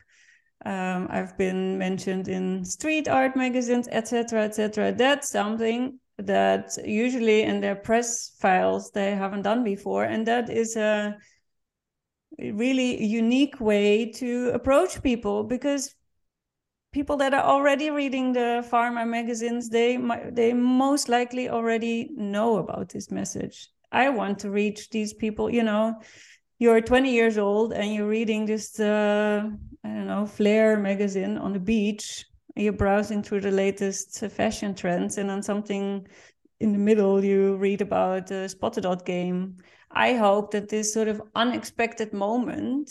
Um, 0.64 1.08
I've 1.10 1.36
been 1.36 1.76
mentioned 1.78 2.28
in 2.28 2.64
street 2.64 3.08
art 3.08 3.36
magazines, 3.36 3.88
etc., 3.92 4.44
etc. 4.44 4.92
That's 4.92 5.30
something 5.30 6.00
that 6.18 6.76
usually 6.84 7.42
in 7.42 7.60
their 7.60 7.76
press 7.76 8.36
files 8.40 8.90
they 8.90 9.14
haven't 9.14 9.42
done 9.42 9.64
before, 9.64 10.04
and 10.04 10.26
that 10.26 10.48
is 10.50 10.76
a 10.76 11.16
really 12.38 13.02
unique 13.04 13.60
way 13.60 14.10
to 14.12 14.50
approach 14.54 15.02
people 15.02 15.44
because 15.44 15.94
people 16.92 17.16
that 17.16 17.34
are 17.34 17.44
already 17.44 17.90
reading 17.90 18.32
the 18.32 18.66
pharma 18.70 19.06
magazines 19.06 19.68
they 19.68 19.98
they 20.32 20.52
most 20.52 21.08
likely 21.08 21.48
already 21.48 22.10
know 22.16 22.58
about 22.58 22.88
this 22.88 23.10
message. 23.10 23.68
I 23.92 24.08
want 24.08 24.38
to 24.40 24.50
reach 24.50 24.90
these 24.90 25.12
people 25.12 25.50
you 25.50 25.62
know 25.62 26.00
you're 26.58 26.80
20 26.80 27.10
years 27.10 27.38
old 27.38 27.72
and 27.72 27.94
you're 27.94 28.08
reading 28.08 28.44
this 28.44 28.78
uh, 28.78 29.42
i 29.82 29.88
don't 29.88 30.06
know 30.06 30.26
flair 30.26 30.78
magazine 30.78 31.38
on 31.38 31.54
the 31.54 31.58
beach 31.58 32.26
you're 32.54 32.72
browsing 32.72 33.22
through 33.22 33.40
the 33.40 33.50
latest 33.50 34.20
fashion 34.30 34.74
trends 34.74 35.18
and 35.18 35.30
on 35.30 35.42
something 35.42 36.06
in 36.60 36.72
the 36.72 36.78
middle 36.78 37.24
you 37.24 37.56
read 37.56 37.80
about 37.80 38.26
the 38.26 38.48
Spot 38.48 38.72
the 38.74 38.80
Dot 38.80 39.04
game. 39.04 39.56
I 39.90 40.14
hope 40.14 40.52
that 40.52 40.68
this 40.68 40.92
sort 40.92 41.08
of 41.08 41.22
unexpected 41.34 42.12
moment 42.12 42.90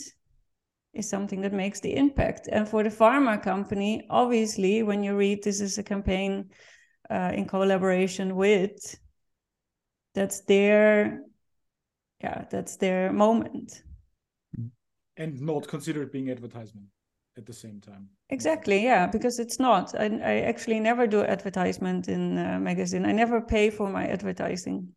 is 0.92 1.08
something 1.08 1.40
that 1.42 1.52
makes 1.52 1.80
the 1.80 1.96
impact. 1.96 2.48
And 2.50 2.68
for 2.68 2.82
the 2.82 2.90
pharma 2.90 3.42
company, 3.42 4.06
obviously, 4.10 4.82
when 4.82 5.02
you 5.02 5.16
read 5.16 5.42
this 5.42 5.60
is 5.60 5.78
a 5.78 5.82
campaign 5.82 6.50
uh, 7.08 7.32
in 7.34 7.46
collaboration 7.46 8.34
with, 8.36 8.98
that's 10.14 10.40
their, 10.42 11.22
yeah, 12.22 12.44
that's 12.50 12.76
their 12.76 13.12
moment. 13.12 13.82
And 15.16 15.40
not 15.40 15.68
considered 15.68 16.10
being 16.10 16.30
advertisement 16.30 16.86
at 17.36 17.46
the 17.46 17.52
same 17.52 17.80
time. 17.80 18.08
Exactly, 18.30 18.82
yeah, 18.82 19.06
because 19.06 19.38
it's 19.38 19.58
not. 19.58 19.94
I, 19.98 20.06
I 20.06 20.40
actually 20.40 20.80
never 20.80 21.06
do 21.06 21.22
advertisement 21.22 22.08
in 22.08 22.38
a 22.38 22.58
magazine. 22.58 23.04
I 23.04 23.12
never 23.12 23.40
pay 23.40 23.70
for 23.70 23.88
my 23.90 24.06
advertising. 24.06 24.88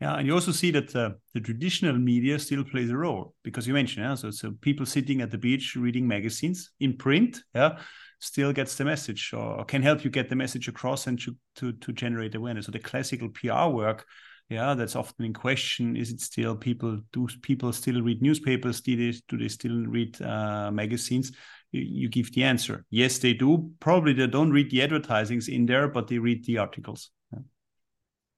Yeah, 0.00 0.14
and 0.14 0.26
you 0.26 0.32
also 0.32 0.52
see 0.52 0.70
that 0.70 0.96
uh, 0.96 1.10
the 1.34 1.40
traditional 1.40 1.98
media 1.98 2.38
still 2.38 2.64
plays 2.64 2.88
a 2.88 2.96
role 2.96 3.34
because 3.42 3.66
you 3.66 3.74
mentioned, 3.74 4.06
yeah, 4.06 4.14
so, 4.14 4.30
so 4.30 4.52
people 4.62 4.86
sitting 4.86 5.20
at 5.20 5.30
the 5.30 5.36
beach 5.36 5.76
reading 5.76 6.08
magazines 6.08 6.70
in 6.80 6.96
print, 6.96 7.42
yeah, 7.54 7.78
still 8.18 8.50
gets 8.54 8.76
the 8.76 8.84
message 8.84 9.30
or 9.34 9.62
can 9.66 9.82
help 9.82 10.02
you 10.02 10.10
get 10.10 10.30
the 10.30 10.36
message 10.36 10.68
across 10.68 11.06
and 11.06 11.20
to, 11.20 11.36
to, 11.56 11.72
to 11.72 11.92
generate 11.92 12.34
awareness. 12.34 12.64
So 12.64 12.72
the 12.72 12.78
classical 12.78 13.28
PR 13.28 13.68
work, 13.68 14.06
yeah, 14.48 14.72
that's 14.72 14.96
often 14.96 15.26
in 15.26 15.34
question. 15.34 15.96
Is 15.96 16.10
it 16.10 16.20
still 16.22 16.56
people? 16.56 17.00
Do 17.12 17.28
people 17.42 17.70
still 17.72 18.00
read 18.00 18.22
newspapers? 18.22 18.80
Do 18.80 18.96
they, 18.96 19.18
do 19.28 19.36
they 19.36 19.48
still 19.48 19.84
read 19.86 20.20
uh, 20.22 20.70
magazines? 20.70 21.32
You, 21.72 21.82
you 21.82 22.08
give 22.08 22.32
the 22.32 22.44
answer. 22.44 22.86
Yes, 22.88 23.18
they 23.18 23.34
do. 23.34 23.70
Probably 23.80 24.14
they 24.14 24.26
don't 24.26 24.50
read 24.50 24.70
the 24.70 24.82
advertisings 24.82 25.48
in 25.48 25.66
there, 25.66 25.88
but 25.88 26.08
they 26.08 26.18
read 26.18 26.46
the 26.46 26.56
articles. 26.56 27.10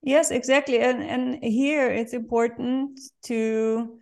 Yes, 0.03 0.31
exactly. 0.31 0.81
And 0.81 1.03
and 1.03 1.43
here 1.43 1.91
it's 1.91 2.13
important 2.13 3.01
to 3.25 4.01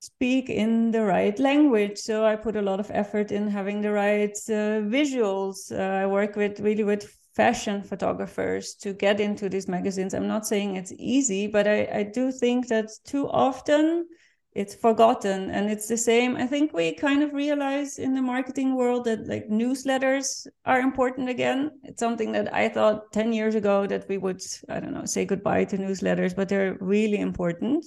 speak 0.00 0.48
in 0.48 0.90
the 0.92 1.02
right 1.04 1.38
language. 1.38 1.98
So 1.98 2.24
I 2.24 2.36
put 2.36 2.56
a 2.56 2.62
lot 2.62 2.80
of 2.80 2.90
effort 2.92 3.32
in 3.32 3.48
having 3.48 3.80
the 3.80 3.92
right 3.92 4.36
uh, 4.48 4.82
visuals. 4.96 5.72
Uh, 5.72 6.04
I 6.04 6.06
work 6.06 6.36
with 6.36 6.60
really 6.60 6.84
with 6.84 7.04
fashion 7.34 7.82
photographers 7.82 8.74
to 8.82 8.92
get 8.92 9.20
into 9.20 9.48
these 9.48 9.68
magazines. 9.68 10.14
I'm 10.14 10.28
not 10.28 10.46
saying 10.46 10.76
it's 10.76 10.92
easy, 10.98 11.46
but 11.46 11.66
I, 11.66 11.88
I 11.92 12.02
do 12.04 12.30
think 12.32 12.68
that 12.68 12.90
too 13.04 13.28
often 13.28 14.06
it's 14.52 14.74
forgotten. 14.74 15.50
And 15.50 15.70
it's 15.70 15.88
the 15.88 15.96
same 15.96 16.36
i 16.36 16.46
think 16.46 16.72
we 16.72 16.94
kind 16.94 17.22
of 17.22 17.32
realize 17.32 17.98
in 17.98 18.14
the 18.14 18.22
marketing 18.22 18.74
world 18.76 19.04
that 19.04 19.26
like 19.26 19.48
newsletters 19.48 20.46
are 20.64 20.80
important 20.80 21.28
again. 21.28 21.70
It's 21.84 22.00
something 22.00 22.32
that 22.32 22.52
i 22.54 22.68
thought 22.68 23.12
10 23.12 23.32
years 23.32 23.54
ago 23.54 23.86
that 23.86 24.08
we 24.08 24.18
would 24.18 24.42
i 24.68 24.80
don't 24.80 24.94
know 24.94 25.04
say 25.04 25.24
goodbye 25.24 25.64
to 25.64 25.78
newsletters 25.78 26.34
but 26.34 26.48
they're 26.48 26.76
really 26.80 27.18
important. 27.18 27.84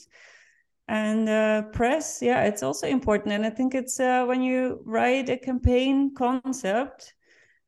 And 0.88 1.30
uh, 1.30 1.64
press 1.74 2.22
yeah 2.22 2.44
it's 2.44 2.64
also 2.64 2.88
important. 2.88 3.34
And 3.34 3.46
i 3.46 3.50
think 3.50 3.76
it's 3.76 4.00
uh, 4.00 4.26
when 4.26 4.42
you 4.42 4.82
write 4.86 5.30
a 5.30 5.38
campaign 5.38 6.14
concept 6.16 7.14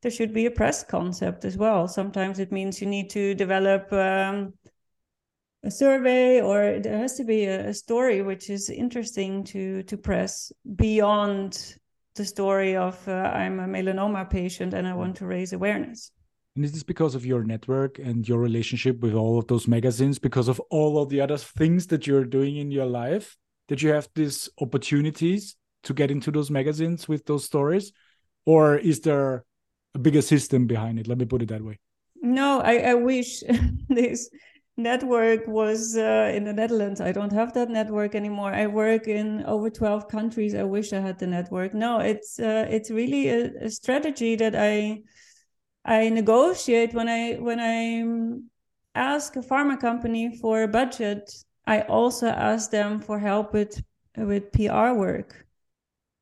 there 0.03 0.11
should 0.11 0.33
be 0.33 0.45
a 0.45 0.51
press 0.51 0.83
concept 0.83 1.45
as 1.45 1.57
well. 1.57 1.87
Sometimes 1.87 2.37
it 2.37 2.51
means 2.51 2.81
you 2.81 2.87
need 2.87 3.09
to 3.11 3.33
develop 3.35 3.91
um, 3.93 4.53
a 5.64 5.72
survey 5.72 6.41
or 6.41 6.80
there 6.80 6.97
has 6.97 7.16
to 7.16 7.24
be 7.24 7.45
a, 7.45 7.70
a, 7.70 7.74
story 7.74 8.22
which 8.22 8.49
is 8.49 8.70
interesting 8.70 9.43
to 9.43 9.84
to 9.84 9.97
press 9.97 10.51
beyond 10.76 11.76
the 12.16 12.26
story 12.26 12.76
of 12.76 12.95
uh, 13.07 13.11
i'm 13.11 13.59
a 13.59 13.68
melanoma 13.68 14.30
patient 14.30 14.74
and 14.74 14.88
i 14.88 14.93
want 14.93 15.16
to 15.16 15.26
raise 15.26 15.53
awareness. 15.53 16.11
And 16.55 16.64
is 16.64 16.72
this 16.72 16.84
because 16.84 17.16
of 17.16 17.26
your 17.26 17.43
network 17.43 17.97
and 17.97 18.28
your 18.28 18.38
relationship 18.38 18.99
with 18.99 19.16
all 19.16 19.39
of 19.39 19.47
those 19.47 19.68
magazines 19.68 20.20
because 20.20 20.47
of 20.47 20.59
all 20.70 21.01
of 21.01 21.09
the 21.09 21.20
other 21.20 21.38
things 21.38 21.88
that 21.88 22.05
you're 22.05 22.26
doing 22.26 22.57
in 22.57 22.70
your 22.70 22.86
life 22.86 23.36
that 23.70 23.82
you 23.82 23.89
have 23.89 24.07
these 24.14 24.49
opportunities 24.61 25.55
to 25.84 25.93
get 25.95 26.11
into 26.11 26.30
those 26.30 26.51
magazines 26.51 27.07
with 27.07 27.26
those 27.26 27.43
stories? 27.43 27.91
Or 28.45 28.78
is 28.78 28.99
there 28.99 29.45
a 29.95 29.99
bigger 29.99 30.22
system 30.22 30.68
behind 30.68 30.99
it? 30.99 31.07
Let 31.07 31.18
me 31.18 31.26
put 31.26 31.41
it 31.41 31.49
that 31.49 31.64
way. 31.64 31.80
No 32.22 32.61
i, 32.61 32.78
I 32.78 32.93
wish 32.93 33.41
this 33.89 34.30
network 34.78 35.47
was 35.47 35.95
uh, 35.95 36.32
in 36.34 36.43
the 36.45 36.53
Netherlands. 36.53 36.99
I 36.99 37.11
don't 37.11 37.32
have 37.32 37.53
that 37.53 37.69
network 37.69 38.15
anymore. 38.15 38.53
I 38.53 38.67
work 38.67 39.07
in 39.07 39.43
over 39.45 39.69
12 39.69 40.07
countries. 40.07 40.55
I 40.55 40.63
wish 40.63 40.93
I 40.93 40.99
had 40.99 41.19
the 41.19 41.28
network. 41.28 41.74
No, 41.74 41.99
it's 41.99 42.39
uh, 42.39 42.67
it's 42.69 42.89
really 42.89 43.30
a, 43.30 43.51
a, 43.65 43.69
strategy 43.69 44.36
that 44.36 44.55
I 44.55 45.03
I 45.86 46.09
negotiate 46.09 46.93
when 46.93 47.07
I 47.07 47.34
when 47.36 47.59
I 47.59 48.03
ask 48.95 49.36
a 49.36 49.41
pharma 49.41 49.80
company 49.80 50.38
for 50.38 50.63
a 50.63 50.67
budget. 50.67 51.32
I 51.65 51.82
also 51.82 52.28
ask 52.28 52.71
them 52.71 52.99
for 52.99 53.19
help 53.19 53.53
with 53.53 53.82
with 54.17 54.51
PR 54.51 54.93
work. 54.93 55.45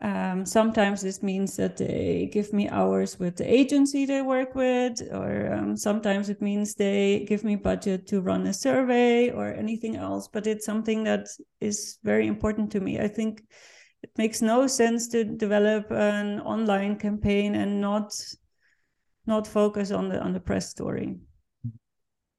Um, 0.02 0.48
sometimes 0.48 1.02
this 1.02 1.22
means 1.22 1.56
that 1.58 1.78
they 1.78 2.28
give 2.34 2.54
me 2.54 2.68
hours 2.70 3.20
with 3.20 3.36
the 3.36 3.54
agency 3.54 4.06
they 4.06 4.24
work 4.24 4.56
with, 4.56 5.00
or 5.12 5.54
um, 5.54 5.78
sometimes 5.78 6.28
it 6.30 6.42
means 6.42 6.74
they 6.74 7.26
give 7.28 7.44
me 7.44 7.56
budget 7.56 8.08
to 8.08 8.22
run 8.22 8.48
a 8.48 8.54
survey 8.54 9.30
or 9.30 9.54
anything 9.54 9.98
else. 9.98 10.28
But 10.28 10.48
it's 10.48 10.66
something 10.66 11.04
that 11.04 11.28
is 11.60 12.00
very 12.04 12.26
important 12.26 12.72
to 12.72 12.80
me. 12.80 13.00
I 13.00 13.08
think 13.08 13.44
it 14.02 14.10
makes 14.18 14.42
no 14.42 14.66
sense 14.66 15.08
to 15.10 15.24
develop 15.24 15.92
an 15.92 16.40
online 16.42 16.96
campaign 16.98 17.54
and 17.54 17.80
not 17.80 18.12
not 19.28 19.46
focus 19.46 19.92
on 19.92 20.10
the 20.10 20.20
on 20.20 20.34
the 20.34 20.40
press 20.40 20.70
story. 20.70 21.20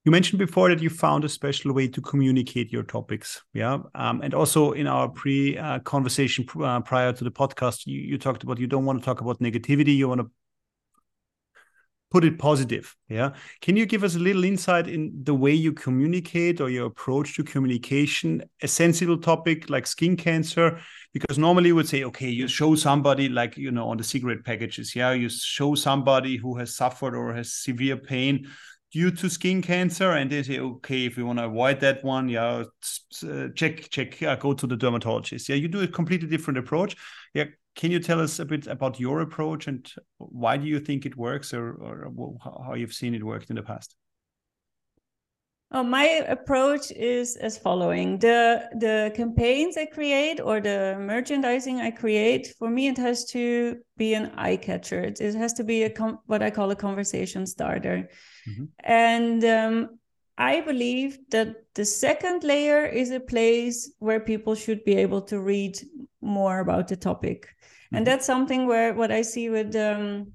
You 0.04 0.10
mentioned 0.10 0.40
before 0.40 0.68
that 0.68 0.82
you 0.82 0.90
found 0.90 1.24
a 1.24 1.28
special 1.28 1.72
way 1.72 1.86
to 1.86 2.00
communicate 2.00 2.72
your 2.72 2.82
topics, 2.82 3.40
yeah, 3.52 3.78
um, 3.94 4.20
and 4.20 4.34
also 4.34 4.72
in 4.72 4.88
our 4.88 5.08
pre-conversation 5.08 6.44
uh, 6.56 6.62
uh, 6.64 6.80
prior 6.80 7.12
to 7.12 7.22
the 7.22 7.30
podcast, 7.30 7.86
you, 7.86 8.00
you 8.00 8.18
talked 8.18 8.42
about 8.42 8.58
you 8.58 8.66
don't 8.66 8.84
want 8.84 8.98
to 8.98 9.04
talk 9.04 9.20
about 9.20 9.38
negativity, 9.38 9.94
you 9.94 10.08
want 10.08 10.20
to 10.20 10.30
put 12.10 12.24
it 12.24 12.36
positive, 12.36 12.96
yeah. 13.08 13.30
Can 13.60 13.76
you 13.76 13.86
give 13.86 14.02
us 14.02 14.16
a 14.16 14.18
little 14.18 14.42
insight 14.42 14.88
in 14.88 15.12
the 15.22 15.34
way 15.34 15.52
you 15.52 15.72
communicate 15.72 16.60
or 16.60 16.68
your 16.68 16.86
approach 16.86 17.36
to 17.36 17.44
communication, 17.44 18.42
a 18.60 18.66
sensible 18.66 19.18
topic 19.18 19.70
like 19.70 19.86
skin 19.86 20.16
cancer? 20.16 20.80
Because 21.12 21.38
normally 21.38 21.68
you 21.68 21.76
would 21.76 21.88
say, 21.88 22.02
okay, 22.04 22.28
you 22.28 22.48
show 22.48 22.74
somebody 22.74 23.28
like 23.28 23.56
you 23.56 23.70
know 23.70 23.88
on 23.88 23.98
the 23.98 24.04
cigarette 24.04 24.44
packages, 24.44 24.96
yeah, 24.96 25.12
you 25.12 25.28
show 25.28 25.76
somebody 25.76 26.38
who 26.38 26.58
has 26.58 26.74
suffered 26.74 27.14
or 27.14 27.32
has 27.34 27.54
severe 27.54 27.96
pain 27.96 28.48
due 28.92 29.10
to 29.10 29.28
skin 29.30 29.62
cancer 29.62 30.12
and 30.12 30.30
they 30.30 30.42
say 30.42 30.58
okay 30.58 31.06
if 31.06 31.16
you 31.16 31.26
want 31.26 31.38
to 31.38 31.46
avoid 31.46 31.80
that 31.80 32.04
one 32.04 32.28
yeah 32.28 32.62
uh, 33.24 33.48
check 33.54 33.88
check 33.90 34.22
uh, 34.22 34.36
go 34.36 34.52
to 34.52 34.66
the 34.66 34.76
dermatologist. 34.76 35.48
Yeah 35.48 35.56
you 35.56 35.68
do 35.68 35.80
a 35.80 35.88
completely 35.88 36.28
different 36.28 36.58
approach. 36.58 36.96
Yeah 37.34 37.46
can 37.74 37.90
you 37.90 38.00
tell 38.00 38.20
us 38.20 38.38
a 38.38 38.44
bit 38.44 38.66
about 38.66 39.00
your 39.00 39.22
approach 39.22 39.66
and 39.66 39.90
why 40.18 40.58
do 40.58 40.66
you 40.66 40.78
think 40.78 41.06
it 41.06 41.16
works 41.16 41.54
or, 41.54 41.72
or 41.72 42.36
how 42.44 42.74
you've 42.74 42.92
seen 42.92 43.14
it 43.14 43.24
worked 43.24 43.48
in 43.48 43.56
the 43.56 43.62
past 43.62 43.96
Oh, 45.74 45.82
my 45.82 46.04
approach 46.28 46.90
is 46.90 47.36
as 47.36 47.56
following: 47.56 48.18
the 48.18 48.68
the 48.78 49.10
campaigns 49.16 49.78
I 49.78 49.86
create 49.86 50.38
or 50.38 50.60
the 50.60 50.96
merchandising 51.00 51.80
I 51.80 51.90
create, 51.90 52.54
for 52.58 52.68
me, 52.68 52.88
it 52.88 52.98
has 52.98 53.24
to 53.30 53.78
be 53.96 54.12
an 54.12 54.32
eye 54.36 54.56
catcher. 54.56 55.00
It, 55.00 55.20
it 55.22 55.34
has 55.34 55.54
to 55.54 55.64
be 55.64 55.84
a 55.84 55.90
what 56.26 56.42
I 56.42 56.50
call 56.50 56.70
a 56.70 56.76
conversation 56.76 57.46
starter, 57.46 58.10
mm-hmm. 58.46 58.64
and 58.80 59.44
um, 59.44 59.98
I 60.36 60.60
believe 60.60 61.18
that 61.30 61.56
the 61.74 61.86
second 61.86 62.44
layer 62.44 62.84
is 62.84 63.10
a 63.10 63.20
place 63.20 63.94
where 63.98 64.20
people 64.20 64.54
should 64.54 64.84
be 64.84 64.96
able 64.96 65.22
to 65.22 65.40
read 65.40 65.78
more 66.20 66.60
about 66.60 66.88
the 66.88 66.96
topic, 66.96 67.46
mm-hmm. 67.46 67.96
and 67.96 68.06
that's 68.06 68.26
something 68.26 68.66
where 68.66 68.92
what 68.92 69.10
I 69.10 69.22
see 69.22 69.48
with 69.48 69.74
um, 69.74 70.32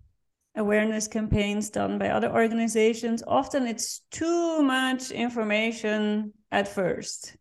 awareness 0.57 1.07
campaigns 1.07 1.69
done 1.69 1.97
by 1.97 2.09
other 2.09 2.31
organizations, 2.31 3.23
often 3.27 3.67
it's 3.67 4.01
too 4.11 4.61
much 4.61 5.11
information 5.11 6.33
at 6.51 6.67
first. 6.67 7.37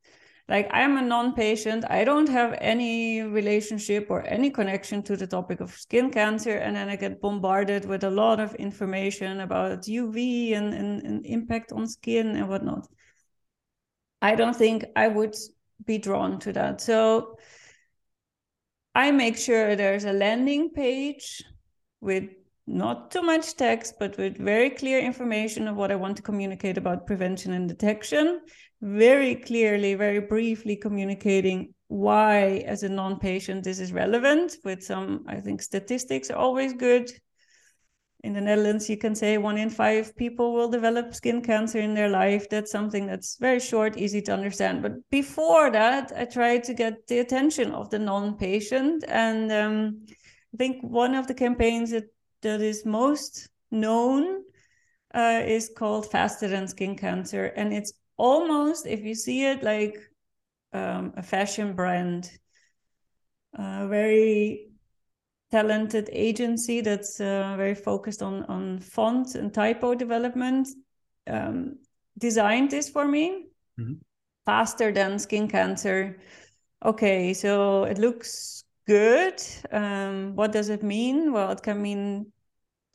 Like 0.48 0.68
I'm 0.70 0.96
a 0.96 1.02
non-patient, 1.02 1.84
I 1.90 2.04
don't 2.04 2.28
have 2.28 2.56
any 2.60 3.22
relationship 3.22 4.06
or 4.10 4.24
any 4.26 4.50
connection 4.50 5.02
to 5.02 5.16
the 5.16 5.26
topic 5.26 5.60
of 5.60 5.72
skin 5.72 6.10
cancer, 6.10 6.56
and 6.58 6.76
then 6.76 6.88
I 6.88 6.94
get 6.94 7.20
bombarded 7.20 7.84
with 7.84 8.04
a 8.04 8.10
lot 8.10 8.38
of 8.38 8.54
information 8.54 9.40
about 9.40 9.82
UV 9.82 10.54
and, 10.54 10.72
and, 10.72 11.02
and 11.02 11.26
impact 11.26 11.72
on 11.72 11.88
skin 11.88 12.36
and 12.36 12.48
whatnot. 12.48 12.86
I 14.22 14.36
don't 14.36 14.54
think 14.54 14.84
I 14.94 15.08
would 15.08 15.34
be 15.84 15.98
drawn 15.98 16.38
to 16.40 16.52
that. 16.52 16.80
So 16.80 17.38
I 18.94 19.10
make 19.10 19.36
sure 19.36 19.74
there's 19.74 20.04
a 20.04 20.12
landing 20.12 20.70
page 20.70 21.42
with 22.00 22.30
not 22.66 23.10
too 23.10 23.22
much 23.22 23.54
text, 23.54 23.94
but 23.98 24.18
with 24.18 24.38
very 24.38 24.70
clear 24.70 24.98
information 24.98 25.68
of 25.68 25.76
what 25.76 25.92
I 25.92 25.96
want 25.96 26.16
to 26.16 26.22
communicate 26.22 26.76
about 26.76 27.06
prevention 27.06 27.52
and 27.52 27.68
detection, 27.68 28.40
very 28.82 29.36
clearly, 29.36 29.94
very 29.94 30.20
briefly 30.20 30.76
communicating 30.76 31.74
why, 31.88 32.64
as 32.66 32.82
a 32.82 32.88
non 32.88 33.18
patient, 33.20 33.62
this 33.62 33.78
is 33.78 33.92
relevant, 33.92 34.56
with 34.64 34.82
some, 34.82 35.24
I 35.28 35.36
think, 35.36 35.62
statistics 35.62 36.30
are 36.30 36.36
always 36.36 36.72
good. 36.72 37.10
In 38.24 38.32
the 38.32 38.40
Netherlands, 38.40 38.90
you 38.90 38.96
can 38.96 39.14
say 39.14 39.38
one 39.38 39.56
in 39.56 39.70
five 39.70 40.16
people 40.16 40.52
will 40.52 40.68
develop 40.68 41.14
skin 41.14 41.42
cancer 41.42 41.78
in 41.78 41.94
their 41.94 42.08
life. 42.08 42.48
That's 42.50 42.72
something 42.72 43.06
that's 43.06 43.36
very 43.38 43.60
short, 43.60 43.96
easy 43.96 44.20
to 44.22 44.32
understand. 44.32 44.82
But 44.82 44.94
before 45.10 45.70
that, 45.70 46.12
I 46.16 46.24
try 46.24 46.58
to 46.58 46.74
get 46.74 47.06
the 47.06 47.20
attention 47.20 47.70
of 47.70 47.90
the 47.90 48.00
non 48.00 48.36
patient. 48.36 49.04
And 49.06 49.52
um, 49.52 50.06
I 50.08 50.56
think 50.56 50.82
one 50.82 51.14
of 51.14 51.28
the 51.28 51.34
campaigns 51.34 51.92
that 51.92 52.06
that 52.42 52.60
is 52.60 52.84
most 52.84 53.48
known 53.70 54.42
uh, 55.14 55.42
is 55.44 55.70
called 55.76 56.10
Faster 56.10 56.48
Than 56.48 56.68
Skin 56.68 56.96
Cancer. 56.96 57.46
And 57.46 57.72
it's 57.72 57.92
almost, 58.16 58.86
if 58.86 59.02
you 59.02 59.14
see 59.14 59.44
it, 59.44 59.62
like 59.62 59.98
um, 60.72 61.12
a 61.16 61.22
fashion 61.22 61.74
brand, 61.74 62.30
a 63.54 63.86
very 63.88 64.68
talented 65.50 66.10
agency 66.12 66.80
that's 66.80 67.20
uh, 67.20 67.54
very 67.56 67.74
focused 67.74 68.22
on, 68.22 68.44
on 68.44 68.80
font 68.80 69.34
and 69.34 69.52
typo 69.52 69.94
development. 69.94 70.68
Um, 71.26 71.78
designed 72.18 72.70
this 72.70 72.88
for 72.88 73.06
me 73.06 73.46
mm-hmm. 73.78 73.94
faster 74.44 74.92
than 74.92 75.18
skin 75.18 75.48
cancer. 75.48 76.18
Okay, 76.84 77.34
so 77.34 77.84
it 77.84 77.98
looks 77.98 78.64
good. 78.86 79.42
Um, 79.72 80.34
what 80.34 80.52
does 80.52 80.68
it 80.68 80.82
mean? 80.82 81.32
Well, 81.32 81.50
it 81.50 81.62
can 81.62 81.82
mean 81.82 82.32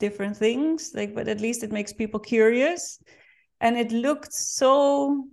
different 0.00 0.36
things, 0.36 0.92
like, 0.94 1.14
but 1.14 1.28
at 1.28 1.40
least 1.40 1.62
it 1.62 1.72
makes 1.72 1.92
people 1.92 2.20
curious. 2.20 2.98
And 3.60 3.76
it 3.76 3.92
looked 3.92 4.32
so 4.32 5.28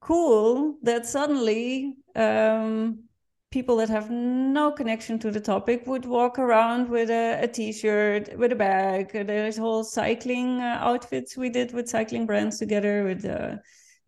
cool 0.00 0.76
that 0.82 1.06
suddenly 1.06 1.96
um, 2.14 3.04
people 3.50 3.76
that 3.76 3.88
have 3.88 4.10
no 4.10 4.72
connection 4.72 5.18
to 5.20 5.30
the 5.30 5.40
topic 5.40 5.86
would 5.86 6.04
walk 6.04 6.38
around 6.38 6.88
with 6.88 7.10
a 7.10 7.40
a 7.42 7.48
t-shirt, 7.48 8.36
with 8.38 8.52
a 8.52 8.56
bag. 8.56 9.12
There's 9.12 9.56
whole 9.56 9.84
cycling 9.84 10.60
uh, 10.60 10.78
outfits 10.80 11.36
we 11.36 11.50
did 11.50 11.72
with 11.72 11.88
cycling 11.88 12.26
brands 12.26 12.58
together 12.58 13.04
with. 13.04 13.24
Uh, 13.24 13.56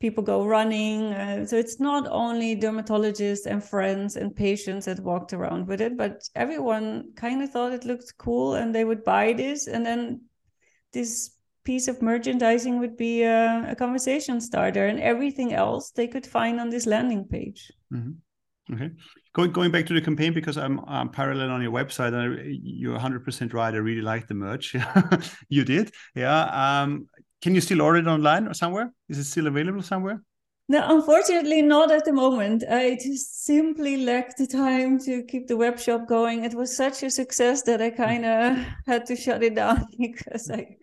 people 0.01 0.22
go 0.22 0.45
running. 0.45 1.12
Uh, 1.12 1.47
so 1.47 1.57
it's 1.57 1.80
not 1.80 2.07
only 2.11 2.57
dermatologists 2.57 3.47
and 3.47 3.62
friends 3.62 4.16
and 4.16 4.34
patients 4.34 4.86
that 4.86 5.01
walked 5.01 5.32
around 5.32 5.66
with 5.66 5.80
it, 5.80 5.97
but 5.97 6.28
everyone 6.34 7.12
kind 7.16 7.42
of 7.42 7.51
thought 7.51 7.72
it 7.72 7.84
looked 7.84 8.16
cool 8.18 8.55
and 8.55 8.74
they 8.74 8.84
would 8.84 9.05
buy 9.05 9.32
this. 9.32 9.66
And 9.66 9.84
then 9.84 10.22
this 10.92 11.30
piece 11.64 11.88
of 11.88 12.03
merchandising 12.03 12.78
would 12.78 12.97
be 12.97 13.22
a, 13.22 13.70
a 13.70 13.74
conversation 13.74 14.40
starter 14.40 14.86
and 14.86 15.01
everything 15.01 15.55
else 15.55 15.90
they 15.90 16.07
could 16.07 16.26
find 16.26 16.61
on 16.61 16.70
this 16.70 16.86
landing 16.86 17.24
page. 17.24 17.72
Mm-hmm. 17.92 18.12
Okay. 18.72 18.90
Going 19.34 19.53
going 19.53 19.70
back 19.70 19.84
to 19.86 19.95
the 19.95 20.01
campaign 20.01 20.32
because 20.32 20.57
I'm, 20.57 20.80
I'm 20.86 21.11
parallel 21.11 21.51
on 21.51 21.61
your 21.61 21.72
website 21.72 22.14
and 22.14 22.40
I, 22.40 22.42
you're 22.47 22.99
100% 22.99 23.53
right. 23.53 23.74
I 23.74 23.76
really 23.76 24.01
like 24.01 24.26
the 24.26 24.34
merch. 24.34 24.74
you 25.49 25.64
did. 25.64 25.92
Yeah. 26.14 26.45
Um, 26.45 27.09
can 27.45 27.55
you 27.55 27.61
still 27.61 27.82
order 27.82 27.99
it 27.99 28.07
online 28.07 28.49
or 28.49 28.55
somewhere? 28.55 28.90
Is 29.11 29.18
it 29.18 29.24
still 29.24 29.47
available 29.47 29.82
somewhere? 29.82 30.22
No, 30.66 30.82
unfortunately, 30.97 31.61
not 31.61 31.90
at 31.90 32.07
the 32.07 32.12
moment. 32.12 32.64
I 32.70 32.95
just 32.95 33.45
simply 33.45 33.99
lacked 33.99 34.38
the 34.38 34.47
time 34.47 34.99
to 35.01 35.22
keep 35.24 35.47
the 35.47 35.57
web 35.59 35.78
shop 35.78 36.09
going. 36.09 36.42
It 36.45 36.55
was 36.55 36.74
such 36.74 37.03
a 37.03 37.11
success 37.11 37.61
that 37.64 37.82
I 37.82 37.90
kind 37.90 38.24
of 38.24 38.57
had 38.86 39.05
to 39.07 39.14
shut 39.14 39.42
it 39.42 39.55
down 39.55 39.84
because 39.99 40.51
I 40.51 40.78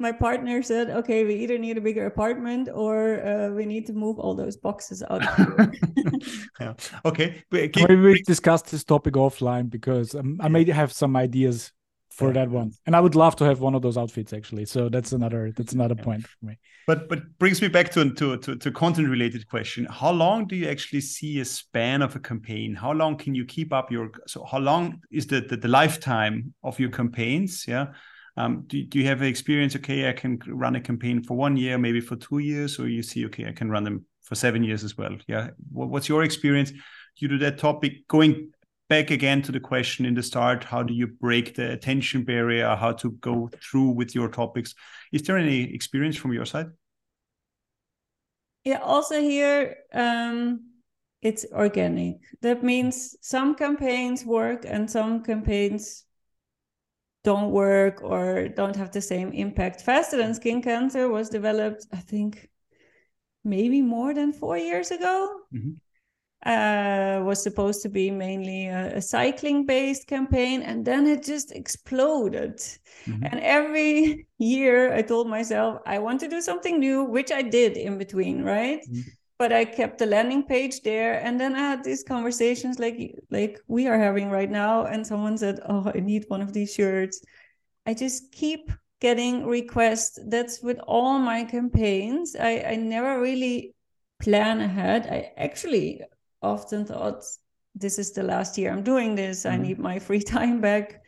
my 0.00 0.12
partner 0.12 0.62
said, 0.62 0.90
okay, 0.90 1.24
we 1.24 1.34
either 1.34 1.58
need 1.58 1.76
a 1.76 1.80
bigger 1.80 2.06
apartment 2.06 2.68
or 2.72 3.20
uh, 3.26 3.50
we 3.50 3.66
need 3.66 3.84
to 3.88 3.92
move 3.92 4.18
all 4.18 4.32
those 4.32 4.56
boxes 4.56 5.02
out. 5.10 5.22
yeah. 6.60 6.72
Okay. 7.04 7.42
Maybe 7.50 7.96
we 7.96 8.22
discuss 8.22 8.62
this 8.62 8.84
topic 8.84 9.14
offline 9.14 9.68
because 9.68 10.14
um, 10.14 10.38
I 10.40 10.48
may 10.48 10.64
have 10.70 10.92
some 10.92 11.16
ideas 11.16 11.72
for 12.18 12.32
that 12.32 12.50
one, 12.50 12.72
and 12.86 12.96
I 12.96 13.00
would 13.00 13.14
love 13.14 13.36
to 13.36 13.44
have 13.44 13.60
one 13.60 13.74
of 13.74 13.82
those 13.82 13.96
outfits 13.96 14.32
actually. 14.32 14.66
So 14.66 14.88
that's 14.88 15.12
another 15.12 15.52
that's 15.56 15.72
another 15.72 15.94
point 15.94 16.26
for 16.26 16.46
me. 16.46 16.58
But 16.86 17.08
but 17.08 17.38
brings 17.38 17.62
me 17.62 17.68
back 17.68 17.90
to 17.92 18.10
to 18.10 18.36
to, 18.36 18.56
to 18.56 18.70
content 18.70 19.08
related 19.08 19.48
question. 19.48 19.86
How 19.90 20.10
long 20.10 20.46
do 20.46 20.56
you 20.56 20.68
actually 20.68 21.00
see 21.00 21.40
a 21.40 21.44
span 21.44 22.02
of 22.02 22.16
a 22.16 22.20
campaign? 22.20 22.74
How 22.74 22.92
long 22.92 23.16
can 23.16 23.34
you 23.34 23.44
keep 23.44 23.72
up 23.72 23.90
your 23.90 24.10
so 24.26 24.44
how 24.44 24.58
long 24.58 25.00
is 25.10 25.26
the 25.26 25.40
the, 25.40 25.56
the 25.56 25.68
lifetime 25.68 26.54
of 26.62 26.78
your 26.80 26.90
campaigns? 26.90 27.64
Yeah 27.66 27.88
um, 28.38 28.62
do, 28.68 28.80
do 28.84 29.00
you 29.00 29.06
have 29.06 29.20
an 29.20 29.26
experience? 29.26 29.74
Okay, 29.74 30.08
I 30.08 30.12
can 30.12 30.38
run 30.46 30.76
a 30.76 30.80
campaign 30.80 31.24
for 31.24 31.36
one 31.36 31.56
year, 31.56 31.76
maybe 31.76 32.00
for 32.00 32.14
two 32.14 32.38
years, 32.38 32.78
or 32.78 32.88
you 32.88 33.02
see, 33.02 33.26
okay, 33.26 33.48
I 33.48 33.52
can 33.52 33.68
run 33.68 33.82
them 33.82 34.06
for 34.22 34.36
seven 34.36 34.62
years 34.62 34.84
as 34.84 34.96
well. 34.96 35.16
Yeah. 35.26 35.50
What's 35.72 36.08
your 36.08 36.22
experience 36.22 36.72
due 37.18 37.26
to 37.26 37.38
that 37.38 37.58
topic? 37.58 38.06
Going 38.06 38.52
back 38.88 39.10
again 39.10 39.42
to 39.42 39.52
the 39.52 39.60
question 39.60 40.06
in 40.06 40.14
the 40.14 40.22
start, 40.22 40.64
how 40.64 40.82
do 40.82 40.94
you 40.94 41.06
break 41.06 41.54
the 41.54 41.72
attention 41.72 42.24
barrier? 42.24 42.74
How 42.74 42.92
to 42.92 43.12
go 43.12 43.50
through 43.62 43.90
with 43.90 44.14
your 44.14 44.28
topics? 44.28 44.74
Is 45.12 45.22
there 45.22 45.36
any 45.38 45.74
experience 45.74 46.16
from 46.16 46.32
your 46.32 46.46
side? 46.46 46.68
Yeah. 48.64 48.78
Also 48.78 49.20
here. 49.20 49.76
Um 49.92 50.64
it's 51.20 51.44
organic. 51.52 52.16
That 52.42 52.62
means 52.62 53.16
some 53.20 53.54
campaigns 53.54 54.24
work 54.24 54.64
and 54.64 54.88
some 54.88 55.24
campaigns 55.24 56.04
don't 57.24 57.50
work 57.50 58.02
or 58.02 58.48
don't 58.48 58.76
have 58.76 58.92
the 58.92 59.00
same 59.00 59.32
impact. 59.32 59.82
Faster 59.82 60.16
than 60.16 60.34
skin 60.34 60.62
cancer 60.62 61.08
was 61.08 61.28
developed, 61.28 61.86
I 61.92 61.96
think, 61.96 62.48
maybe 63.44 63.82
more 63.82 64.14
than 64.14 64.32
four 64.32 64.56
years 64.56 64.90
ago. 64.92 65.40
Mm-hmm. 65.52 65.72
Uh, 66.46 67.20
was 67.24 67.42
supposed 67.42 67.82
to 67.82 67.88
be 67.88 68.12
mainly 68.12 68.68
a, 68.68 68.96
a 68.96 69.02
cycling 69.02 69.66
based 69.66 70.06
campaign, 70.06 70.62
and 70.62 70.84
then 70.84 71.06
it 71.06 71.24
just 71.24 71.50
exploded. 71.50 72.58
Mm-hmm. 73.06 73.24
And 73.24 73.40
every 73.40 74.26
year 74.38 74.94
I 74.94 75.02
told 75.02 75.28
myself, 75.28 75.80
I 75.84 75.98
want 75.98 76.20
to 76.20 76.28
do 76.28 76.40
something 76.40 76.78
new, 76.78 77.02
which 77.04 77.32
I 77.32 77.42
did 77.42 77.76
in 77.76 77.98
between, 77.98 78.44
right? 78.44 78.80
Mm-hmm 78.80 79.00
but 79.38 79.52
I 79.52 79.64
kept 79.64 79.98
the 79.98 80.06
landing 80.06 80.42
page 80.42 80.82
there. 80.82 81.24
And 81.24 81.40
then 81.40 81.54
I 81.54 81.60
had 81.60 81.84
these 81.84 82.02
conversations 82.02 82.78
like 82.78 83.14
like 83.30 83.60
we 83.68 83.86
are 83.86 83.98
having 83.98 84.30
right 84.30 84.50
now. 84.50 84.84
And 84.84 85.06
someone 85.06 85.38
said, 85.38 85.60
Oh, 85.68 85.90
I 85.94 86.00
need 86.00 86.24
one 86.28 86.42
of 86.42 86.52
these 86.52 86.74
shirts. 86.74 87.20
I 87.86 87.94
just 87.94 88.32
keep 88.32 88.70
getting 89.00 89.46
requests. 89.46 90.18
That's 90.26 90.60
with 90.60 90.78
all 90.80 91.18
my 91.18 91.44
campaigns. 91.44 92.34
I, 92.34 92.64
I 92.66 92.76
never 92.76 93.20
really 93.20 93.74
plan 94.20 94.60
ahead. 94.60 95.06
I 95.06 95.30
actually 95.36 96.02
often 96.42 96.84
thought 96.84 97.24
this 97.74 97.98
is 97.98 98.12
the 98.12 98.22
last 98.22 98.58
year 98.58 98.72
I'm 98.72 98.82
doing 98.82 99.14
this. 99.14 99.44
Mm-hmm. 99.44 99.54
I 99.54 99.66
need 99.66 99.78
my 99.78 99.98
free 100.06 100.22
time 100.22 100.60
back. 100.60 101.02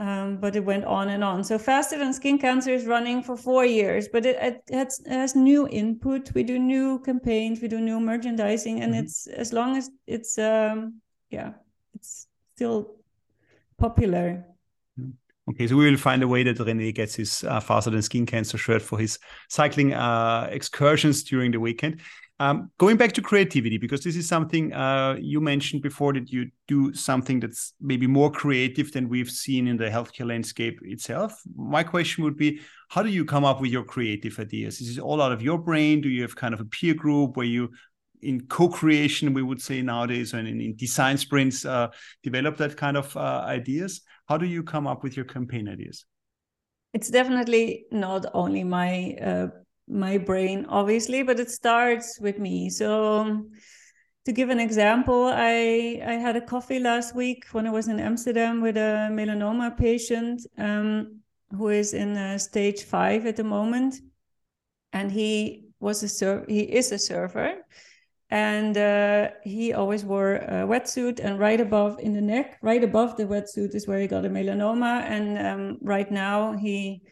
Um, 0.00 0.36
but 0.36 0.54
it 0.54 0.64
went 0.64 0.84
on 0.84 1.08
and 1.08 1.24
on. 1.24 1.42
So 1.42 1.58
faster 1.58 1.98
than 1.98 2.12
skin 2.12 2.38
cancer 2.38 2.70
is 2.70 2.86
running 2.86 3.20
for 3.20 3.36
four 3.36 3.64
years, 3.64 4.06
but 4.06 4.24
it, 4.24 4.36
it, 4.40 4.62
has, 4.72 5.00
it 5.04 5.10
has, 5.10 5.34
new 5.34 5.66
input. 5.66 6.32
We 6.34 6.44
do 6.44 6.56
new 6.56 7.00
campaigns, 7.00 7.60
we 7.60 7.66
do 7.66 7.80
new 7.80 7.98
merchandising, 7.98 8.80
and 8.80 8.92
mm-hmm. 8.92 9.02
it's 9.02 9.26
as 9.26 9.52
long 9.52 9.76
as 9.76 9.90
it's 10.06 10.38
um, 10.38 11.00
yeah, 11.30 11.54
it's 11.94 12.28
still 12.54 12.94
popular. 13.76 14.44
Mm-hmm. 15.00 15.10
Okay, 15.50 15.66
so 15.66 15.76
we 15.76 15.90
will 15.90 15.96
find 15.96 16.22
a 16.22 16.28
way 16.28 16.42
that 16.42 16.58
René 16.58 16.94
gets 16.94 17.14
his 17.16 17.42
uh, 17.42 17.58
faster 17.58 17.90
than 17.90 18.02
skin 18.02 18.26
cancer 18.26 18.58
shirt 18.58 18.82
for 18.82 18.98
his 18.98 19.18
cycling 19.48 19.94
uh, 19.94 20.48
excursions 20.52 21.24
during 21.24 21.50
the 21.50 21.58
weekend. 21.58 22.02
Um, 22.40 22.70
going 22.78 22.96
back 22.96 23.12
to 23.14 23.22
creativity, 23.22 23.78
because 23.78 24.04
this 24.04 24.14
is 24.14 24.28
something 24.28 24.72
uh, 24.72 25.16
you 25.20 25.40
mentioned 25.40 25.82
before 25.82 26.12
that 26.12 26.30
you 26.30 26.50
do 26.68 26.94
something 26.94 27.40
that's 27.40 27.72
maybe 27.80 28.06
more 28.06 28.30
creative 28.30 28.92
than 28.92 29.08
we've 29.08 29.30
seen 29.30 29.66
in 29.66 29.76
the 29.76 29.90
healthcare 29.90 30.28
landscape 30.28 30.78
itself. 30.82 31.42
My 31.56 31.82
question 31.82 32.22
would 32.22 32.36
be 32.36 32.60
how 32.90 33.02
do 33.02 33.08
you 33.08 33.24
come 33.24 33.44
up 33.44 33.60
with 33.60 33.72
your 33.72 33.82
creative 33.82 34.38
ideas? 34.38 34.80
Is 34.80 34.98
it 34.98 35.00
all 35.00 35.20
out 35.20 35.32
of 35.32 35.42
your 35.42 35.58
brain? 35.58 36.00
Do 36.00 36.08
you 36.08 36.22
have 36.22 36.36
kind 36.36 36.54
of 36.54 36.60
a 36.60 36.64
peer 36.64 36.94
group 36.94 37.36
where 37.36 37.46
you, 37.46 37.70
in 38.22 38.46
co 38.46 38.68
creation, 38.68 39.34
we 39.34 39.42
would 39.42 39.60
say 39.60 39.82
nowadays, 39.82 40.32
and 40.32 40.46
in, 40.46 40.60
in 40.60 40.76
design 40.76 41.18
sprints, 41.18 41.64
uh, 41.64 41.88
develop 42.22 42.56
that 42.58 42.76
kind 42.76 42.96
of 42.96 43.16
uh, 43.16 43.42
ideas? 43.46 44.02
How 44.28 44.38
do 44.38 44.46
you 44.46 44.62
come 44.62 44.86
up 44.86 45.02
with 45.02 45.16
your 45.16 45.24
campaign 45.24 45.68
ideas? 45.68 46.04
It's 46.94 47.10
definitely 47.10 47.86
not 47.90 48.26
only 48.32 48.62
my 48.62 49.16
uh, 49.20 49.48
my 49.88 50.18
brain 50.18 50.66
obviously 50.68 51.22
but 51.22 51.40
it 51.40 51.50
starts 51.50 52.18
with 52.20 52.38
me. 52.38 52.70
So 52.70 53.46
to 54.24 54.32
give 54.32 54.50
an 54.50 54.60
example 54.60 55.30
i 55.32 56.02
i 56.06 56.12
had 56.12 56.36
a 56.36 56.40
coffee 56.40 56.78
last 56.78 57.14
week 57.14 57.46
when 57.52 57.66
i 57.66 57.70
was 57.70 57.88
in 57.88 57.98
amsterdam 57.98 58.60
with 58.60 58.76
a 58.76 59.08
melanoma 59.10 59.74
patient 59.74 60.42
um, 60.58 61.18
who 61.56 61.68
is 61.68 61.94
in 61.94 62.16
uh, 62.16 62.38
stage 62.38 62.84
five 62.84 63.26
at 63.26 63.36
the 63.36 63.44
moment. 63.44 64.00
And 64.92 65.10
he 65.10 65.68
was 65.80 66.02
a 66.02 66.08
sur- 66.08 66.44
he 66.48 66.60
is 66.60 66.92
a 66.92 66.98
surfer. 66.98 67.64
And 68.30 68.76
uh, 68.76 69.30
he 69.42 69.72
always 69.72 70.04
wore 70.04 70.34
a 70.34 70.66
wetsuit 70.66 71.18
and 71.18 71.38
right 71.38 71.60
above 71.60 71.98
in 71.98 72.12
the 72.12 72.20
neck 72.20 72.58
right 72.60 72.84
above 72.84 73.16
the 73.16 73.24
wetsuit 73.24 73.74
is 73.74 73.86
where 73.86 74.00
he 74.00 74.06
got 74.06 74.26
a 74.26 74.30
melanoma. 74.30 75.02
And 75.02 75.38
um, 75.38 75.78
right 75.80 76.10
now 76.10 76.52
he 76.52 77.02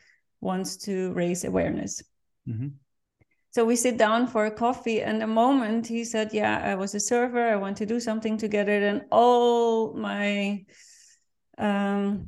wants 0.41 0.77
to 0.77 1.13
raise 1.15 1.45
awareness 1.45 2.03
Mm-hmm. 2.49 2.69
So 3.51 3.65
we 3.65 3.77
sit 3.77 3.97
down 3.97 4.27
for 4.27 4.45
a 4.45 4.51
coffee, 4.51 5.01
and 5.01 5.21
the 5.21 5.27
moment 5.27 5.87
he 5.87 6.05
said, 6.05 6.35
"Yeah, 6.35 6.61
I 6.63 6.75
was 6.75 6.95
a 6.95 7.01
server. 7.01 7.49
I 7.49 7.57
want 7.57 7.79
to 7.79 7.87
do 7.87 8.01
something 8.01 8.37
together," 8.37 8.81
then 8.81 9.07
all 9.11 9.95
my 9.95 10.67
um, 11.57 12.27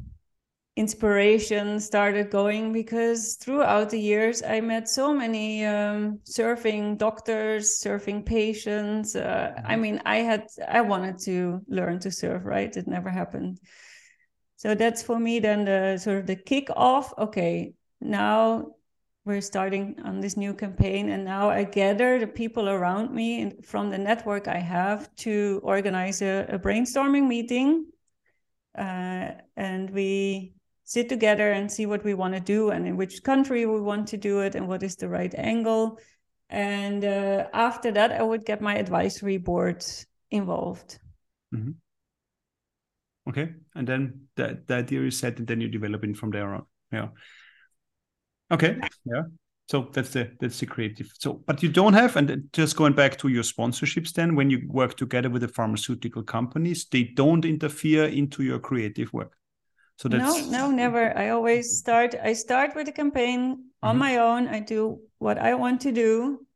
inspiration 0.78 1.80
started 1.80 2.30
going 2.30 2.72
because 2.72 3.34
throughout 3.34 3.90
the 3.90 4.00
years 4.00 4.42
I 4.42 4.60
met 4.60 4.88
so 4.88 5.12
many 5.12 5.66
um, 5.66 6.20
surfing 6.24 6.96
doctors, 6.96 7.78
surfing 7.82 8.24
patients. 8.24 9.16
Uh, 9.16 9.52
I 9.56 9.72
mm-hmm. 9.72 9.80
mean, 9.82 10.02
I 10.06 10.18
had 10.18 10.46
I 10.66 10.80
wanted 10.80 11.18
to 11.24 11.60
learn 11.68 11.98
to 12.00 12.10
surf, 12.10 12.42
right? 12.44 12.74
It 12.74 12.86
never 12.86 13.10
happened. 13.10 13.58
So 14.56 14.74
that's 14.74 15.02
for 15.02 15.18
me 15.18 15.40
then 15.40 15.64
the 15.64 15.98
sort 15.98 16.18
of 16.18 16.26
the 16.26 16.36
kick 16.36 16.68
off. 16.74 17.12
Okay, 17.18 17.74
now 18.00 18.76
we're 19.28 19.40
starting 19.40 19.94
on 20.04 20.20
this 20.20 20.36
new 20.36 20.54
campaign 20.54 21.10
and 21.10 21.24
now 21.24 21.48
i 21.50 21.62
gather 21.62 22.18
the 22.18 22.26
people 22.26 22.68
around 22.68 23.14
me 23.14 23.52
from 23.62 23.90
the 23.90 23.98
network 23.98 24.48
i 24.48 24.58
have 24.58 25.14
to 25.14 25.60
organize 25.62 26.22
a, 26.22 26.46
a 26.48 26.58
brainstorming 26.58 27.28
meeting 27.28 27.86
uh, 28.78 29.32
and 29.56 29.90
we 29.90 30.52
sit 30.84 31.08
together 31.08 31.50
and 31.50 31.70
see 31.70 31.84
what 31.84 32.04
we 32.04 32.14
want 32.14 32.32
to 32.32 32.40
do 32.40 32.70
and 32.70 32.86
in 32.86 32.96
which 32.96 33.22
country 33.22 33.66
we 33.66 33.80
want 33.80 34.08
to 34.08 34.16
do 34.16 34.40
it 34.40 34.54
and 34.54 34.66
what 34.66 34.82
is 34.82 34.96
the 34.96 35.08
right 35.08 35.34
angle. 35.36 35.98
And 36.48 37.04
uh, 37.04 37.48
after 37.52 37.92
that 37.92 38.12
i 38.12 38.22
would 38.22 38.46
get 38.46 38.62
my 38.62 38.76
advisory 38.76 39.36
board 39.36 39.84
involved. 40.30 40.98
Mm-hmm. 41.54 41.72
okay. 43.28 43.52
And 43.74 43.86
then 43.86 44.28
the, 44.36 44.62
the 44.66 44.76
idea 44.76 45.02
is 45.02 45.18
set 45.18 45.38
and 45.38 45.46
then 45.46 45.60
you 45.60 45.68
develop 45.68 46.04
it 46.04 46.16
from 46.16 46.30
there 46.30 46.54
on. 46.54 46.64
Yeah 46.90 47.08
Okay. 48.50 48.78
Yeah. 49.04 49.22
So 49.68 49.90
that's 49.92 50.10
the 50.10 50.30
that's 50.40 50.58
the 50.60 50.66
creative. 50.66 51.12
So, 51.18 51.42
but 51.46 51.62
you 51.62 51.68
don't 51.68 51.92
have, 51.92 52.16
and 52.16 52.48
just 52.54 52.74
going 52.74 52.94
back 52.94 53.18
to 53.18 53.28
your 53.28 53.42
sponsorships, 53.42 54.14
then 54.14 54.34
when 54.34 54.48
you 54.48 54.62
work 54.66 54.96
together 54.96 55.28
with 55.28 55.42
the 55.42 55.48
pharmaceutical 55.48 56.22
companies, 56.22 56.86
they 56.90 57.04
don't 57.04 57.44
interfere 57.44 58.06
into 58.06 58.42
your 58.42 58.58
creative 58.58 59.12
work. 59.12 59.36
So 59.96 60.08
that's 60.08 60.46
no, 60.46 60.50
no, 60.50 60.70
never. 60.70 61.16
I 61.18 61.30
always 61.30 61.76
start. 61.76 62.14
I 62.22 62.32
start 62.32 62.74
with 62.76 62.88
a 62.88 62.92
campaign 62.92 63.64
on 63.82 63.90
mm-hmm. 63.90 63.98
my 63.98 64.16
own. 64.16 64.48
I 64.48 64.60
do 64.60 65.00
what 65.18 65.36
I 65.36 65.54
want 65.54 65.82
to 65.82 65.92
do, 65.92 66.46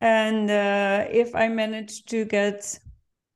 and 0.00 0.50
uh, 0.50 1.04
if 1.10 1.34
I 1.34 1.48
manage 1.48 2.04
to 2.06 2.24
get 2.24 2.78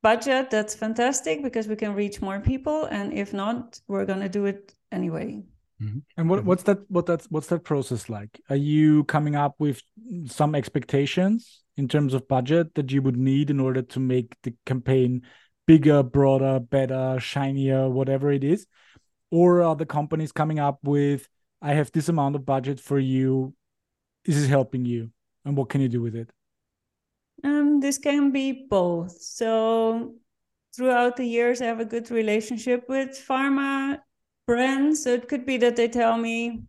budget, 0.01 0.49
that's 0.49 0.73
fantastic 0.73 1.43
because 1.43 1.67
we 1.67 1.75
can 1.75 1.93
reach 1.93 2.21
more 2.21 2.39
people. 2.39 2.85
And 2.85 3.13
if 3.13 3.33
not, 3.33 3.79
we're 3.87 4.05
gonna 4.05 4.29
do 4.29 4.45
it 4.45 4.73
anyway. 4.91 5.43
Mm-hmm. 5.81 5.99
And 6.17 6.29
what, 6.29 6.43
what's 6.43 6.63
that? 6.63 6.79
What 6.89 7.05
that's 7.05 7.25
what's 7.27 7.47
that 7.47 7.63
process 7.63 8.09
like? 8.09 8.41
Are 8.49 8.55
you 8.55 9.05
coming 9.05 9.35
up 9.35 9.55
with 9.59 9.81
some 10.25 10.55
expectations 10.55 11.63
in 11.77 11.87
terms 11.87 12.13
of 12.13 12.27
budget 12.27 12.75
that 12.75 12.91
you 12.91 13.01
would 13.01 13.15
need 13.15 13.49
in 13.49 13.59
order 13.59 13.81
to 13.81 13.99
make 13.99 14.35
the 14.43 14.53
campaign 14.65 15.21
bigger, 15.65 16.03
broader, 16.03 16.59
better, 16.59 17.17
shinier, 17.19 17.89
whatever 17.89 18.31
it 18.31 18.43
is? 18.43 18.67
Or 19.31 19.61
are 19.61 19.75
the 19.75 19.85
companies 19.85 20.31
coming 20.31 20.59
up 20.59 20.79
with, 20.83 21.29
I 21.61 21.73
have 21.73 21.91
this 21.91 22.09
amount 22.09 22.35
of 22.35 22.45
budget 22.45 22.79
for 22.79 22.99
you. 22.99 23.53
Is 24.25 24.35
this 24.35 24.49
helping 24.49 24.85
you? 24.85 25.11
And 25.45 25.55
what 25.55 25.69
can 25.69 25.81
you 25.81 25.87
do 25.87 26.01
with 26.01 26.15
it? 26.15 26.31
Um, 27.43 27.79
this 27.79 27.97
can 27.97 28.31
be 28.31 28.65
both. 28.69 29.21
So 29.21 30.15
throughout 30.75 31.15
the 31.15 31.25
years, 31.25 31.61
I 31.61 31.65
have 31.65 31.79
a 31.79 31.85
good 31.85 32.11
relationship 32.11 32.89
with 32.89 33.09
pharma 33.11 33.99
So 35.03 35.13
it 35.13 35.27
could 35.27 35.45
be 35.45 35.57
that 35.57 35.75
they 35.75 35.87
tell 35.87 36.17
me, 36.17 36.63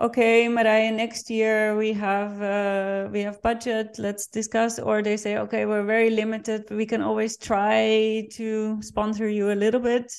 okay, 0.00 0.46
Marije, 0.48 0.94
next 0.94 1.30
year 1.30 1.76
we 1.76 1.92
have 1.94 2.42
uh, 2.42 3.08
we 3.10 3.22
have 3.22 3.40
budget. 3.42 3.98
Let's 3.98 4.26
discuss. 4.26 4.78
Or 4.78 5.02
they 5.02 5.16
say, 5.16 5.38
okay, 5.38 5.66
we're 5.66 5.84
very 5.84 6.10
limited, 6.10 6.64
but 6.68 6.76
we 6.76 6.86
can 6.86 7.02
always 7.02 7.36
try 7.36 8.28
to 8.32 8.82
sponsor 8.82 9.28
you 9.28 9.50
a 9.50 9.54
little 9.54 9.80
bit. 9.80 10.12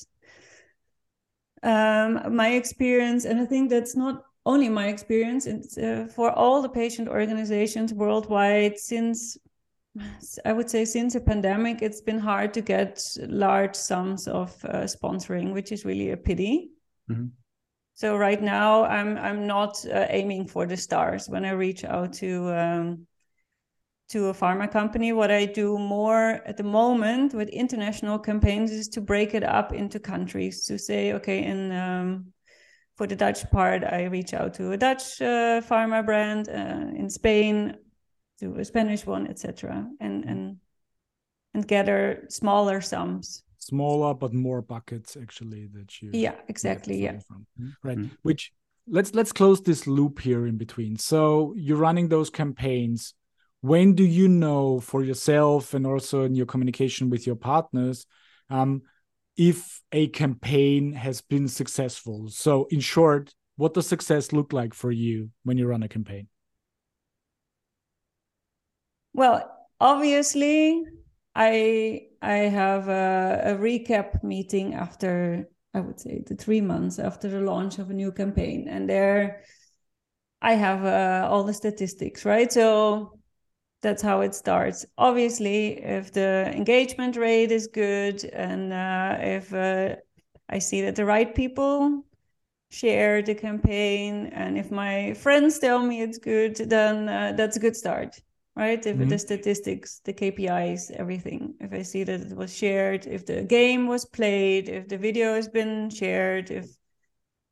Um, 1.64 2.36
my 2.36 2.50
experience, 2.50 3.26
and 3.26 3.40
I 3.40 3.46
think 3.46 3.70
that's 3.70 3.96
not 3.96 4.24
only 4.46 4.70
my 4.70 4.88
experience, 4.88 5.46
it's 5.46 5.78
uh, 5.78 6.08
for 6.16 6.32
all 6.32 6.62
the 6.62 6.70
patient 6.70 7.08
organizations 7.10 7.94
worldwide 7.94 8.78
since 8.78 9.38
I 10.46 10.54
would 10.54 10.70
say 10.70 10.86
since 10.86 11.14
the 11.14 11.22
pandemic, 11.22 11.82
it's 11.82 12.02
been 12.02 12.20
hard 12.20 12.54
to 12.54 12.62
get 12.62 13.04
large 13.18 13.76
sums 13.76 14.28
of 14.28 14.54
uh, 14.66 14.84
sponsoring, 14.84 15.54
which 15.54 15.72
is 15.72 15.86
really 15.86 16.12
a 16.12 16.18
pity. 16.18 16.72
Mm-hmm. 17.10 17.28
So 17.94 18.16
right 18.16 18.42
now, 18.42 18.84
I'm 18.84 19.18
I'm 19.18 19.48
not 19.48 19.84
uh, 19.86 20.06
aiming 20.10 20.48
for 20.48 20.68
the 20.68 20.78
stars 20.78 21.28
when 21.28 21.44
I 21.46 21.52
reach 21.52 21.84
out 21.84 22.14
to 22.14 22.54
um, 22.54 23.08
to 24.10 24.28
a 24.28 24.34
pharma 24.34 24.72
company. 24.72 25.14
What 25.14 25.32
I 25.32 25.46
do 25.46 25.80
more 25.80 26.42
at 26.46 26.58
the 26.58 26.64
moment 26.64 27.34
with 27.34 27.50
international 27.50 28.20
campaigns 28.20 28.72
is 28.72 28.88
to 28.90 29.02
break 29.02 29.34
it 29.34 29.44
up 29.44 29.74
into 29.74 30.00
countries. 30.00 30.66
To 30.66 30.78
say, 30.78 31.14
okay, 31.14 31.44
in 31.44 31.72
um, 31.72 32.34
for 32.98 33.08
the 33.08 33.16
Dutch 33.16 33.50
part, 33.50 33.84
I 33.84 34.04
reach 34.04 34.34
out 34.36 34.54
to 34.56 34.74
a 34.74 34.78
Dutch 34.78 35.20
uh, 35.20 35.62
pharma 35.62 36.06
brand. 36.06 36.50
Uh, 36.50 36.94
in 36.96 37.10
Spain, 37.10 37.78
to 38.40 38.60
a 38.60 38.66
Spanish 38.66 39.08
one, 39.08 39.28
etc., 39.28 39.90
and 40.00 40.24
and 40.24 40.58
and 41.56 41.68
gather 41.68 42.26
smaller 42.30 42.80
sums. 42.80 43.44
Smaller 43.60 44.14
but 44.14 44.34
more 44.34 44.62
buckets 44.62 45.18
actually 45.20 45.68
that 45.74 46.02
you. 46.02 46.12
Yeah, 46.14 46.36
exactly. 46.48 47.02
Yeah. 47.02 47.20
From. 47.28 47.46
Hmm? 47.58 47.70
Right. 47.84 47.98
Mm-hmm. 47.98 48.16
Which 48.22 48.52
let's 48.88 49.14
let's 49.14 49.34
close 49.34 49.62
this 49.62 49.88
loop 49.88 50.20
here 50.20 50.48
in 50.48 50.58
between. 50.58 50.98
So 50.98 51.54
you're 51.58 51.78
running 51.78 52.08
those 52.08 52.30
campaigns. 52.30 53.14
When 53.62 53.96
do 53.96 54.04
you 54.04 54.28
know 54.28 54.80
for 54.80 55.04
yourself 55.04 55.74
and 55.74 55.86
also 55.86 56.24
in 56.24 56.36
your 56.36 56.46
communication 56.46 57.10
with 57.10 57.26
your 57.26 57.36
partners? 57.36 58.06
Um, 58.50 58.84
if 59.38 59.82
a 59.92 60.08
campaign 60.08 60.94
has 60.94 61.22
been 61.22 61.48
successful. 61.48 62.30
So, 62.30 62.68
in 62.72 62.80
short, 62.80 63.34
what 63.56 63.74
does 63.74 63.88
success 63.88 64.34
look 64.34 64.52
like 64.52 64.74
for 64.74 64.92
you 64.92 65.30
when 65.44 65.58
you 65.58 65.68
run 65.68 65.84
a 65.84 65.88
campaign? 65.88 66.28
Well, 69.14 69.50
obviously, 69.80 70.84
I 71.36 72.07
I 72.22 72.50
have 72.50 72.88
a, 72.88 73.42
a, 73.46 73.56
recap 73.56 74.24
meeting 74.24 74.74
after 74.74 75.48
I 75.74 75.82
would 75.82 76.00
say 76.00 76.24
the 76.26 76.36
three 76.36 76.62
months 76.62 77.00
after 77.00 77.30
the 77.30 77.42
launch 77.42 77.80
of 77.80 77.90
a 77.90 77.94
new 77.94 78.12
campaign, 78.12 78.68
and 78.68 78.90
there 78.90 79.44
I 80.42 80.54
have 80.54 80.86
uh, 80.86 81.28
all 81.30 81.44
the 81.44 81.54
statistics, 81.54 82.26
right? 82.26 82.52
So 82.52 83.20
that's 83.82 84.02
how 84.02 84.22
it 84.22 84.36
starts. 84.36 84.86
Obviously, 84.98 85.84
if 85.84 86.14
the 86.14 86.52
engagement 86.56 87.16
rate 87.16 87.52
is 87.52 87.68
good, 87.68 88.24
and 88.26 88.74
uh, 88.74 89.18
if 89.20 89.54
uh, 89.54 89.96
I 90.50 90.60
see 90.60 90.82
that 90.84 90.96
the 90.96 91.06
right 91.06 91.34
people 91.34 92.06
share 92.70 93.22
the 93.22 93.36
campaign, 93.36 94.28
and 94.28 94.58
if 94.58 94.72
my 94.72 95.14
friends 95.14 95.60
tell 95.60 95.80
me 95.80 96.02
it's 96.02 96.18
good, 96.18 96.56
then 96.56 97.10
uh, 97.10 97.34
that's 97.36 97.58
a 97.58 97.60
good 97.60 97.76
start 97.76 98.20
right? 98.58 98.84
If 98.84 98.98
mm-hmm. 98.98 99.08
the 99.08 99.20
statistics, 99.20 100.02
the 100.04 100.14
KPIs, 100.14 100.90
everything. 100.92 101.54
If 101.60 101.74
I 101.74 101.84
see 101.84 102.04
that 102.04 102.22
it 102.22 102.36
was 102.36 102.56
shared, 102.56 103.06
if 103.06 103.26
the 103.26 103.44
game 103.44 103.88
was 103.88 104.04
played, 104.06 104.68
if 104.68 104.88
the 104.88 104.98
video 104.98 105.36
has 105.36 105.48
been 105.48 105.92
shared, 105.92 106.50
if 106.50 106.66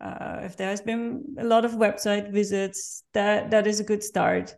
uh, 0.01 0.39
if 0.41 0.57
there 0.57 0.69
has 0.69 0.81
been 0.81 1.23
a 1.37 1.43
lot 1.43 1.63
of 1.63 1.71
website 1.73 2.31
visits, 2.31 3.03
that 3.13 3.51
that 3.51 3.67
is 3.67 3.79
a 3.79 3.83
good 3.83 4.03
start. 4.03 4.55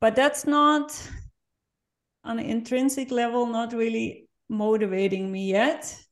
But 0.00 0.14
that's 0.14 0.46
not 0.46 0.92
on 2.22 2.38
an 2.38 2.46
intrinsic 2.46 3.10
level, 3.10 3.46
not 3.46 3.72
really 3.72 4.28
motivating 4.48 5.30
me 5.30 5.50
yet 5.50 6.05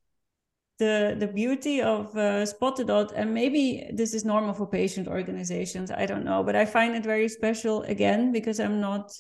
the 0.78 1.16
the 1.18 1.28
beauty 1.28 1.80
of 1.80 2.16
uh, 2.16 2.44
Spot 2.44 2.76
the 2.76 2.84
Dot 2.84 3.12
and 3.14 3.32
maybe 3.32 3.88
this 3.92 4.14
is 4.14 4.24
normal 4.24 4.54
for 4.54 4.66
patient 4.66 5.08
organizations. 5.08 5.90
I 5.90 6.06
don't 6.06 6.24
know, 6.24 6.42
but 6.42 6.56
I 6.56 6.64
find 6.64 6.96
it 6.96 7.04
very 7.04 7.28
special 7.28 7.82
again 7.82 8.32
because 8.32 8.58
I'm 8.58 8.80
not 8.80 9.12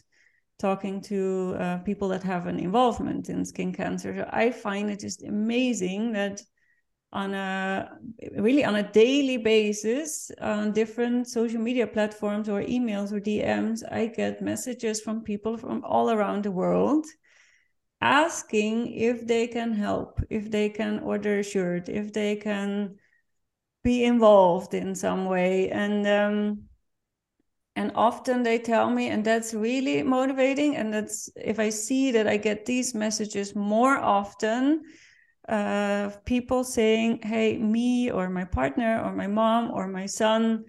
talking 0.58 1.00
to 1.02 1.56
uh, 1.58 1.78
people 1.78 2.08
that 2.08 2.22
have 2.22 2.46
an 2.46 2.58
involvement 2.58 3.28
in 3.28 3.44
skin 3.44 3.72
cancer. 3.72 4.16
So 4.16 4.28
I 4.32 4.50
find 4.50 4.90
it 4.90 5.00
just 5.00 5.22
amazing 5.22 6.12
that 6.12 6.40
on 7.12 7.32
a 7.32 7.88
really 8.36 8.64
on 8.64 8.74
a 8.74 8.92
daily 8.92 9.36
basis 9.36 10.32
on 10.40 10.72
different 10.72 11.28
social 11.28 11.60
media 11.60 11.86
platforms 11.86 12.48
or 12.48 12.62
emails 12.62 13.12
or 13.12 13.20
DMs, 13.20 13.82
I 13.92 14.06
get 14.06 14.42
messages 14.42 15.00
from 15.00 15.22
people 15.22 15.56
from 15.56 15.84
all 15.84 16.10
around 16.10 16.42
the 16.42 16.50
world 16.50 17.06
asking 18.04 18.92
if 18.92 19.26
they 19.26 19.48
can 19.48 19.72
help, 19.72 20.20
if 20.30 20.50
they 20.50 20.68
can 20.68 21.00
order 21.00 21.38
a 21.38 21.42
shirt, 21.42 21.88
if 21.88 22.12
they 22.12 22.36
can 22.36 22.96
be 23.82 24.04
involved 24.04 24.74
in 24.74 24.94
some 24.94 25.24
way. 25.24 25.70
And 25.70 26.06
um, 26.06 26.68
and 27.76 27.90
often 27.94 28.42
they 28.44 28.58
tell 28.58 28.90
me, 28.90 29.08
and 29.08 29.24
that's 29.24 29.52
really 29.54 30.02
motivating. 30.02 30.76
And 30.76 30.92
that's 30.94 31.30
if 31.36 31.58
I 31.58 31.70
see 31.70 32.12
that 32.12 32.28
I 32.28 32.36
get 32.36 32.66
these 32.66 32.94
messages 32.94 33.56
more 33.56 33.98
often, 33.98 34.82
uh, 35.48 36.10
people 36.24 36.62
saying, 36.62 37.22
"Hey, 37.22 37.58
me 37.58 38.10
or 38.10 38.30
my 38.30 38.44
partner 38.44 39.02
or 39.02 39.12
my 39.12 39.26
mom 39.26 39.70
or 39.72 39.88
my 39.88 40.06
son." 40.06 40.64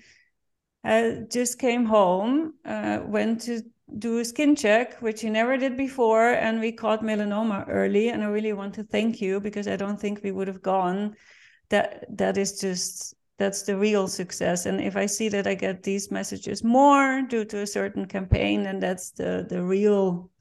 Uh, 0.84 1.26
just 1.32 1.58
came 1.58 1.86
home, 1.86 2.54
uh, 2.64 3.00
went 3.06 3.42
to 3.42 3.62
do 3.98 4.20
a 4.20 4.26
skin 4.26 4.56
check, 4.56 5.02
which 5.02 5.22
he 5.22 5.30
never 5.30 5.58
did 5.58 5.78
before, 5.78 6.30
and 6.30 6.60
we 6.60 6.72
caught 6.72 7.04
melanoma 7.04 7.66
early. 7.68 8.10
And 8.10 8.24
I 8.24 8.28
really 8.28 8.54
want 8.54 8.74
to 8.76 8.84
thank 8.84 9.22
you 9.22 9.40
because 9.40 9.68
I 9.68 9.76
don't 9.76 10.00
think 10.00 10.22
we 10.24 10.32
would 10.32 10.48
have 10.48 10.62
gone. 10.62 11.16
That 11.70 12.06
that 12.18 12.38
is 12.38 12.60
just 12.60 13.16
that's 13.38 13.64
the 13.64 13.78
real 13.78 14.08
success. 14.08 14.66
And 14.66 14.82
if 14.82 14.96
I 14.96 15.06
see 15.06 15.30
that 15.30 15.48
I 15.48 15.56
get 15.56 15.84
these 15.84 16.10
messages 16.12 16.64
more 16.64 17.22
due 17.24 17.46
to 17.46 17.60
a 17.60 17.68
certain 17.68 18.06
campaign, 18.06 18.64
then 18.64 18.80
that's 18.80 19.12
the 19.12 19.46
the 19.48 19.62
real 19.62 20.32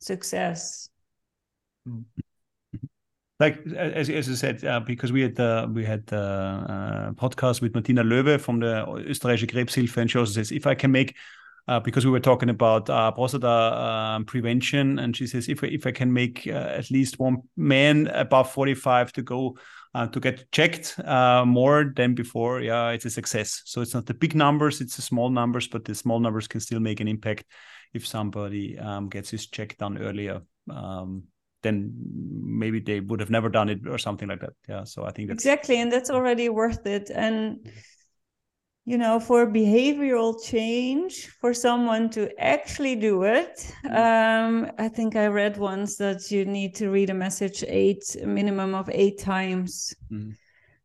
success. 0.00 0.88
Like 3.40 3.66
as 3.76 4.10
as 4.10 4.28
I 4.28 4.34
said, 4.34 4.64
uh, 4.64 4.80
because 4.80 5.12
we 5.12 5.22
had 5.22 5.34
the 5.34 5.70
we 5.72 5.84
had 5.84 6.06
the 6.06 6.18
uh, 6.18 7.12
podcast 7.12 7.62
with 7.62 7.74
Martina 7.74 8.04
Löwe 8.04 8.38
from 8.38 8.60
the 8.60 8.84
Österreichische 8.86 9.50
Krebshilfe, 9.50 9.96
and 9.96 10.10
she 10.10 10.18
also 10.18 10.32
says 10.32 10.52
if 10.52 10.66
I 10.66 10.74
can 10.74 10.92
make 10.92 11.14
uh, 11.66 11.80
because 11.80 12.04
we 12.04 12.10
were 12.10 12.20
talking 12.20 12.50
about 12.50 12.90
uh, 12.90 13.12
um, 13.14 14.24
prevention, 14.24 14.98
and 14.98 15.16
she 15.16 15.26
says 15.26 15.48
if 15.48 15.62
if 15.64 15.86
I 15.86 15.92
can 15.92 16.12
make 16.12 16.46
uh, 16.46 16.50
at 16.50 16.90
least 16.90 17.18
one 17.18 17.38
man 17.56 18.08
above 18.08 18.50
45 18.50 19.12
to 19.12 19.22
go 19.22 19.56
uh, 19.94 20.06
to 20.08 20.20
get 20.20 20.50
checked 20.52 20.98
uh, 21.04 21.44
more 21.46 21.92
than 21.96 22.14
before, 22.14 22.60
yeah, 22.60 22.90
it's 22.90 23.04
a 23.04 23.10
success. 23.10 23.62
So 23.64 23.80
it's 23.80 23.94
not 23.94 24.06
the 24.06 24.14
big 24.14 24.34
numbers; 24.34 24.80
it's 24.80 24.96
the 24.96 25.02
small 25.02 25.30
numbers, 25.30 25.68
but 25.68 25.84
the 25.84 25.94
small 25.94 26.20
numbers 26.20 26.48
can 26.48 26.60
still 26.60 26.80
make 26.80 27.00
an 27.00 27.08
impact 27.08 27.44
if 27.94 28.06
somebody 28.06 28.78
um, 28.78 29.08
gets 29.08 29.30
his 29.30 29.46
check 29.46 29.78
done 29.78 29.98
earlier. 29.98 30.42
Um, 30.68 31.24
then 31.62 31.94
maybe 32.42 32.78
they 32.78 33.00
would 33.00 33.20
have 33.20 33.30
never 33.30 33.48
done 33.48 33.70
it 33.70 33.88
or 33.88 33.96
something 33.96 34.28
like 34.28 34.40
that. 34.40 34.52
Yeah. 34.68 34.84
So 34.84 35.04
I 35.04 35.12
think 35.12 35.28
that's 35.28 35.44
exactly, 35.44 35.80
and 35.80 35.90
that's 35.90 36.10
already 36.10 36.50
worth 36.50 36.86
it. 36.86 37.10
And 37.10 37.70
you 38.84 38.98
know 38.98 39.18
for 39.18 39.46
behavioral 39.46 40.34
change 40.42 41.28
for 41.40 41.54
someone 41.54 42.10
to 42.10 42.28
actually 42.38 42.94
do 42.94 43.22
it 43.22 43.72
mm. 43.84 43.96
um, 43.96 44.70
i 44.78 44.88
think 44.88 45.16
i 45.16 45.26
read 45.26 45.56
once 45.56 45.96
that 45.96 46.30
you 46.30 46.44
need 46.44 46.74
to 46.74 46.90
read 46.90 47.10
a 47.10 47.14
message 47.14 47.64
eight 47.66 48.16
a 48.22 48.26
minimum 48.26 48.74
of 48.74 48.88
eight 48.92 49.18
times 49.18 49.94
mm. 50.12 50.34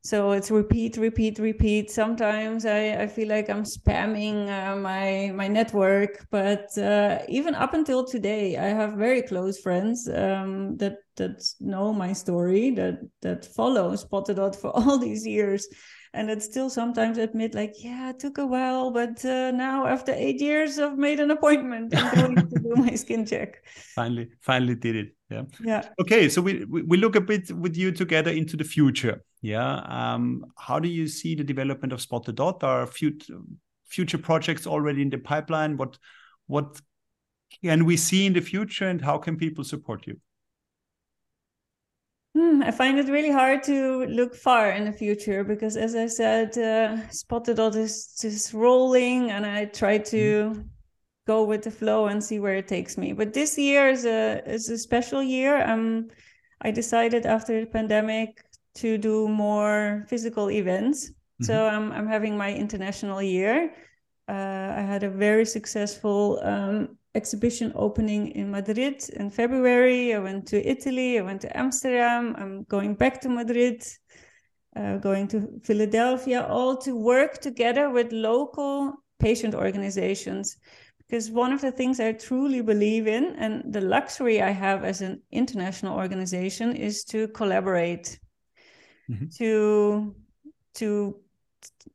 so 0.02 0.32
it's 0.32 0.50
repeat 0.50 0.96
repeat 0.96 1.40
repeat 1.40 1.92
sometimes 1.92 2.66
i, 2.66 2.94
I 3.04 3.08
feel 3.08 3.28
like 3.28 3.50
i'm 3.50 3.64
spamming 3.64 4.48
uh, 4.48 4.78
my 4.78 5.32
my 5.36 5.50
network 5.50 6.26
but 6.32 6.78
uh, 6.78 7.20
even 7.28 7.54
up 7.54 7.74
until 7.74 8.06
today 8.06 8.58
i 8.58 8.68
have 8.68 8.94
very 8.94 9.22
close 9.24 9.60
friends 9.60 10.08
um, 10.08 10.78
that 10.78 11.00
that 11.18 11.44
know 11.60 11.92
my 11.92 12.14
story 12.14 12.72
that 12.72 13.02
that 13.22 13.44
follow 13.44 13.94
Spot 13.98 14.26
the 14.26 14.34
Dot 14.34 14.56
for 14.56 14.70
all 14.78 14.98
these 14.98 15.28
years 15.28 15.68
and 16.14 16.32
I'd 16.32 16.42
still 16.42 16.70
sometimes 16.70 17.18
admit, 17.18 17.54
like, 17.54 17.84
yeah, 17.84 18.10
it 18.10 18.20
took 18.20 18.38
a 18.38 18.46
while, 18.46 18.92
but 18.92 19.24
uh, 19.24 19.52
now 19.52 19.86
after 19.86 20.12
eight 20.12 20.42
years, 20.42 20.80
I've 20.80 20.98
made 20.98 21.20
an 21.20 21.32
appointment. 21.32 21.92
To 21.92 22.60
do 22.62 22.74
my 22.76 22.96
skin 22.96 23.26
check. 23.26 23.64
Finally, 23.96 24.30
finally 24.42 24.76
did 24.76 24.96
it. 24.96 25.16
Yeah. 25.30 25.44
Yeah. 25.64 25.90
Okay, 26.02 26.28
so 26.30 26.42
we 26.42 26.66
we 26.66 26.98
look 26.98 27.16
a 27.16 27.22
bit 27.22 27.52
with 27.52 27.78
you 27.78 27.92
together 27.92 28.32
into 28.32 28.58
the 28.58 28.64
future. 28.64 29.24
Yeah. 29.42 29.82
Um, 29.88 30.46
how 30.58 30.80
do 30.80 30.90
you 30.90 31.08
see 31.08 31.36
the 31.36 31.44
development 31.44 31.94
of 31.94 32.02
Spot 32.02 32.24
the 32.24 32.34
Dot? 32.34 32.64
Are 32.64 32.88
future 32.88 33.40
future 33.86 34.18
projects 34.18 34.66
already 34.66 35.02
in 35.02 35.10
the 35.10 35.20
pipeline? 35.20 35.78
What 35.78 36.00
what 36.48 36.82
can 37.64 37.86
we 37.86 37.98
see 37.98 38.26
in 38.26 38.34
the 38.34 38.42
future, 38.42 38.88
and 38.88 39.02
how 39.02 39.20
can 39.20 39.38
people 39.38 39.64
support 39.64 40.08
you? 40.08 40.20
Hmm, 42.40 42.64
I 42.64 42.72
find 42.72 42.98
it 42.98 43.10
really 43.10 43.32
hard 43.32 43.64
to 43.64 44.06
look 44.06 44.34
far 44.34 44.72
in 44.72 44.86
the 44.86 44.94
future 44.94 45.44
because, 45.44 45.76
as 45.76 45.94
I 45.94 46.08
said, 46.08 46.58
uh, 46.58 47.10
Spot 47.10 47.44
the 47.44 47.54
Dot 47.54 47.76
is 47.76 48.16
just 48.22 48.54
rolling, 48.54 49.30
and 49.30 49.46
I 49.46 49.66
try 49.66 49.98
to 49.98 50.54
mm. 50.56 50.70
go 51.28 51.44
with 51.44 51.64
the 51.64 51.72
flow 51.72 52.06
and 52.06 52.24
see 52.24 52.40
where 52.40 52.56
it 52.56 52.70
takes 52.70 52.98
me. 52.98 53.12
But 53.12 53.34
this 53.34 53.58
year 53.58 53.90
is 53.90 54.06
a 54.06 54.42
is 54.46 54.70
a 54.70 54.78
special 54.78 55.22
year. 55.22 55.62
Um, 55.70 56.08
I 56.62 56.72
decided 56.72 57.26
after 57.26 57.60
the 57.60 57.68
pandemic 57.68 58.42
to 58.76 58.98
do 58.98 59.28
more 59.28 60.06
physical 60.08 60.50
events. 60.50 61.10
Mm-hmm. 61.10 61.44
So 61.44 61.68
I'm 61.68 61.92
I'm 61.92 62.08
having 62.08 62.38
my 62.38 62.54
international 62.54 63.22
year. 63.22 63.74
Uh, 64.30 64.76
I 64.78 64.82
had 64.82 65.04
a 65.04 65.10
very 65.10 65.46
successful 65.46 66.40
um, 66.42 66.99
exhibition 67.22 67.72
opening 67.76 68.24
in 68.40 68.48
Madrid 68.58 68.98
in 69.22 69.30
February. 69.30 70.14
I 70.18 70.20
went 70.28 70.44
to 70.52 70.58
Italy, 70.76 71.10
I 71.20 71.24
went 71.30 71.42
to 71.42 71.52
Amsterdam, 71.64 72.24
I'm 72.42 72.56
going 72.76 72.96
back 72.96 73.16
to 73.22 73.30
Madrid, 73.30 73.80
uh, 74.80 74.98
going 75.08 75.28
to 75.34 75.38
Philadelphia, 75.70 76.40
all 76.56 76.74
to 76.86 76.92
work 77.14 77.34
together 77.50 77.86
with 77.98 78.12
local 78.32 78.74
patient 79.20 79.54
organizations. 79.66 80.58
Because 81.00 81.32
one 81.44 81.54
of 81.54 81.62
the 81.62 81.72
things 81.80 82.00
I 82.00 82.12
truly 82.14 82.62
believe 82.62 83.06
in, 83.18 83.24
and 83.44 83.74
the 83.76 83.82
luxury 83.82 84.38
I 84.42 84.52
have 84.66 84.84
as 84.92 85.02
an 85.02 85.14
international 85.32 85.98
organization, 86.04 86.68
is 86.76 87.04
to 87.06 87.28
collaborate, 87.40 88.20
mm-hmm. 89.10 89.26
to 89.40 90.16
to 90.80 90.90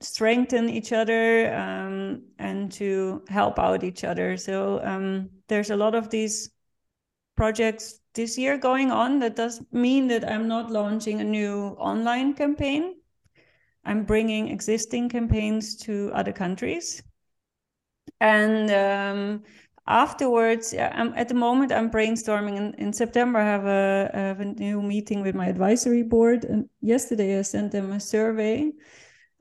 strengthen 0.00 0.68
each 0.68 0.92
other 0.92 1.54
um, 1.54 2.22
and 2.38 2.70
to 2.72 3.22
help 3.28 3.58
out 3.58 3.84
each 3.84 4.04
other. 4.04 4.36
So 4.36 4.80
um, 4.84 5.30
there's 5.48 5.70
a 5.70 5.76
lot 5.76 5.94
of 5.94 6.10
these 6.10 6.50
projects 7.36 8.00
this 8.14 8.38
year 8.38 8.58
going 8.58 8.90
on. 8.90 9.18
That 9.20 9.36
does 9.36 9.60
mean 9.72 10.08
that 10.08 10.28
I'm 10.28 10.48
not 10.48 10.70
launching 10.70 11.20
a 11.20 11.24
new 11.24 11.76
online 11.78 12.34
campaign. 12.34 12.94
I'm 13.84 14.04
bringing 14.04 14.48
existing 14.48 15.08
campaigns 15.08 15.76
to 15.78 16.10
other 16.14 16.32
countries. 16.32 17.02
And 18.20 18.70
um, 18.70 19.42
afterwards, 19.86 20.74
I'm, 20.74 21.12
at 21.14 21.28
the 21.28 21.34
moment, 21.34 21.72
I'm 21.72 21.90
brainstorming. 21.90 22.56
In, 22.56 22.74
in 22.74 22.92
September, 22.92 23.40
I 23.40 23.44
have, 23.44 23.66
a, 23.66 24.10
I 24.14 24.18
have 24.18 24.40
a 24.40 24.46
new 24.46 24.80
meeting 24.80 25.22
with 25.22 25.34
my 25.34 25.46
advisory 25.46 26.02
board. 26.02 26.44
And 26.44 26.68
yesterday, 26.80 27.38
I 27.38 27.42
sent 27.42 27.72
them 27.72 27.92
a 27.92 28.00
survey 28.00 28.72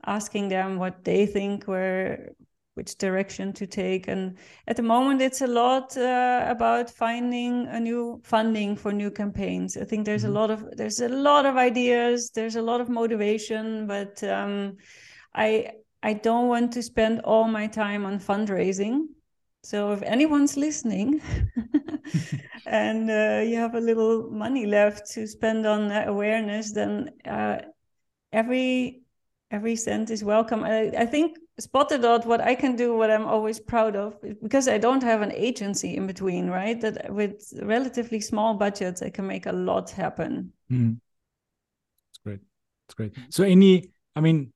asking 0.06 0.48
them 0.48 0.78
what 0.78 1.04
they 1.04 1.26
think 1.26 1.64
where 1.64 2.34
which 2.74 2.98
direction 2.98 3.52
to 3.52 3.66
take. 3.66 4.08
And 4.08 4.36
at 4.66 4.76
the 4.76 4.82
moment 4.82 5.22
it's 5.22 5.40
a 5.40 5.46
lot 5.46 5.96
uh, 5.96 6.44
about 6.48 6.90
finding 6.90 7.66
a 7.68 7.80
new 7.80 8.20
funding 8.24 8.76
for 8.76 8.92
new 8.92 9.10
campaigns. 9.10 9.76
I 9.76 9.84
think 9.84 10.04
there's 10.04 10.24
mm-hmm. 10.24 10.36
a 10.36 10.40
lot 10.40 10.50
of 10.50 10.76
there's 10.76 11.00
a 11.00 11.08
lot 11.08 11.46
of 11.46 11.56
ideas 11.56 12.30
there's 12.30 12.56
a 12.56 12.62
lot 12.62 12.80
of 12.80 12.88
motivation 12.88 13.86
but 13.86 14.22
um, 14.24 14.76
i 15.34 15.70
i 16.02 16.12
don't 16.12 16.48
want 16.48 16.72
to 16.72 16.82
spend 16.82 17.20
all 17.20 17.48
my 17.48 17.66
time 17.66 18.04
on 18.04 18.18
fundraising. 18.18 19.06
So 19.62 19.92
if 19.92 20.02
anyone's 20.02 20.58
listening 20.58 21.22
and 22.66 23.10
uh, 23.10 23.42
you 23.46 23.56
have 23.56 23.74
a 23.74 23.80
little 23.80 24.30
money 24.30 24.66
left 24.66 25.10
to 25.12 25.26
spend 25.26 25.64
on 25.64 25.90
awareness 25.90 26.72
then 26.72 27.12
uh, 27.24 27.60
every 28.30 29.03
every 29.54 29.76
cent 29.76 30.10
is 30.10 30.24
welcome. 30.24 30.64
I, 30.64 30.90
I 31.04 31.06
think 31.06 31.38
Spot 31.60 31.88
the 31.88 31.98
Dot, 31.98 32.26
what 32.26 32.40
I 32.40 32.54
can 32.56 32.74
do, 32.74 32.96
what 32.96 33.10
I'm 33.10 33.26
always 33.26 33.60
proud 33.60 33.94
of, 33.94 34.16
because 34.42 34.66
I 34.66 34.78
don't 34.78 35.02
have 35.02 35.22
an 35.22 35.32
agency 35.32 35.96
in 35.96 36.06
between, 36.06 36.48
right? 36.48 36.80
That 36.80 37.14
with 37.14 37.52
relatively 37.62 38.20
small 38.20 38.54
budgets, 38.54 39.00
I 39.02 39.10
can 39.10 39.26
make 39.26 39.46
a 39.46 39.52
lot 39.52 39.90
happen. 39.90 40.52
Mm. 40.70 40.98
That's 42.08 42.22
great. 42.24 42.40
That's 42.86 42.94
great. 42.94 43.12
So 43.30 43.44
any, 43.44 43.90
I 44.16 44.20
mean, 44.20 44.52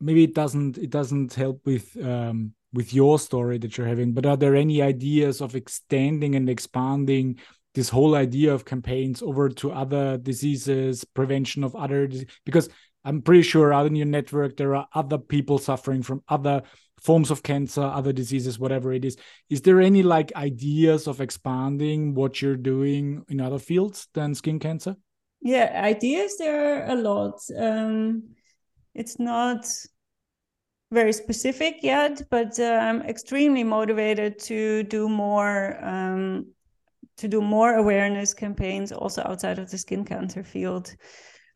maybe 0.00 0.22
it 0.24 0.34
doesn't 0.34 0.78
it 0.78 0.90
doesn't 0.90 1.34
help 1.34 1.60
with 1.64 1.96
um, 2.04 2.52
with 2.72 2.94
your 2.94 3.18
story 3.18 3.58
that 3.58 3.76
you're 3.76 3.88
having, 3.88 4.12
but 4.12 4.26
are 4.26 4.36
there 4.36 4.54
any 4.54 4.80
ideas 4.82 5.40
of 5.40 5.56
extending 5.56 6.36
and 6.36 6.48
expanding 6.48 7.40
this 7.74 7.88
whole 7.90 8.14
idea 8.14 8.54
of 8.54 8.64
campaigns 8.64 9.22
over 9.22 9.50
to 9.50 9.70
other 9.70 10.16
diseases, 10.16 11.04
prevention 11.04 11.62
of 11.62 11.76
other 11.76 12.08
because 12.46 12.70
I'm 13.06 13.22
pretty 13.22 13.42
sure 13.42 13.72
out 13.72 13.86
in 13.86 13.94
your 13.94 14.06
network 14.06 14.56
there 14.56 14.74
are 14.74 14.88
other 14.92 15.16
people 15.16 15.58
suffering 15.58 16.02
from 16.02 16.22
other 16.28 16.62
forms 17.00 17.30
of 17.30 17.44
cancer, 17.44 17.82
other 17.82 18.12
diseases, 18.12 18.58
whatever 18.58 18.92
it 18.92 19.04
is. 19.04 19.16
Is 19.48 19.62
there 19.62 19.80
any 19.80 20.02
like 20.02 20.34
ideas 20.34 21.06
of 21.06 21.20
expanding 21.20 22.14
what 22.14 22.42
you're 22.42 22.56
doing 22.56 23.24
in 23.28 23.40
other 23.40 23.60
fields 23.60 24.08
than 24.12 24.34
skin 24.34 24.58
cancer? 24.58 24.96
Yeah, 25.40 25.80
ideas 25.84 26.36
there 26.36 26.82
are 26.82 26.90
a 26.90 26.96
lot. 26.96 27.40
Um, 27.56 28.30
it's 28.92 29.20
not 29.20 29.68
very 30.90 31.12
specific 31.12 31.76
yet, 31.82 32.22
but 32.28 32.58
uh, 32.58 32.64
I'm 32.82 33.02
extremely 33.02 33.62
motivated 33.62 34.40
to 34.40 34.82
do 34.82 35.08
more 35.08 35.78
um, 35.84 36.46
to 37.18 37.28
do 37.28 37.40
more 37.40 37.74
awareness 37.74 38.34
campaigns 38.34 38.90
also 38.92 39.22
outside 39.22 39.58
of 39.58 39.70
the 39.70 39.78
skin 39.78 40.04
cancer 40.04 40.42
field 40.42 40.94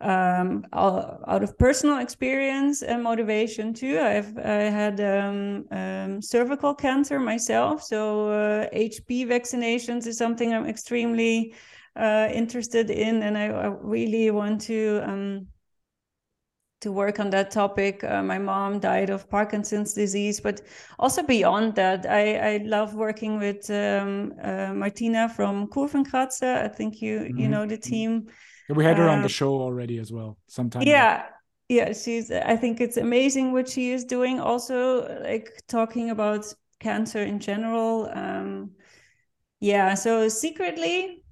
um, 0.01 0.65
out 0.73 1.43
of 1.43 1.59
personal 1.59 1.99
experience 1.99 2.83
and 2.83 3.03
motivation 3.03 3.75
too. 3.75 3.99
I've 4.01 4.37
I 4.39 4.71
had 4.71 5.01
um, 5.01 5.67
um, 5.71 6.23
cervical 6.23 6.75
cancer 6.75 7.19
myself, 7.19 7.83
so 7.83 8.29
uh, 8.29 8.69
HPV 8.75 9.27
vaccinations 9.27 10.07
is 10.07 10.17
something 10.17 10.55
I'm 10.55 10.67
extremely 10.67 11.55
uh, 11.97 12.29
interested 12.33 12.91
in, 12.91 13.23
and 13.23 13.37
I, 13.37 13.47
I 13.47 13.67
really 13.67 14.31
want 14.31 14.63
to 14.63 15.03
um, 15.05 15.47
to 16.81 16.93
work 16.93 17.21
on 17.21 17.29
that 17.31 17.51
topic. 17.51 18.03
Uh, 18.03 18.23
my 18.23 18.39
mom 18.39 18.81
died 18.81 19.11
of 19.11 19.29
Parkinson's 19.29 19.93
disease, 19.93 20.41
but 20.41 20.63
also 20.99 21.23
beyond 21.23 21.75
that, 21.75 22.07
I, 22.09 22.55
I 22.55 22.57
love 22.65 22.95
working 22.95 23.39
with 23.39 23.71
um, 23.71 24.33
uh, 24.43 24.73
Martina 24.73 25.29
from 25.29 25.67
Kurvenkratzer. 25.69 26.65
I 26.65 26.69
think 26.69 27.03
you 27.03 27.21
mm-hmm. 27.21 27.39
you 27.39 27.49
know 27.49 27.67
the 27.67 27.77
team. 27.79 28.29
We 28.75 28.85
had 28.85 28.99
her 28.99 29.09
on 29.09 29.19
the 29.19 29.25
um, 29.25 29.29
show 29.29 29.53
already 29.61 29.99
as 29.99 30.13
well. 30.13 30.37
Sometime. 30.47 30.83
Yeah. 30.83 31.27
Yeah, 31.69 31.93
she's 31.93 32.33
I 32.33 32.57
think 32.57 32.81
it's 32.81 32.97
amazing 32.97 33.53
what 33.53 33.69
she 33.69 33.93
is 33.93 34.05
doing 34.05 34.41
also 34.41 35.07
like 35.23 35.63
talking 35.69 36.11
about 36.11 36.53
cancer 36.81 37.23
in 37.23 37.39
general. 37.39 38.11
Um 38.13 38.73
yeah, 39.61 39.95
so 39.95 40.29
secretly 40.29 41.23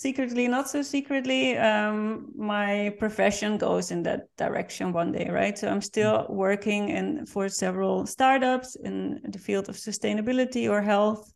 secretly 0.00 0.48
not 0.48 0.66
so 0.66 0.80
secretly 0.80 1.58
um 1.58 2.32
my 2.34 2.90
profession 2.98 3.58
goes 3.58 3.90
in 3.90 4.02
that 4.02 4.34
direction 4.38 4.94
one 4.94 5.12
day 5.12 5.28
right 5.28 5.58
so 5.58 5.68
i'm 5.68 5.82
still 5.82 6.20
mm. 6.20 6.30
working 6.30 6.88
in 6.88 7.26
for 7.26 7.50
several 7.50 8.06
startups 8.06 8.76
in 8.76 9.20
the 9.28 9.38
field 9.38 9.68
of 9.68 9.76
sustainability 9.76 10.70
or 10.70 10.80
health 10.80 11.30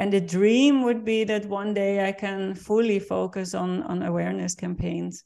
and 0.00 0.12
the 0.12 0.20
dream 0.20 0.82
would 0.82 1.04
be 1.04 1.24
that 1.24 1.44
one 1.46 1.74
day 1.74 2.08
i 2.08 2.12
can 2.12 2.54
fully 2.54 2.98
focus 2.98 3.54
on 3.54 3.82
on 3.84 4.02
awareness 4.02 4.54
campaigns. 4.54 5.24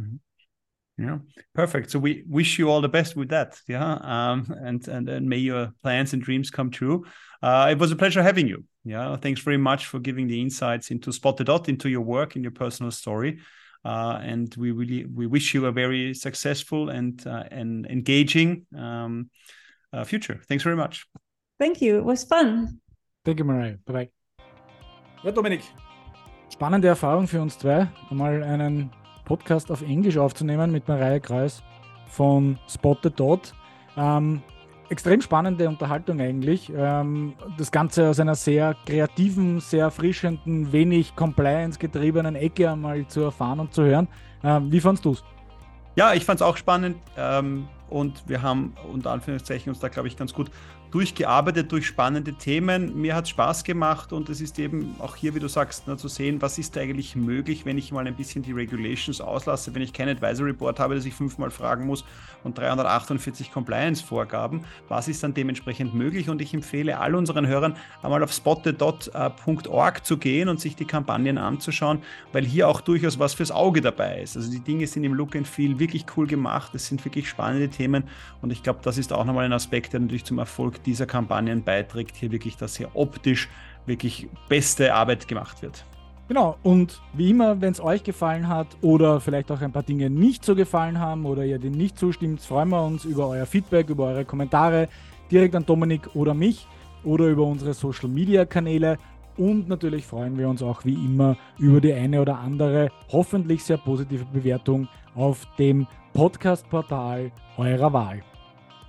Mm-hmm. 0.00 0.16
yeah 1.04 1.18
perfect. 1.54 1.90
So 1.90 1.98
we 2.00 2.24
wish 2.28 2.58
you 2.58 2.68
all 2.68 2.80
the 2.80 2.94
best 2.98 3.16
with 3.16 3.30
that 3.30 3.60
yeah 3.68 3.92
um, 4.14 4.52
and, 4.68 4.86
and 4.88 5.08
and 5.08 5.28
may 5.28 5.38
your 5.38 5.72
plans 5.82 6.12
and 6.12 6.22
dreams 6.22 6.50
come 6.50 6.70
true. 6.70 7.04
Uh, 7.42 7.68
it 7.70 7.78
was 7.78 7.92
a 7.92 7.96
pleasure 7.96 8.22
having 8.22 8.48
you 8.48 8.64
yeah. 8.84 9.16
Thanks 9.16 9.40
very 9.40 9.56
much 9.56 9.86
for 9.86 9.98
giving 9.98 10.26
the 10.28 10.40
insights 10.40 10.90
into 10.90 11.10
spot 11.10 11.38
the 11.38 11.44
dot 11.44 11.68
into 11.68 11.88
your 11.88 12.02
work 12.02 12.34
and 12.34 12.44
your 12.44 12.52
personal 12.52 12.90
story. 12.90 13.38
Uh, 13.84 14.18
and 14.22 14.54
we 14.56 14.70
really 14.70 15.06
we 15.06 15.26
wish 15.26 15.54
you 15.54 15.66
a 15.66 15.72
very 15.72 16.14
successful 16.14 16.90
and 16.90 17.26
uh, 17.26 17.44
and 17.50 17.86
engaging 17.86 18.66
um, 18.76 19.30
uh, 19.92 20.04
future. 20.04 20.40
Thanks 20.48 20.64
very 20.64 20.76
much. 20.76 21.06
Thank 21.58 21.80
you. 21.80 21.98
It 21.98 22.04
was 22.04 22.24
fun 22.24 22.80
You, 23.26 23.44
Mariah. 23.44 23.78
Bye-bye. 23.86 24.10
Ja, 25.22 25.30
Dominik. 25.30 25.62
Spannende 26.52 26.88
Erfahrung 26.88 27.26
für 27.26 27.40
uns 27.40 27.58
zwei, 27.58 27.88
einmal 28.10 28.42
einen 28.42 28.90
Podcast 29.24 29.70
auf 29.70 29.80
Englisch 29.80 30.18
aufzunehmen 30.18 30.70
mit 30.70 30.86
Mariah 30.86 31.20
Kreis 31.20 31.62
von 32.06 32.58
Spotted 32.68 33.18
Dot. 33.18 33.54
Ähm, 33.96 34.42
extrem 34.90 35.22
spannende 35.22 35.66
Unterhaltung 35.66 36.20
eigentlich. 36.20 36.70
Ähm, 36.76 37.32
das 37.56 37.72
Ganze 37.72 38.10
aus 38.10 38.20
einer 38.20 38.34
sehr 38.34 38.76
kreativen, 38.84 39.58
sehr 39.60 39.84
erfrischenden, 39.84 40.70
wenig 40.70 41.16
Compliance-getriebenen 41.16 42.36
Ecke 42.36 42.70
einmal 42.70 43.06
zu 43.06 43.22
erfahren 43.22 43.58
und 43.58 43.72
zu 43.72 43.84
hören. 43.84 44.06
Ähm, 44.42 44.70
wie 44.70 44.80
fandest 44.80 45.06
du 45.06 45.12
es? 45.12 45.24
Ja, 45.96 46.12
ich 46.12 46.26
fand 46.26 46.40
es 46.40 46.42
auch 46.42 46.58
spannend 46.58 46.98
ähm, 47.16 47.68
und 47.88 48.28
wir 48.28 48.42
haben 48.42 48.74
unter 48.92 49.12
Anführungszeichen 49.12 49.70
uns 49.70 49.80
da, 49.80 49.88
glaube 49.88 50.08
ich, 50.08 50.16
ganz 50.18 50.34
gut 50.34 50.50
durchgearbeitet 50.94 51.72
durch 51.72 51.88
spannende 51.88 52.34
Themen. 52.34 53.00
Mir 53.00 53.16
hat 53.16 53.24
es 53.24 53.30
Spaß 53.30 53.64
gemacht 53.64 54.12
und 54.12 54.28
es 54.28 54.40
ist 54.40 54.60
eben 54.60 54.94
auch 55.00 55.16
hier, 55.16 55.34
wie 55.34 55.40
du 55.40 55.48
sagst, 55.48 55.88
ne, 55.88 55.96
zu 55.96 56.06
sehen, 56.06 56.40
was 56.40 56.56
ist 56.56 56.78
eigentlich 56.78 57.16
möglich, 57.16 57.66
wenn 57.66 57.76
ich 57.76 57.90
mal 57.90 58.06
ein 58.06 58.14
bisschen 58.14 58.44
die 58.44 58.52
Regulations 58.52 59.20
auslasse, 59.20 59.74
wenn 59.74 59.82
ich 59.82 59.92
kein 59.92 60.08
Advisory 60.08 60.52
Board 60.52 60.78
habe, 60.78 60.94
das 60.94 61.04
ich 61.04 61.12
fünfmal 61.12 61.50
fragen 61.50 61.84
muss 61.84 62.04
und 62.44 62.56
348 62.56 63.50
Compliance-Vorgaben. 63.50 64.64
Was 64.88 65.08
ist 65.08 65.24
dann 65.24 65.34
dementsprechend 65.34 65.94
möglich? 65.94 66.28
Und 66.28 66.40
ich 66.40 66.54
empfehle 66.54 67.00
all 67.00 67.16
unseren 67.16 67.48
Hörern, 67.48 67.76
einmal 68.00 68.22
auf 68.22 68.32
spotted.org 68.32 70.06
zu 70.06 70.16
gehen 70.16 70.48
und 70.48 70.60
sich 70.60 70.76
die 70.76 70.84
Kampagnen 70.84 71.38
anzuschauen, 71.38 72.02
weil 72.32 72.44
hier 72.44 72.68
auch 72.68 72.80
durchaus 72.80 73.18
was 73.18 73.34
fürs 73.34 73.50
Auge 73.50 73.80
dabei 73.80 74.22
ist. 74.22 74.36
Also 74.36 74.48
die 74.48 74.60
Dinge 74.60 74.86
sind 74.86 75.02
im 75.02 75.14
Look 75.14 75.34
and 75.34 75.48
Feel 75.48 75.80
wirklich 75.80 76.06
cool 76.16 76.28
gemacht. 76.28 76.72
Es 76.74 76.86
sind 76.86 77.04
wirklich 77.04 77.28
spannende 77.28 77.68
Themen 77.68 78.04
und 78.42 78.52
ich 78.52 78.62
glaube, 78.62 78.78
das 78.82 78.96
ist 78.96 79.12
auch 79.12 79.24
nochmal 79.24 79.46
ein 79.46 79.52
Aspekt, 79.52 79.92
der 79.92 80.00
natürlich 80.00 80.24
zum 80.24 80.38
Erfolg 80.38 80.83
dieser 80.86 81.06
Kampagnen 81.06 81.62
beiträgt, 81.62 82.16
hier 82.16 82.30
wirklich, 82.32 82.56
dass 82.56 82.76
hier 82.76 82.90
optisch 82.94 83.48
wirklich 83.86 84.28
beste 84.48 84.94
Arbeit 84.94 85.28
gemacht 85.28 85.62
wird. 85.62 85.84
Genau, 86.26 86.56
und 86.62 87.02
wie 87.12 87.30
immer, 87.30 87.60
wenn 87.60 87.72
es 87.72 87.80
euch 87.80 88.02
gefallen 88.02 88.48
hat 88.48 88.66
oder 88.80 89.20
vielleicht 89.20 89.50
auch 89.50 89.60
ein 89.60 89.72
paar 89.72 89.82
Dinge 89.82 90.08
nicht 90.08 90.42
so 90.42 90.54
gefallen 90.54 90.98
haben 90.98 91.26
oder 91.26 91.44
ihr 91.44 91.58
dem 91.58 91.72
nicht 91.72 91.98
zustimmt, 91.98 92.40
freuen 92.40 92.70
wir 92.70 92.82
uns 92.82 93.04
über 93.04 93.28
euer 93.28 93.44
Feedback, 93.44 93.90
über 93.90 94.06
eure 94.06 94.24
Kommentare 94.24 94.88
direkt 95.30 95.54
an 95.54 95.66
Dominik 95.66 96.14
oder 96.14 96.32
mich 96.32 96.66
oder 97.04 97.26
über 97.26 97.44
unsere 97.44 97.74
Social 97.74 98.08
Media 98.08 98.46
Kanäle. 98.46 98.96
Und 99.36 99.68
natürlich 99.68 100.06
freuen 100.06 100.38
wir 100.38 100.48
uns 100.48 100.62
auch 100.62 100.84
wie 100.86 100.94
immer 100.94 101.36
über 101.58 101.80
die 101.80 101.92
eine 101.92 102.22
oder 102.22 102.38
andere, 102.38 102.90
hoffentlich 103.10 103.62
sehr 103.62 103.76
positive 103.76 104.24
Bewertung 104.32 104.88
auf 105.14 105.46
dem 105.58 105.86
Podcast-Portal 106.14 107.32
eurer 107.58 107.92
Wahl. 107.92 108.22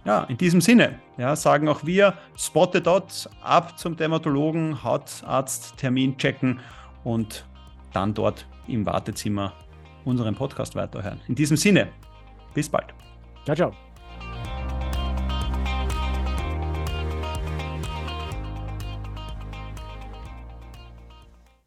Ja, 0.06 0.24
in 0.26 0.38
diesem 0.38 0.62
Sinne, 0.62 1.00
ja, 1.18 1.36
sagen 1.36 1.68
auch 1.68 1.86
wir, 1.86 2.14
spotte 2.38 2.82
dort 2.82 3.30
ab 3.42 3.80
zum 3.80 3.96
Dermatologen, 3.96 4.84
Hautarzt, 4.84 5.78
Termin 5.78 6.18
checken 6.18 6.60
und 7.04 7.46
dann 7.94 8.14
dort 8.14 8.46
im 8.68 8.86
Wartezimmer 8.86 9.54
unseren 10.04 10.36
Podcast 10.36 10.76
weiterhören. 10.76 11.22
In 11.28 11.36
diesem 11.36 11.58
Sinne, 11.58 11.90
bis 12.54 12.70
bald. 12.70 12.94
Ciao, 13.46 13.56
ciao. 13.56 13.95